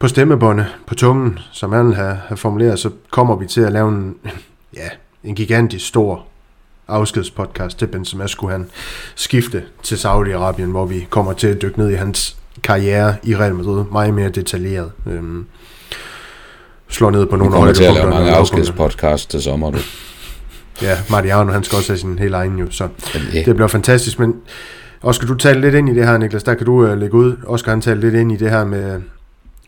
[0.03, 3.89] på stemmebåndet, på tungen, som han har, har formuleret, så kommer vi til at lave
[3.89, 4.15] en,
[4.75, 4.89] ja,
[5.23, 6.25] en gigantisk stor
[6.87, 8.69] afskedspodcast til Benzema, skulle han
[9.15, 13.55] skifte til Saudi-Arabien, hvor vi kommer til at dykke ned i hans karriere i Real
[13.55, 14.91] Madrid meget mere detaljeret.
[15.07, 15.45] Øhm,
[16.89, 19.77] slår ned på nogle af til at lave mange afskedspodcast til sommer, du.
[20.81, 24.19] ja, Mariano, han skal også have sin helt egen jo, så det, det bliver fantastisk,
[24.19, 24.35] men
[25.01, 27.35] Oscar, du talte lidt ind i det her, Niklas, der kan du uh, lægge ud.
[27.45, 29.01] Oscar, han talte lidt ind i det her med,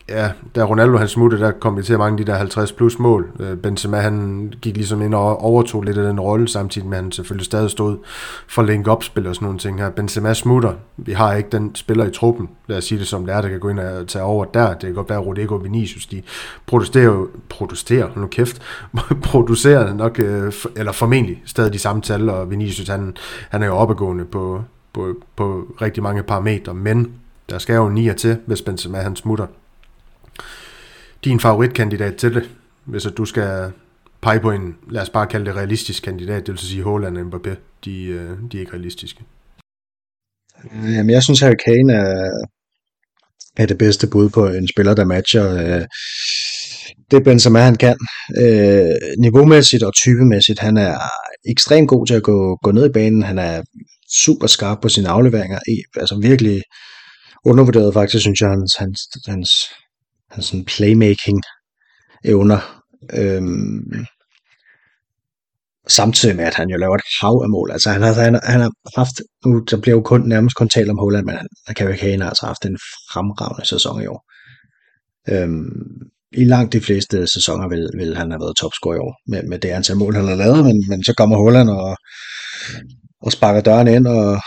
[0.08, 2.98] ja, da Ronaldo han smuttede, der kom vi til mange af de der 50 plus
[2.98, 3.30] mål.
[3.40, 7.04] Øh, Benzema han gik ligesom ind og overtog lidt af den rolle, samtidig med at
[7.04, 7.98] han selvfølgelig stadig stod
[8.48, 9.90] for link up spil og sådan nogle ting her.
[9.90, 10.72] Benzema smutter.
[10.96, 13.48] Vi har ikke den spiller i truppen, lad os sige det som det er, der
[13.48, 14.68] kan gå ind og tage over der.
[14.68, 16.22] Det kan godt være, Rodrigo og Vinicius, de
[16.66, 18.62] protesterer jo, protesterer, nu kæft,
[19.24, 23.16] producerer nok, øh, eller formentlig stadig de samme tal, og Vinicius han,
[23.50, 27.12] han er jo opadgående på, på, på rigtig mange parametre, men
[27.50, 29.46] der skal jo nier til, hvis Benzema han smutter
[31.26, 32.50] din favoritkandidat til det,
[32.84, 33.72] hvis at du skal
[34.22, 37.24] pege på en, lad os bare kalde det realistisk kandidat, det vil sige Haaland og
[37.24, 37.54] Mbappé,
[37.84, 39.24] de, øh, de er ikke realistiske.
[40.64, 42.46] Øh, jamen, jeg synes, Harry Kane er,
[43.56, 45.84] er det bedste bud på en spiller, der matcher øh,
[47.10, 47.96] det Benzema, han kan.
[48.42, 50.98] Øh, niveaumæssigt og typemæssigt, han er
[51.48, 53.22] ekstremt god til at gå, gå ned i banen.
[53.22, 53.62] Han er
[54.14, 55.58] super skarp på sine afleveringer.
[55.96, 56.62] Altså virkelig
[57.44, 59.50] undervurderet faktisk, synes jeg, hans, hans, hans
[60.36, 61.40] hans sådan playmaking
[62.24, 62.82] evner.
[63.20, 64.06] Øhm,
[65.88, 67.70] samtidig med, at han jo laver et hav af mål.
[67.70, 69.16] Altså han har, han, han har haft,
[69.46, 71.46] nu der bliver jo kun, nærmest kun talt om Holland, men han,
[71.78, 72.78] Harry Kane har altså haft en
[73.12, 74.20] fremragende sæson i år.
[75.32, 75.70] Øhm,
[76.32, 79.58] I langt de fleste sæsoner vil, vil han have været topscorer i år, med, med
[79.58, 81.96] det antal mål, han har lavet, men, men så kommer Holland og,
[83.22, 84.38] og sparker døren ind og,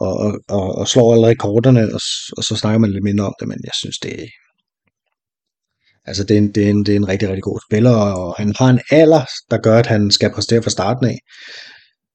[0.00, 2.00] og, og, og slår alle rekorderne, og,
[2.36, 4.16] og så snakker man lidt mindre om det, men jeg synes, det,
[6.04, 8.34] Altså, det er, en, det, er en, det er en rigtig, rigtig god spiller, og
[8.38, 11.18] han har en alder, der gør, at han skal præstere fra starten af.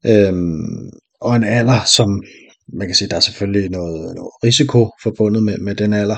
[0.06, 0.90] Øhm,
[1.22, 2.24] og en alder, som
[2.74, 6.18] man kan sige, der er selvfølgelig noget, noget risiko forbundet med, med den alder.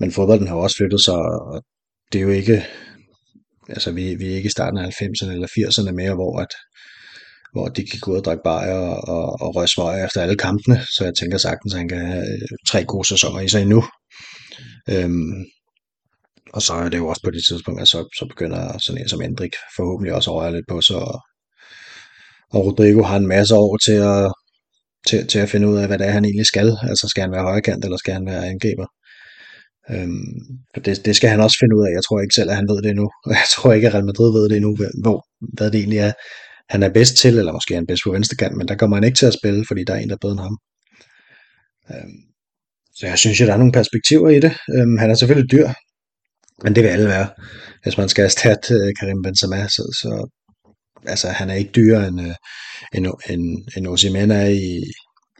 [0.00, 1.62] Men fodbolden har også flyttet sig, og
[2.12, 2.66] det er jo ikke,
[3.68, 6.52] altså vi, vi er ikke i starten af 90'erne eller 80'erne mere, hvor, at,
[7.52, 10.36] hvor de kan gå ud og drikke bajer og, og, og røge svøj efter alle
[10.36, 10.80] kampene.
[10.96, 13.84] Så jeg tænker sagtens, at han kan have øh, tre gode sæsoner i sig endnu.
[14.88, 15.44] Øhm,
[16.52, 19.08] og så er det jo også på det tidspunkt, at så, så begynder sådan en
[19.08, 20.96] som Endrik forhåbentlig også over lidt på sig.
[20.96, 21.20] Og,
[22.54, 24.32] og Rodrigo har en masse år til at,
[25.08, 26.76] til, til at finde ud af, hvad det er, han egentlig skal.
[26.82, 28.86] Altså skal han være højkant, eller skal han være angriber?
[29.90, 30.34] Øhm,
[30.84, 31.90] det, det skal han også finde ud af.
[31.96, 33.10] Jeg tror ikke selv, at han ved det endnu.
[33.26, 35.18] Og jeg tror ikke, at Real Madrid ved det endnu, hvor,
[35.56, 36.12] hvad det egentlig er,
[36.68, 38.96] han er bedst til, eller måske er han bedst på venstre kant, men der kommer
[38.96, 40.56] han ikke til at spille, fordi der er en, der er bedre end ham.
[41.92, 42.18] Øhm,
[42.96, 44.52] så jeg synes, at der er nogle perspektiver i det.
[44.76, 45.68] Øhm, han er selvfølgelig dyr,
[46.62, 47.28] men det vil alle være.
[47.82, 50.28] Hvis man skal erstatte øh, Karim Benzema, så, så
[51.06, 52.34] altså, han er ikke dyrere end, uh,
[52.94, 54.82] end, end, end Osimhen er i,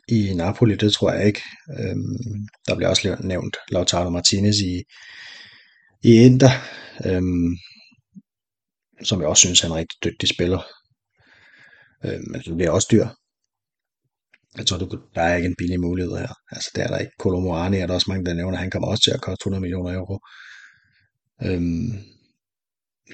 [0.08, 1.42] i Napoli, det tror jeg ikke.
[1.78, 4.82] Øhm, der bliver også nævnt Lautaro Martinez i,
[6.04, 6.50] i Inter,
[7.06, 7.56] øhm,
[9.02, 10.62] som jeg også synes han er en rigtig dygtig spiller.
[12.04, 13.06] Øhm, men det bliver også dyr.
[14.56, 14.78] Jeg tror,
[15.14, 16.34] der er ikke en billig mulighed her.
[16.50, 17.12] Altså, der er der ikke.
[17.18, 19.94] Colomorani er der også mange, der nævner, han kommer også til at koste 100 millioner
[19.94, 20.18] euro.
[21.44, 21.90] Øhm,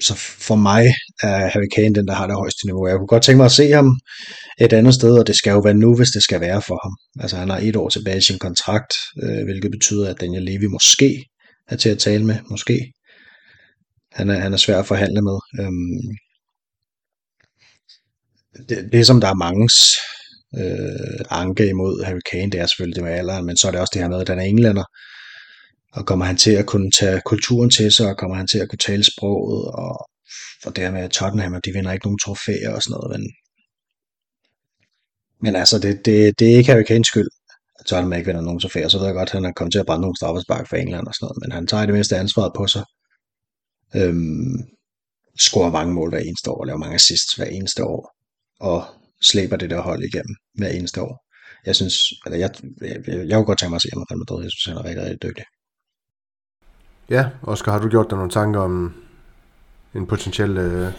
[0.01, 0.85] så for mig
[1.23, 2.87] er Harry Kane den, der har det højeste niveau.
[2.87, 3.99] Jeg kunne godt tænke mig at se ham
[4.61, 7.21] et andet sted, og det skal jo være nu, hvis det skal være for ham.
[7.23, 8.93] Altså han har et år tilbage i sin kontrakt,
[9.23, 11.25] øh, hvilket betyder, at Daniel Levy måske
[11.67, 12.35] er til at tale med.
[12.49, 12.93] Måske.
[14.11, 15.39] Han er, han er svær at forhandle med.
[15.59, 16.01] Øhm,
[18.69, 19.77] det, det, som der er mangens
[20.59, 23.81] øh, anke imod Harry Kane, det er selvfølgelig det med alderen, men så er det
[23.81, 24.83] også det her med, at han er englænder.
[25.91, 28.69] Og kommer han til at kunne tage kulturen til sig, og kommer han til at
[28.69, 30.09] kunne tale sproget, og
[30.65, 33.23] og det her med Tottenham, de vinder ikke nogen trofæer og sådan noget, men,
[35.43, 37.29] men altså, det, det, det er ikke Harry Kanes skyld,
[37.79, 39.79] at Tottenham ikke vinder nogen trofæer, så ved jeg godt, at han er kommet til
[39.79, 42.53] at brænde nogle straffespark for England og sådan noget, men han tager det meste ansvaret
[42.55, 42.83] på sig.
[43.95, 44.57] Øhm,
[45.39, 48.01] scorer mange mål hver eneste år, laver mange assists hver eneste år,
[48.59, 48.85] og
[49.21, 51.25] slæber det der hold igennem hver eneste år.
[51.65, 51.95] Jeg synes,
[52.25, 52.49] eller jeg,
[52.81, 54.43] jeg, jeg, jeg kunne godt tænke mig at se ham i Real Madrid.
[54.43, 55.45] Jeg synes, han er rigtig, rigtig dygtig.
[57.09, 58.93] Ja, Oscar, har du gjort dig nogle tanker om
[59.95, 60.57] en potentiel...
[60.57, 60.91] Øh,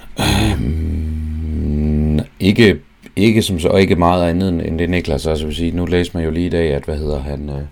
[0.53, 2.81] øhm, ikke,
[3.17, 5.77] ikke som så, og ikke meget andet end det Niklas altså vil sige.
[5.77, 7.49] Nu læser man jo lige i dag, at hvad hedder han...
[7.49, 7.63] Øh,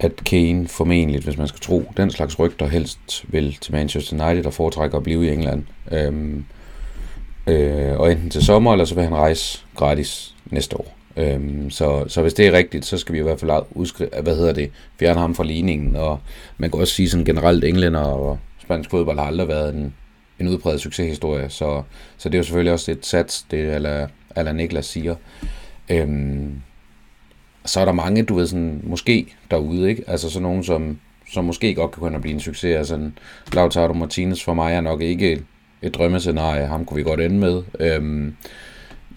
[0.00, 4.46] at Kane formentlig, hvis man skal tro, den slags rygter helst vil til Manchester United
[4.46, 5.64] og foretrækker at blive i England.
[5.92, 6.44] Øhm,
[7.46, 10.97] øh, og enten til sommer, eller så vil han rejse gratis næste år.
[11.18, 14.36] Øhm, så, så hvis det er rigtigt, så skal vi i hvert fald udskrive, hvad
[14.36, 15.96] hedder det, fjerne ham fra ligningen.
[15.96, 16.20] Og
[16.58, 19.94] man kan også sige sådan generelt, englænder og spansk fodbold har aldrig været en,
[20.40, 21.50] en udbredt succeshistorie.
[21.50, 21.82] Så,
[22.18, 25.14] så det er jo selvfølgelig også et sats, det eller, eller Niklas siger.
[25.88, 26.54] Øhm,
[27.64, 30.04] så er der mange, du ved, sådan, måske derude, ikke?
[30.06, 30.98] Altså sådan nogen, som,
[31.32, 32.76] som måske godt kan kunne blive en succes.
[32.76, 33.10] Altså
[33.52, 35.42] Lautaro Martinez for mig er nok ikke
[35.82, 36.66] et drømmescenarie.
[36.66, 37.62] Ham kunne vi godt ende med.
[37.80, 38.34] Øhm,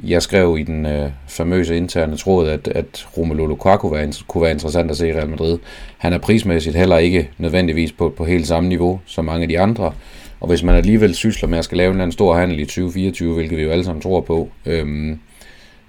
[0.03, 4.51] jeg skrev i den øh, famøse interne tråd, at, at Romelu Lukaku var, kunne være
[4.51, 5.59] interessant at se i Real Madrid.
[5.97, 9.59] Han er prismæssigt heller ikke nødvendigvis på, på helt samme niveau som mange af de
[9.59, 9.93] andre.
[10.39, 12.65] Og hvis man alligevel sysler med at skal lave en eller anden stor handel i
[12.65, 15.19] 2024, hvilket vi jo alle sammen tror på, øhm,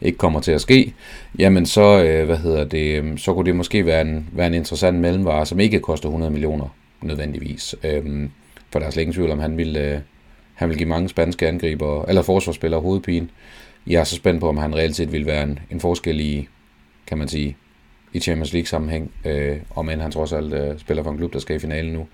[0.01, 0.95] ikke kommer til at ske,
[1.39, 4.55] jamen så, øh, hvad hedder det, øhm, så kunne det måske være en, være en
[4.55, 6.67] interessant mellemvare, som ikke koster 100 millioner
[7.03, 7.75] nødvendigvis.
[7.85, 8.31] Øhm,
[8.71, 9.99] for der er slet ingen tvivl om, han vil, øh,
[10.55, 13.29] han vil give mange spanske angriber, eller forsvarsspillere hovedpine.
[13.87, 16.49] Jeg er så spændt på, om han reelt set vil være en, en forskel i,
[17.07, 17.57] kan man sige,
[18.13, 21.33] i Champions League sammenhæng, øh, om end han trods alt øh, spiller for en klub,
[21.33, 22.07] der skal i finalen nu.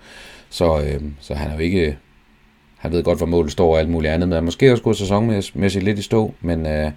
[0.49, 1.97] Så, øh, så han er jo ikke,
[2.77, 5.83] han ved godt, hvor målet står og alt muligt andet, men måske også gået sæsonmæssigt
[5.83, 6.91] lidt i stå, men, øh,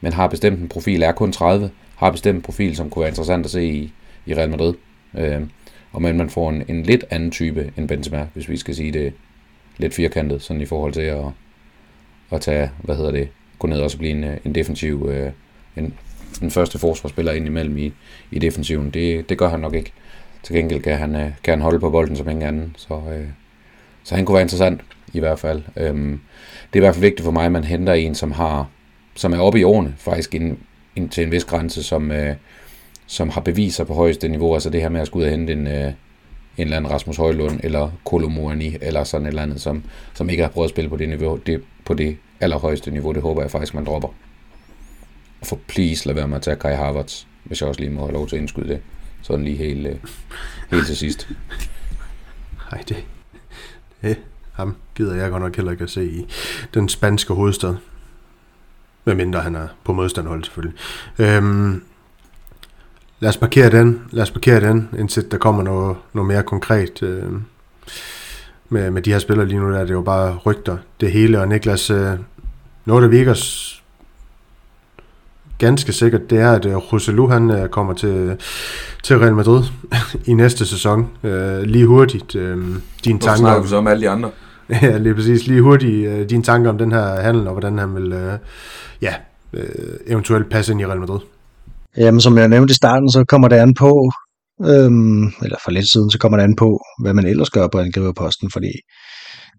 [0.00, 3.10] men har bestemt en profil, er kun 30, har bestemt en profil, som kunne være
[3.10, 3.92] interessant at se i,
[4.26, 4.74] i Real Madrid.
[5.18, 5.42] Øh,
[5.92, 8.92] og men man får en, en lidt anden type end Benzema, hvis vi skal sige
[8.92, 9.12] det
[9.76, 11.24] lidt firkantet, sådan i forhold til at,
[12.30, 13.28] at tage, hvad hedder det,
[13.64, 15.30] gå ned og så blive en, øh, en defensiv, øh,
[15.76, 15.94] en,
[16.40, 17.92] den første forsvarsspiller ind imellem i,
[18.30, 18.90] i defensiven.
[18.90, 19.92] Det, det gør han nok ikke.
[20.42, 23.26] Til gengæld kan han, øh, kan han holde på bolden som ingen anden, så, øh,
[24.04, 24.80] så han kunne være interessant
[25.12, 25.62] i hvert fald.
[25.76, 26.20] Øhm,
[26.72, 28.68] det er i hvert fald vigtigt for mig, at man henter en, som har
[29.14, 30.56] som er oppe i årene, faktisk ind,
[30.96, 32.36] ind til en vis grænse, som, øh,
[33.06, 35.52] som har beviser på højeste niveau, altså det her med at skulle ud og hente
[35.52, 35.92] en, øh, en
[36.56, 39.84] eller anden Rasmus Højlund, eller Kolomorani, eller sådan et eller andet, som,
[40.14, 43.22] som ikke har prøvet at spille på det, niveau, det, på det allerhøjeste niveau, det
[43.22, 44.08] håber jeg faktisk, man dropper.
[45.40, 48.00] Og for please lad være med at tage Kai Havertz, hvis jeg også lige må
[48.00, 48.80] have lov til at indskyde det.
[49.22, 49.96] Sådan lige helt, øh,
[50.70, 51.28] helt til sidst.
[52.72, 53.04] Nej, det,
[54.02, 54.16] det,
[54.52, 56.26] ham gider jeg godt nok heller ikke at se i
[56.74, 57.74] den spanske hovedstad.
[59.04, 60.78] Medmindre han er på modstandhold selvfølgelig.
[61.18, 61.82] Øhm,
[63.20, 67.02] lad os parkere den, lad os parkere den, indtil der kommer noget, noget mere konkret.
[67.02, 67.32] Øh,
[68.68, 71.40] med, med de her spillere lige nu, der er det jo bare rygter det hele.
[71.40, 72.18] Og Niklas, øh,
[72.86, 73.34] noget der virker
[75.58, 78.36] ganske sikkert, det er, at øh, Roselu han øh, kommer til,
[79.02, 79.62] til Real Madrid
[80.30, 81.08] i næste sæson.
[81.22, 82.58] Øh, lige hurtigt, øh,
[83.04, 83.36] din tanker...
[83.36, 84.30] snakker vi så om alle de andre?
[84.82, 85.46] ja, lige præcis.
[85.46, 88.38] Lige hurtigt, øh, dine tanker om den her handel, og hvordan han vil øh,
[89.02, 89.14] ja,
[89.52, 91.20] øh, eventuelt passe ind i Real Madrid.
[91.96, 94.12] Jamen, som jeg nævnte i starten, så kommer det an på,
[94.62, 97.78] øhm, eller for lidt siden, så kommer det an på, hvad man ellers gør på
[97.78, 98.72] angriberposten, fordi,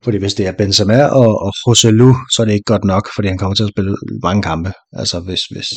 [0.03, 3.27] fordi hvis det er Benzema og, og Roselu, så er det ikke godt nok, fordi
[3.27, 5.69] han kommer til at spille mange kampe, altså hvis, hvis,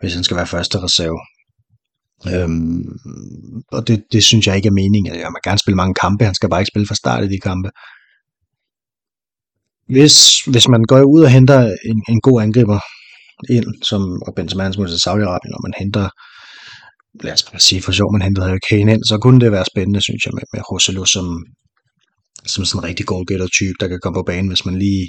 [0.00, 1.20] hvis han skal være første reserve.
[2.32, 2.84] Øhm,
[3.72, 5.14] og det, det synes jeg ikke er meningen.
[5.14, 7.40] Jeg man gerne spille mange kampe, han skal bare ikke spille fra start i de
[7.48, 7.70] kampe.
[9.88, 11.60] Hvis, hvis man går ud og henter
[11.90, 12.80] en, en god angriber
[13.50, 16.08] ind, som og Benzema han til Saudi-Arabien, og man henter
[17.24, 19.70] lad os bare sige for sjov, man hentede Harry Kane ind, så kunne det være
[19.72, 21.26] spændende, synes jeg, med, med Roselu som,
[22.46, 25.08] som sådan en rigtig goalgetter-type, der kan komme på banen, hvis man lige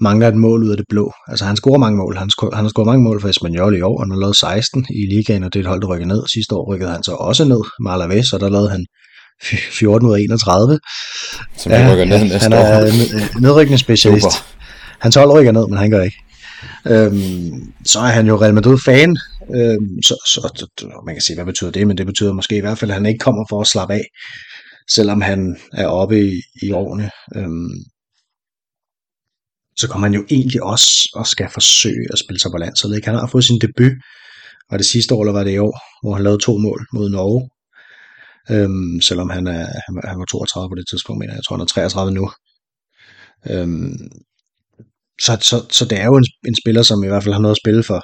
[0.00, 1.12] mangler et mål ud af det blå.
[1.28, 2.16] Altså han scorer mange mål.
[2.16, 4.02] Han, scorer, han har scoret mange mål for Espanyol i år.
[4.02, 6.22] Han har lavet 16 i ligaen, og det er et hold, der rykker ned.
[6.32, 8.86] Sidste år rykkede han så også ned med Alaves, og der lavede han
[9.70, 10.78] 14 ud af 31.
[11.56, 14.26] Som ja, rykker ned næste han er nedrykningsspecialist.
[15.00, 16.16] Hans hold rykker ned, men han gør ikke.
[16.86, 19.16] Øhm, så er han jo Real Madrid-fan,
[19.54, 20.40] øhm, så, så,
[21.06, 23.06] man kan sige, hvad betyder det, men det betyder måske i hvert fald, at han
[23.06, 24.04] ikke kommer for at slappe af,
[24.90, 27.10] selvom han er oppe i, i årene.
[27.36, 27.74] Øhm,
[29.76, 33.04] så kommer han jo egentlig også og skal forsøge at spille sig på landsholdet.
[33.04, 33.92] Han har fået sin debut,
[34.70, 37.10] og det sidste år, eller var det i år, hvor han lavede to mål mod
[37.10, 37.50] Norge.
[38.50, 41.60] Øhm, selvom han, er, han, han var 32 på det tidspunkt, men jeg tror, han
[41.60, 42.30] er 33 nu.
[43.50, 43.96] Øhm,
[45.20, 47.54] så, så, så det er jo en, en spiller, som i hvert fald har noget
[47.54, 48.00] at spille for.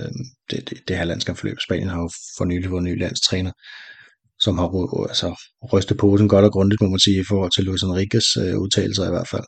[0.00, 1.56] Øhm, det, det, det her landskampforløb.
[1.66, 3.52] Spanien har jo for nylig fået en ny landstræner,
[4.44, 4.68] som har
[5.08, 5.28] altså,
[5.72, 9.06] rystet posen godt og grundigt, må man sige, i forhold til Luis Enriquez øh, udtalelser
[9.06, 9.46] i hvert fald.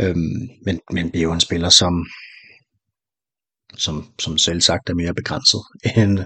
[0.00, 2.06] Øhm, men, men det er jo en spiller, som,
[3.76, 5.60] som, som selv sagt er mere begrænset
[6.00, 6.18] end,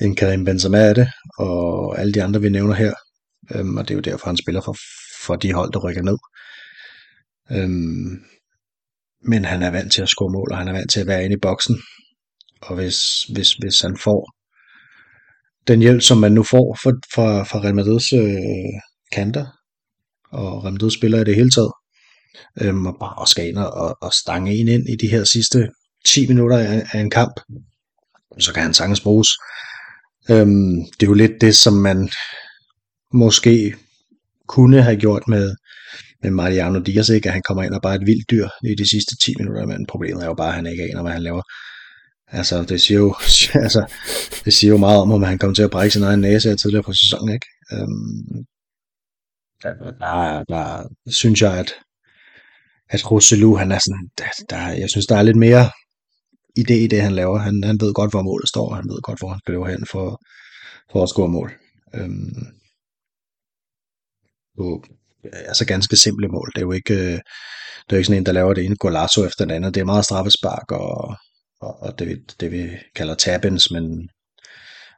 [0.00, 1.08] end Karim Benzema er det,
[1.38, 2.94] og alle de andre, vi nævner her.
[3.54, 4.76] Øhm, og det er jo derfor, han spiller for,
[5.26, 6.18] for de hold, der rykker ned.
[7.50, 8.22] Øhm,
[9.30, 11.24] men han er vant til at score mål, og han er vant til at være
[11.24, 11.76] inde i boksen.
[12.62, 14.37] Og hvis, hvis, hvis han får
[15.68, 18.80] den hjælp, som man nu får fra, fra, fra Real Madrids øh,
[19.12, 19.46] kanter,
[20.32, 21.72] og Real Madrid spiller i det hele taget,
[22.60, 25.68] øhm, og bare skal ind og, og stange en ind i de her sidste
[26.06, 27.40] 10 minutter af, af en kamp,
[28.38, 29.28] så kan han sagtens bruges.
[30.30, 32.10] Øhm, det er jo lidt det, som man
[33.12, 33.74] måske
[34.48, 35.54] kunne have gjort med,
[36.22, 37.28] med Mariano Diaz, ikke?
[37.28, 39.66] at han kommer ind og bare er et vildt dyr i de sidste 10 minutter,
[39.66, 41.42] men problemet er jo bare, at han ikke aner, hvad han laver.
[42.30, 43.14] Altså, det siger jo,
[43.64, 43.94] altså,
[44.44, 46.82] det siger jo meget om, om han kommer til at brække sin egen næse tidligere
[46.82, 47.46] på sæsonen, ikke?
[47.72, 48.46] Øhm,
[49.62, 51.72] der, der, der, synes jeg, at,
[52.90, 55.70] at Roselu, han er sådan, der, der, jeg synes, der er lidt mere
[56.58, 57.38] idé i det, han laver.
[57.38, 59.86] Han, han ved godt, hvor målet står, han ved godt, hvor han skal løbe hen
[59.86, 60.22] for,
[60.92, 61.52] for at score mål.
[61.94, 62.46] Øhm,
[64.58, 64.84] og,
[65.24, 66.52] altså ganske simple mål.
[66.54, 67.18] Det er jo ikke, øh,
[67.84, 69.74] det er jo ikke sådan en, der laver det ene golasso efter den anden.
[69.74, 71.16] Det er meget straffespark og,
[71.60, 74.08] og, og det, det, vi kalder tabens, men,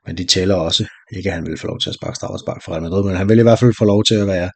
[0.07, 0.89] men de tæller også.
[1.17, 3.29] Ikke at han vil få lov til at sparke straffespark for Real Madrid, men han
[3.29, 4.51] vil i hvert fald få lov til at være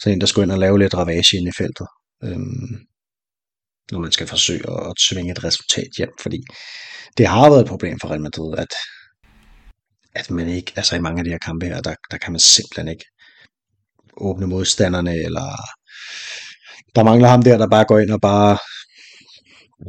[0.00, 1.86] sådan en, der skulle ind og lave lidt ravage ind i feltet.
[2.24, 2.86] Øhm,
[3.92, 6.40] når man skal forsøge at tvinge et resultat hjem, fordi
[7.18, 8.74] det har været et problem for Real Madrid, at,
[10.14, 12.40] at man ikke, altså i mange af de her kampe her, der, der kan man
[12.40, 13.04] simpelthen ikke
[14.16, 15.46] åbne modstanderne, eller
[16.94, 18.58] der mangler ham der, der bare går ind og bare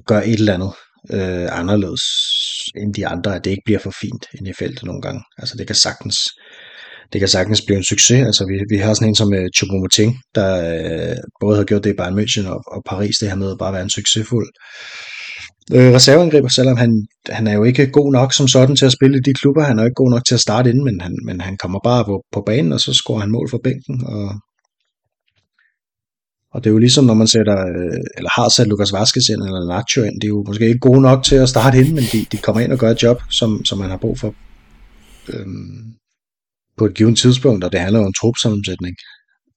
[0.05, 0.73] gør et eller andet
[1.13, 2.03] øh, anderledes
[2.75, 5.21] end de andre, at det ikke bliver for fint ind i feltet nogle gange.
[5.37, 6.17] Altså det kan sagtens,
[7.13, 8.25] det kan sagtens blive en succes.
[8.25, 11.93] Altså vi, vi har sådan en som øh, Choupo-Moting, der øh, både har gjort det
[11.93, 14.49] i Bayern München og, og Paris, det her med at bare være en succesfuld
[15.75, 19.17] øh, reserveangriber, selvom han, han er jo ikke god nok som sådan til at spille
[19.17, 19.63] i de klubber.
[19.63, 21.79] Han er jo ikke god nok til at starte inden, men han, men han kommer
[21.83, 24.05] bare på, på banen, og så scorer han mål for bænken.
[24.05, 24.35] Og,
[26.53, 29.41] og det er jo ligesom, når man sætter, øh, eller har sat Lukas Vaskes ind,
[29.41, 32.03] eller Nacho ind, de er jo måske ikke gode nok til at starte ind, men
[32.11, 34.35] de, de kommer ind og gør et job, som, som man har brug for
[35.33, 35.93] øhm,
[36.77, 38.95] på et givet tidspunkt, og det handler jo om trupsammensætning.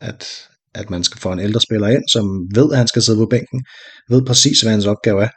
[0.01, 0.27] At,
[0.74, 2.24] at man skal få en ældre spiller ind, som
[2.55, 3.64] ved, at han skal sidde på bænken,
[4.09, 5.28] ved præcis, hvad hans opgave er,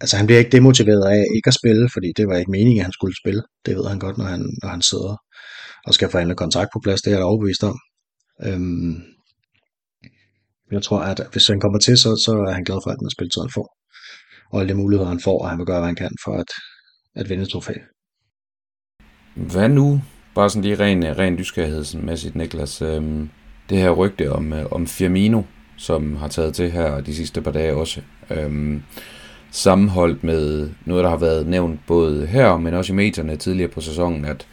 [0.00, 2.84] altså han bliver ikke demotiveret af ikke at spille, fordi det var ikke meningen, at
[2.84, 3.42] han skulle spille.
[3.66, 5.16] Det ved han godt, når han, når han sidder
[5.86, 7.02] og skal forhandle kontrakt på plads.
[7.02, 7.78] Det er jeg overbevist om.
[8.46, 8.94] Øhm,
[10.72, 13.10] jeg tror, at hvis han kommer til, så, så er han glad for, at den
[13.10, 13.76] spilletid han får.
[14.52, 16.50] Og alle de muligheder, han får, og han vil gøre, hvad han kan for at,
[17.14, 17.72] at vinde trofæ.
[19.34, 20.02] Hvad nu?
[20.34, 22.82] Bare sådan lige ren, ren nysgerrighedsmæssigt, Niklas.
[22.82, 23.30] Øhm,
[23.68, 25.42] det her rygte om, øh, om Firmino,
[25.76, 28.00] som har taget til her de sidste par dage også.
[28.30, 28.82] Øhm,
[29.50, 33.80] sammenholdt med noget, der har været nævnt både her, men også i medierne tidligere på
[33.80, 34.46] sæsonen, at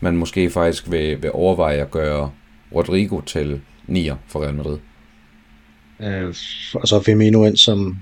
[0.00, 2.30] man måske faktisk vil, vil overveje at gøre
[2.74, 4.78] Rodrigo til nier for Real Madrid.
[6.00, 6.34] Øh,
[6.74, 7.98] og så Firmino ind som,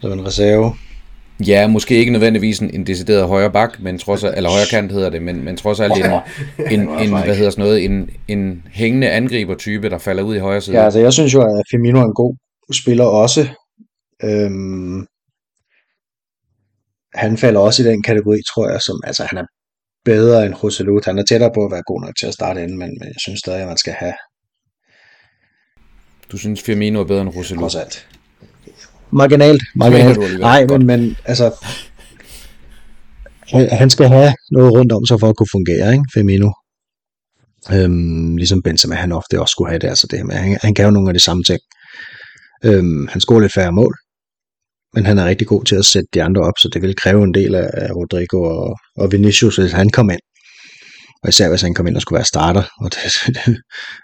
[0.00, 0.74] som en reserve.
[1.46, 4.92] Ja, måske ikke nødvendigvis en, en decideret højre bak, men trods alt, eller højre kant
[4.92, 6.04] hedder det, men, men trods alt en,
[6.80, 10.60] en, en, hvad hedder sådan noget, en, en hængende angribertype, der falder ud i højre
[10.60, 10.76] side.
[10.76, 12.36] Ja, altså jeg synes jo, at Firmino er en god
[12.72, 13.48] spiller også,
[14.24, 15.06] Øhm,
[17.14, 19.46] han falder også i den kategori, tror jeg, som altså han er
[20.04, 21.04] bedre end Roselut.
[21.04, 23.20] Han er tættere på at være god nok til at starte inden, men, men jeg
[23.24, 24.14] synes stadig, at man skal have...
[26.32, 27.60] Du synes Firmino er bedre end Roselut?
[27.60, 28.08] Trods alt.
[29.10, 29.62] Marginalt.
[29.74, 30.40] Marginalt.
[30.40, 31.54] Nej, men, men altså...
[33.52, 36.04] Han skal have noget rundt om sig for at kunne fungere, ikke?
[36.14, 36.50] Firmino.
[37.72, 40.74] Øhm, ligesom Benzema, han ofte også skulle have det, altså det her med, han, han
[40.74, 41.60] kan jo nogle af de samme ting.
[42.64, 43.94] Øhm, han scorer lidt færre mål,
[44.94, 47.24] men han er rigtig god til at sætte de andre op, så det vil kræve
[47.24, 50.20] en del af Rodrigo og, og Vinicius, hvis han kommer ind.
[51.26, 53.00] Og især hvis han kom ind og skulle være starter, og det,
[53.36, 53.56] det,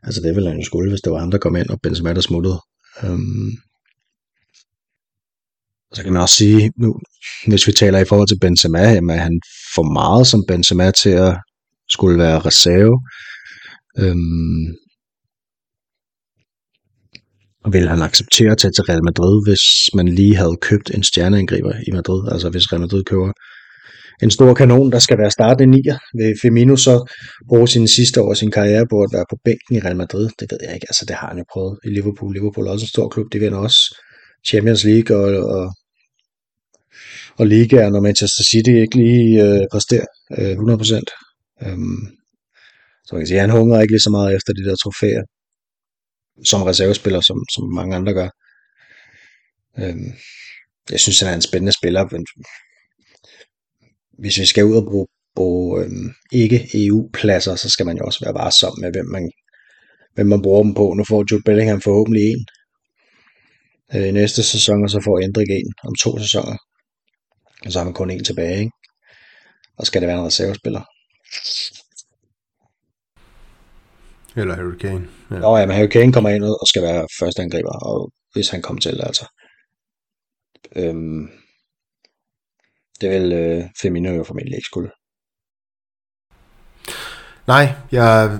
[0.02, 2.14] altså det ville han jo skulle, hvis det var ham, der kom ind, og Benzema
[2.14, 2.60] der smuttede.
[3.02, 3.52] Um,
[5.94, 7.00] så kan man også sige, nu,
[7.46, 9.40] hvis vi taler i forhold til Benzema, jamen, han
[9.74, 11.36] får meget som Benzema til at
[11.88, 12.94] skulle være reserve.
[14.02, 14.66] Um,
[17.64, 21.02] og vil han acceptere at tage til Real Madrid, hvis man lige havde købt en
[21.02, 22.32] stjerneangriber i Madrid?
[22.32, 23.32] Altså hvis Real Madrid køber
[24.22, 25.98] en stor kanon, der skal være startende nier.
[26.18, 27.10] Vil Firmino så
[27.48, 30.28] bruge sine sidste år af sin karriere på at være på bænken i Real Madrid?
[30.40, 30.86] Det ved jeg ikke.
[30.90, 32.34] Altså det har han jo prøvet i Liverpool.
[32.34, 33.32] Liverpool er også en stor klub.
[33.32, 33.80] De vinder også
[34.46, 35.74] Champions League og, og,
[37.38, 40.06] og Liga, når Manchester City ikke lige øh, præsterer
[40.38, 41.66] øh, 100%.
[41.66, 42.02] Øhm,
[43.04, 45.22] så man kan sige, at han hungrer ikke lige så meget efter de der trofæer
[46.44, 48.28] som reservespiller, som, som mange andre gør.
[49.78, 50.12] Øhm,
[50.90, 52.26] jeg synes, han er en spændende spiller, men
[54.22, 58.24] hvis vi skal ud og bruge, bruge øhm, ikke EU-pladser, så skal man jo også
[58.24, 59.30] være varsom med, hvem man,
[60.14, 60.94] hvem man bruger dem på.
[60.96, 62.46] Nu får Jude Bellingham forhåbentlig en
[63.96, 66.56] øh, næste sæson, og så får Endrik en om to sæsoner.
[67.64, 68.72] Og så har man kun en tilbage, ikke?
[69.78, 70.82] Og skal det være en reservespiller.
[74.36, 75.08] Eller Harry Kane.
[75.30, 75.38] Ja.
[75.38, 78.62] Nå ja, men Harry Kane kommer ind og skal være første angriber, og hvis han
[78.62, 79.26] kommer til, altså.
[80.76, 81.28] Øhm,
[83.02, 84.90] det vil øh, Firmino jo formentlig ikke skulle.
[87.46, 88.38] Nej, jeg...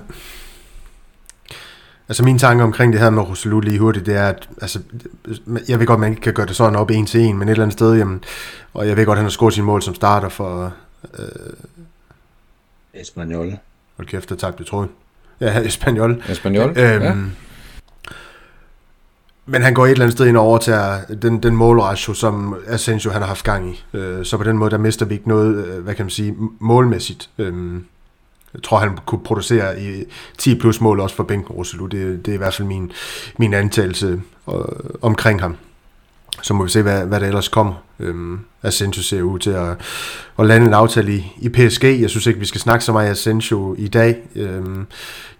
[2.09, 4.79] Altså min tanke omkring det her med Roselu lige hurtigt, det er, at altså,
[5.67, 7.51] jeg ved godt, man ikke kan gøre det sådan op en til en, men et
[7.51, 8.23] eller andet sted, jamen,
[8.73, 10.73] og jeg ved godt, at han har scoret sin mål som starter for...
[11.19, 11.53] Øh,
[12.93, 13.57] Espanyol.
[13.97, 14.89] Hold kæft, der tabte tråden.
[15.39, 16.23] Ja, Espanyol.
[16.29, 17.15] Espanyol, øhm, ja
[19.45, 23.11] men han går et eller andet sted ind og overtager den, den målratio, som Asensio
[23.11, 23.83] han har haft gang i.
[23.97, 26.35] Øh, så på den måde, der mister vi ikke noget, øh, hvad kan man sige,
[26.59, 27.29] målmæssigt.
[27.37, 27.73] Øh,
[28.53, 30.03] jeg tror, han kunne producere i
[30.37, 31.85] 10 plus mål også for Bengt Roselu.
[31.85, 32.91] Det, det er i hvert fald min,
[33.37, 34.55] min antagelse øh,
[35.01, 35.55] omkring ham.
[36.41, 37.73] Så må vi se, hvad, hvad der ellers kommer.
[37.99, 39.77] Øhm, Asensio ser ud til at,
[40.39, 41.83] at lande en aftale i, i PSG.
[41.83, 44.17] Jeg synes ikke, vi skal snakke så meget Asensio i dag.
[44.35, 44.87] Øhm,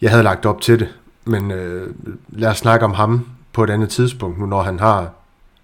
[0.02, 0.88] jeg havde lagt op til det,
[1.26, 1.94] men øh,
[2.30, 5.12] lad os snakke om ham på et andet tidspunkt, nu når han har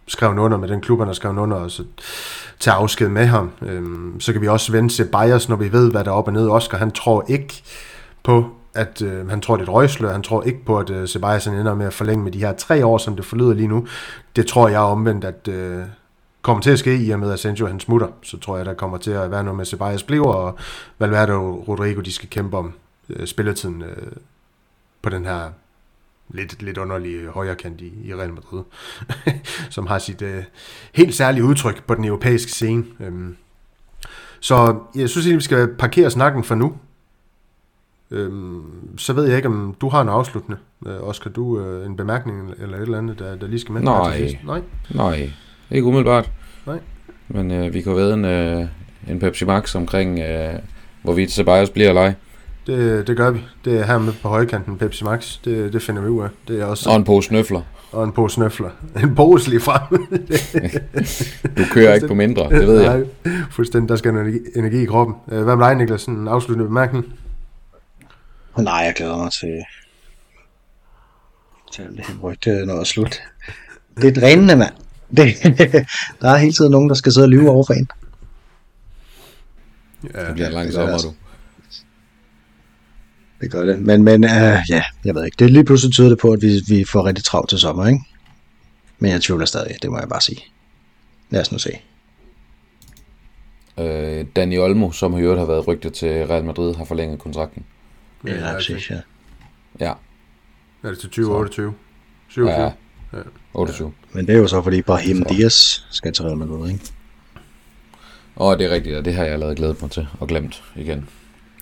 [0.07, 1.84] skrevet under med den klub, han har skrevet under, og så
[2.60, 3.52] tage afsked med ham.
[3.61, 6.28] Øhm, så kan vi også vende til Bayers, når vi ved, hvad der er op
[6.28, 6.49] og ned.
[6.49, 7.64] Oscar, han tror ikke
[8.24, 10.11] på, at øh, han tror, det er et røgslør.
[10.11, 12.86] Han tror ikke på, at øh, Ceballos ender med at forlænge med de her tre
[12.86, 13.88] år, som det forlyder lige nu.
[14.36, 15.84] Det tror jeg omvendt, at øh,
[16.41, 18.07] kommer til at ske, i og med at Sancho han smutter.
[18.22, 20.57] Så tror jeg, der kommer til at være noget med Ceballos bliver, og
[20.99, 22.74] Valverde og Rodrigo, de skal kæmpe om
[23.10, 24.11] øh, spilletiden øh,
[25.02, 25.49] på den her
[26.30, 28.64] lidt, lidt underlig højrekant i, i Real Madrid,
[29.76, 30.44] som har sit øh,
[30.94, 32.84] helt særlige udtryk på den europæiske scene.
[33.00, 33.36] Øhm,
[34.40, 36.74] så jeg synes egentlig, vi skal parkere snakken for nu.
[38.12, 40.58] Øhm, så ved jeg ikke, om du har en afsluttende.
[40.88, 43.82] Øh, Oscar, du øh, en bemærkning eller et eller andet, der, der lige skal med?
[43.82, 45.32] Nej, nej, nej,
[45.72, 46.32] ikke umiddelbart.
[46.66, 46.80] Nej.
[47.28, 48.66] Men øh, vi kan ved en, øh,
[49.08, 50.54] en Pepsi Max omkring, øh,
[51.04, 52.14] hvorvidt Ceballos bliver eller ej.
[52.70, 53.40] Det, det gør vi.
[53.66, 55.38] Det er her med på højkanten Pepsi Max.
[55.46, 56.30] Det, det finder vi ud af.
[56.48, 57.62] Det er også, og en pose snøfler.
[57.91, 58.70] Og en pose snøfler.
[59.04, 60.08] En pose lige frem.
[61.58, 62.98] du kører ikke på mindre, det ved jeg.
[63.26, 63.90] Nej, fuldstændig.
[63.90, 65.16] Der skal energi, energi i kroppen.
[65.32, 66.06] Øh, hvad med dig, Niklas?
[66.06, 67.06] En afsluttende bemærkning?
[68.58, 69.64] Nej, jeg glæder mig til,
[71.72, 73.22] til det her rygte, når det er slut.
[74.02, 74.74] Det er drænende, mand.
[75.18, 75.36] Det,
[76.22, 77.90] der er hele tiden nogen, der skal sidde og lyve over for en.
[80.14, 81.14] Ja, det bliver en lang sommer, du.
[83.41, 83.80] Det gør det.
[83.80, 84.30] Men, men uh,
[84.70, 85.36] ja, jeg ved ikke.
[85.40, 87.88] Det er lige pludselig tyder det på, at vi, vi får rigtig travlt til sommer,
[87.88, 87.99] ikke?
[88.99, 90.44] Men jeg tvivler stadig, det må jeg bare sige.
[91.30, 91.72] Lad os nu se.
[93.80, 97.66] Øh, Dani Olmo, som i øvrigt har været rygtet til Real Madrid, har forlænget kontrakten.
[98.28, 98.99] Ja, ja, præcis, ja.
[99.80, 99.94] Ja.
[100.84, 101.74] Er det til 2028?
[102.28, 102.61] 27?
[102.64, 102.72] Ja,
[103.53, 103.88] 28.
[103.88, 104.18] Ja.
[104.18, 106.86] Men det er jo så, fordi Brahim Diaz skal til Real Madrid, ikke?
[108.38, 111.10] Åh, det er rigtigt, og det har jeg allerede glædet mig til, og glemt igen.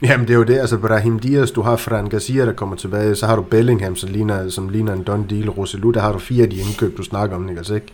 [0.02, 3.16] Jamen det er jo det, altså Brahim Diaz, du har Fran Garcia, der kommer tilbage,
[3.16, 6.20] så har du Bellingham, som ligner, som ligner en done deal, Roselu, der har du
[6.20, 7.60] fire af de indkøb, du snakker om, ikke?
[7.60, 7.88] Altså, ikke?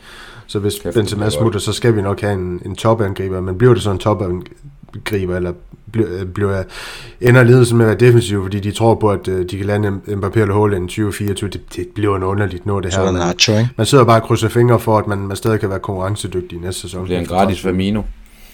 [0.48, 3.74] Så hvis Kæft, Benzema smutter, så skal vi nok have en, en topangriber, men bliver
[3.74, 5.54] det så en topangriber, eller
[5.92, 6.64] bliver, bliver
[7.22, 9.90] ender ledelsen med at være defensiv, fordi de tror på, at øh, de kan lande
[10.08, 13.06] Mbappé eller Haaland i 2024, det, det bliver en underligt noget, det her.
[13.06, 13.70] Så Nacho, ikke?
[13.78, 16.82] Man sidder bare og krydser fingre for, at man, man stadig kan være konkurrencedygtig næste
[16.82, 17.00] sæson.
[17.00, 18.02] Det bliver en gratis Firmino.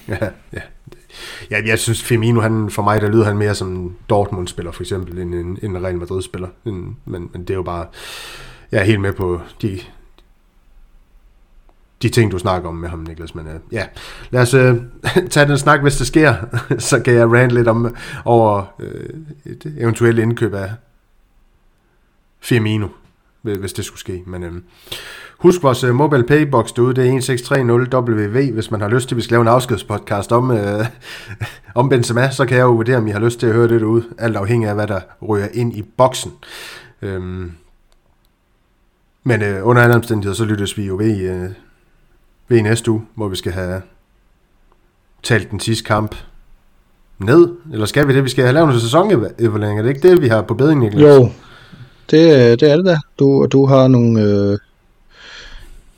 [0.08, 0.18] Ja,
[0.54, 0.60] ja,
[1.52, 4.84] Ja, jeg synes Firmino, han, for mig, der lyder han mere som en Dortmund-spiller, for
[4.84, 6.48] eksempel, end en, en Real Madrid-spiller.
[6.64, 7.86] Men, men det er jo bare,
[8.72, 9.80] jeg er helt med på de,
[12.02, 13.36] de ting, du snakker om med ham, Niklas.
[13.36, 13.88] Men uh, ja,
[14.30, 14.78] lad os uh,
[15.32, 16.36] tage den snak, hvis det sker.
[16.90, 20.72] så kan jeg rant lidt om over uh, et eventuelt indkøb af
[22.40, 22.88] Firmino,
[23.42, 24.24] hvis det skulle ske.
[24.26, 24.54] Men uh,
[25.40, 29.18] Husk vores uh, mobile paybox derude, det er 1630WV, hvis man har lyst til, at
[29.18, 30.86] vi skal lave en afskedspodcast om, uh,
[31.80, 33.82] om Benzema, så kan jeg jo vurdere, om I har lyst til at høre det
[33.82, 36.32] derude, alt afhængig af, hvad der rører ind i boksen.
[37.02, 37.52] Um,
[39.24, 41.50] men uh, under alle omstændigheder, så lyttes vi jo ved, uh,
[42.48, 43.82] ved i næste uge, hvor vi skal have
[45.24, 46.16] talt den sidste kamp
[47.20, 48.24] ned, eller skal vi det?
[48.24, 51.04] Vi skal have lavet en sæsonevaluering, er det ikke det, vi har på bedring, Niklas?
[51.04, 51.30] Jo,
[52.12, 52.98] det, det er det da.
[53.20, 54.22] Du, du har nogle...
[54.22, 54.58] Øh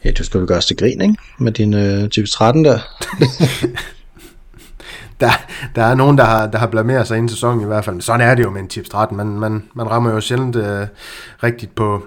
[0.05, 1.15] Ja, du skal jo gøre os til grin, ikke?
[1.39, 2.79] Med din øh, type 13 der.
[5.21, 5.31] der,
[5.75, 7.95] der er nogen, der har, der har blameret sig inden sæsonen i hvert fald.
[7.95, 9.17] Men sådan er det jo med en tips 13.
[9.17, 10.87] Man, man, man rammer jo sjældent øh,
[11.43, 12.05] rigtigt på,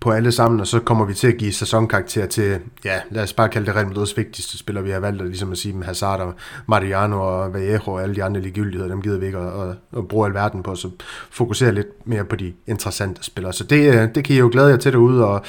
[0.00, 3.32] på alle sammen, og så kommer vi til at give sæsonkarakter til, ja, lad os
[3.32, 5.82] bare kalde det Real Madrid's vigtigste spillere, vi har valgt, at, ligesom at sige dem
[5.82, 6.34] Hazard og
[6.66, 10.08] Mariano og Vallejo og alle de andre ligegyldigheder, dem gider vi ikke at, at, at
[10.08, 10.90] bruge alverden på, så
[11.30, 13.52] fokusere lidt mere på de interessante spillere.
[13.52, 15.44] Så det, øh, det kan I jo glæde jer til derude, og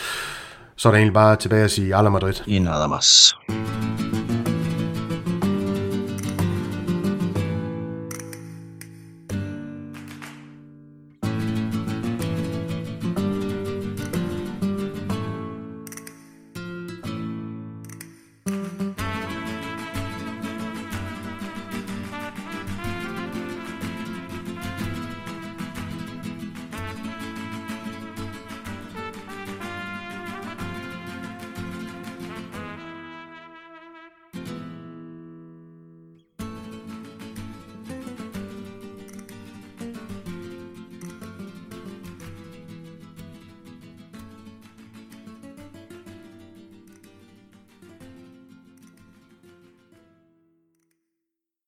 [0.78, 2.34] så er der egentlig bare tilbage at sige Ala Madrid.
[2.48, 3.36] Y nada más.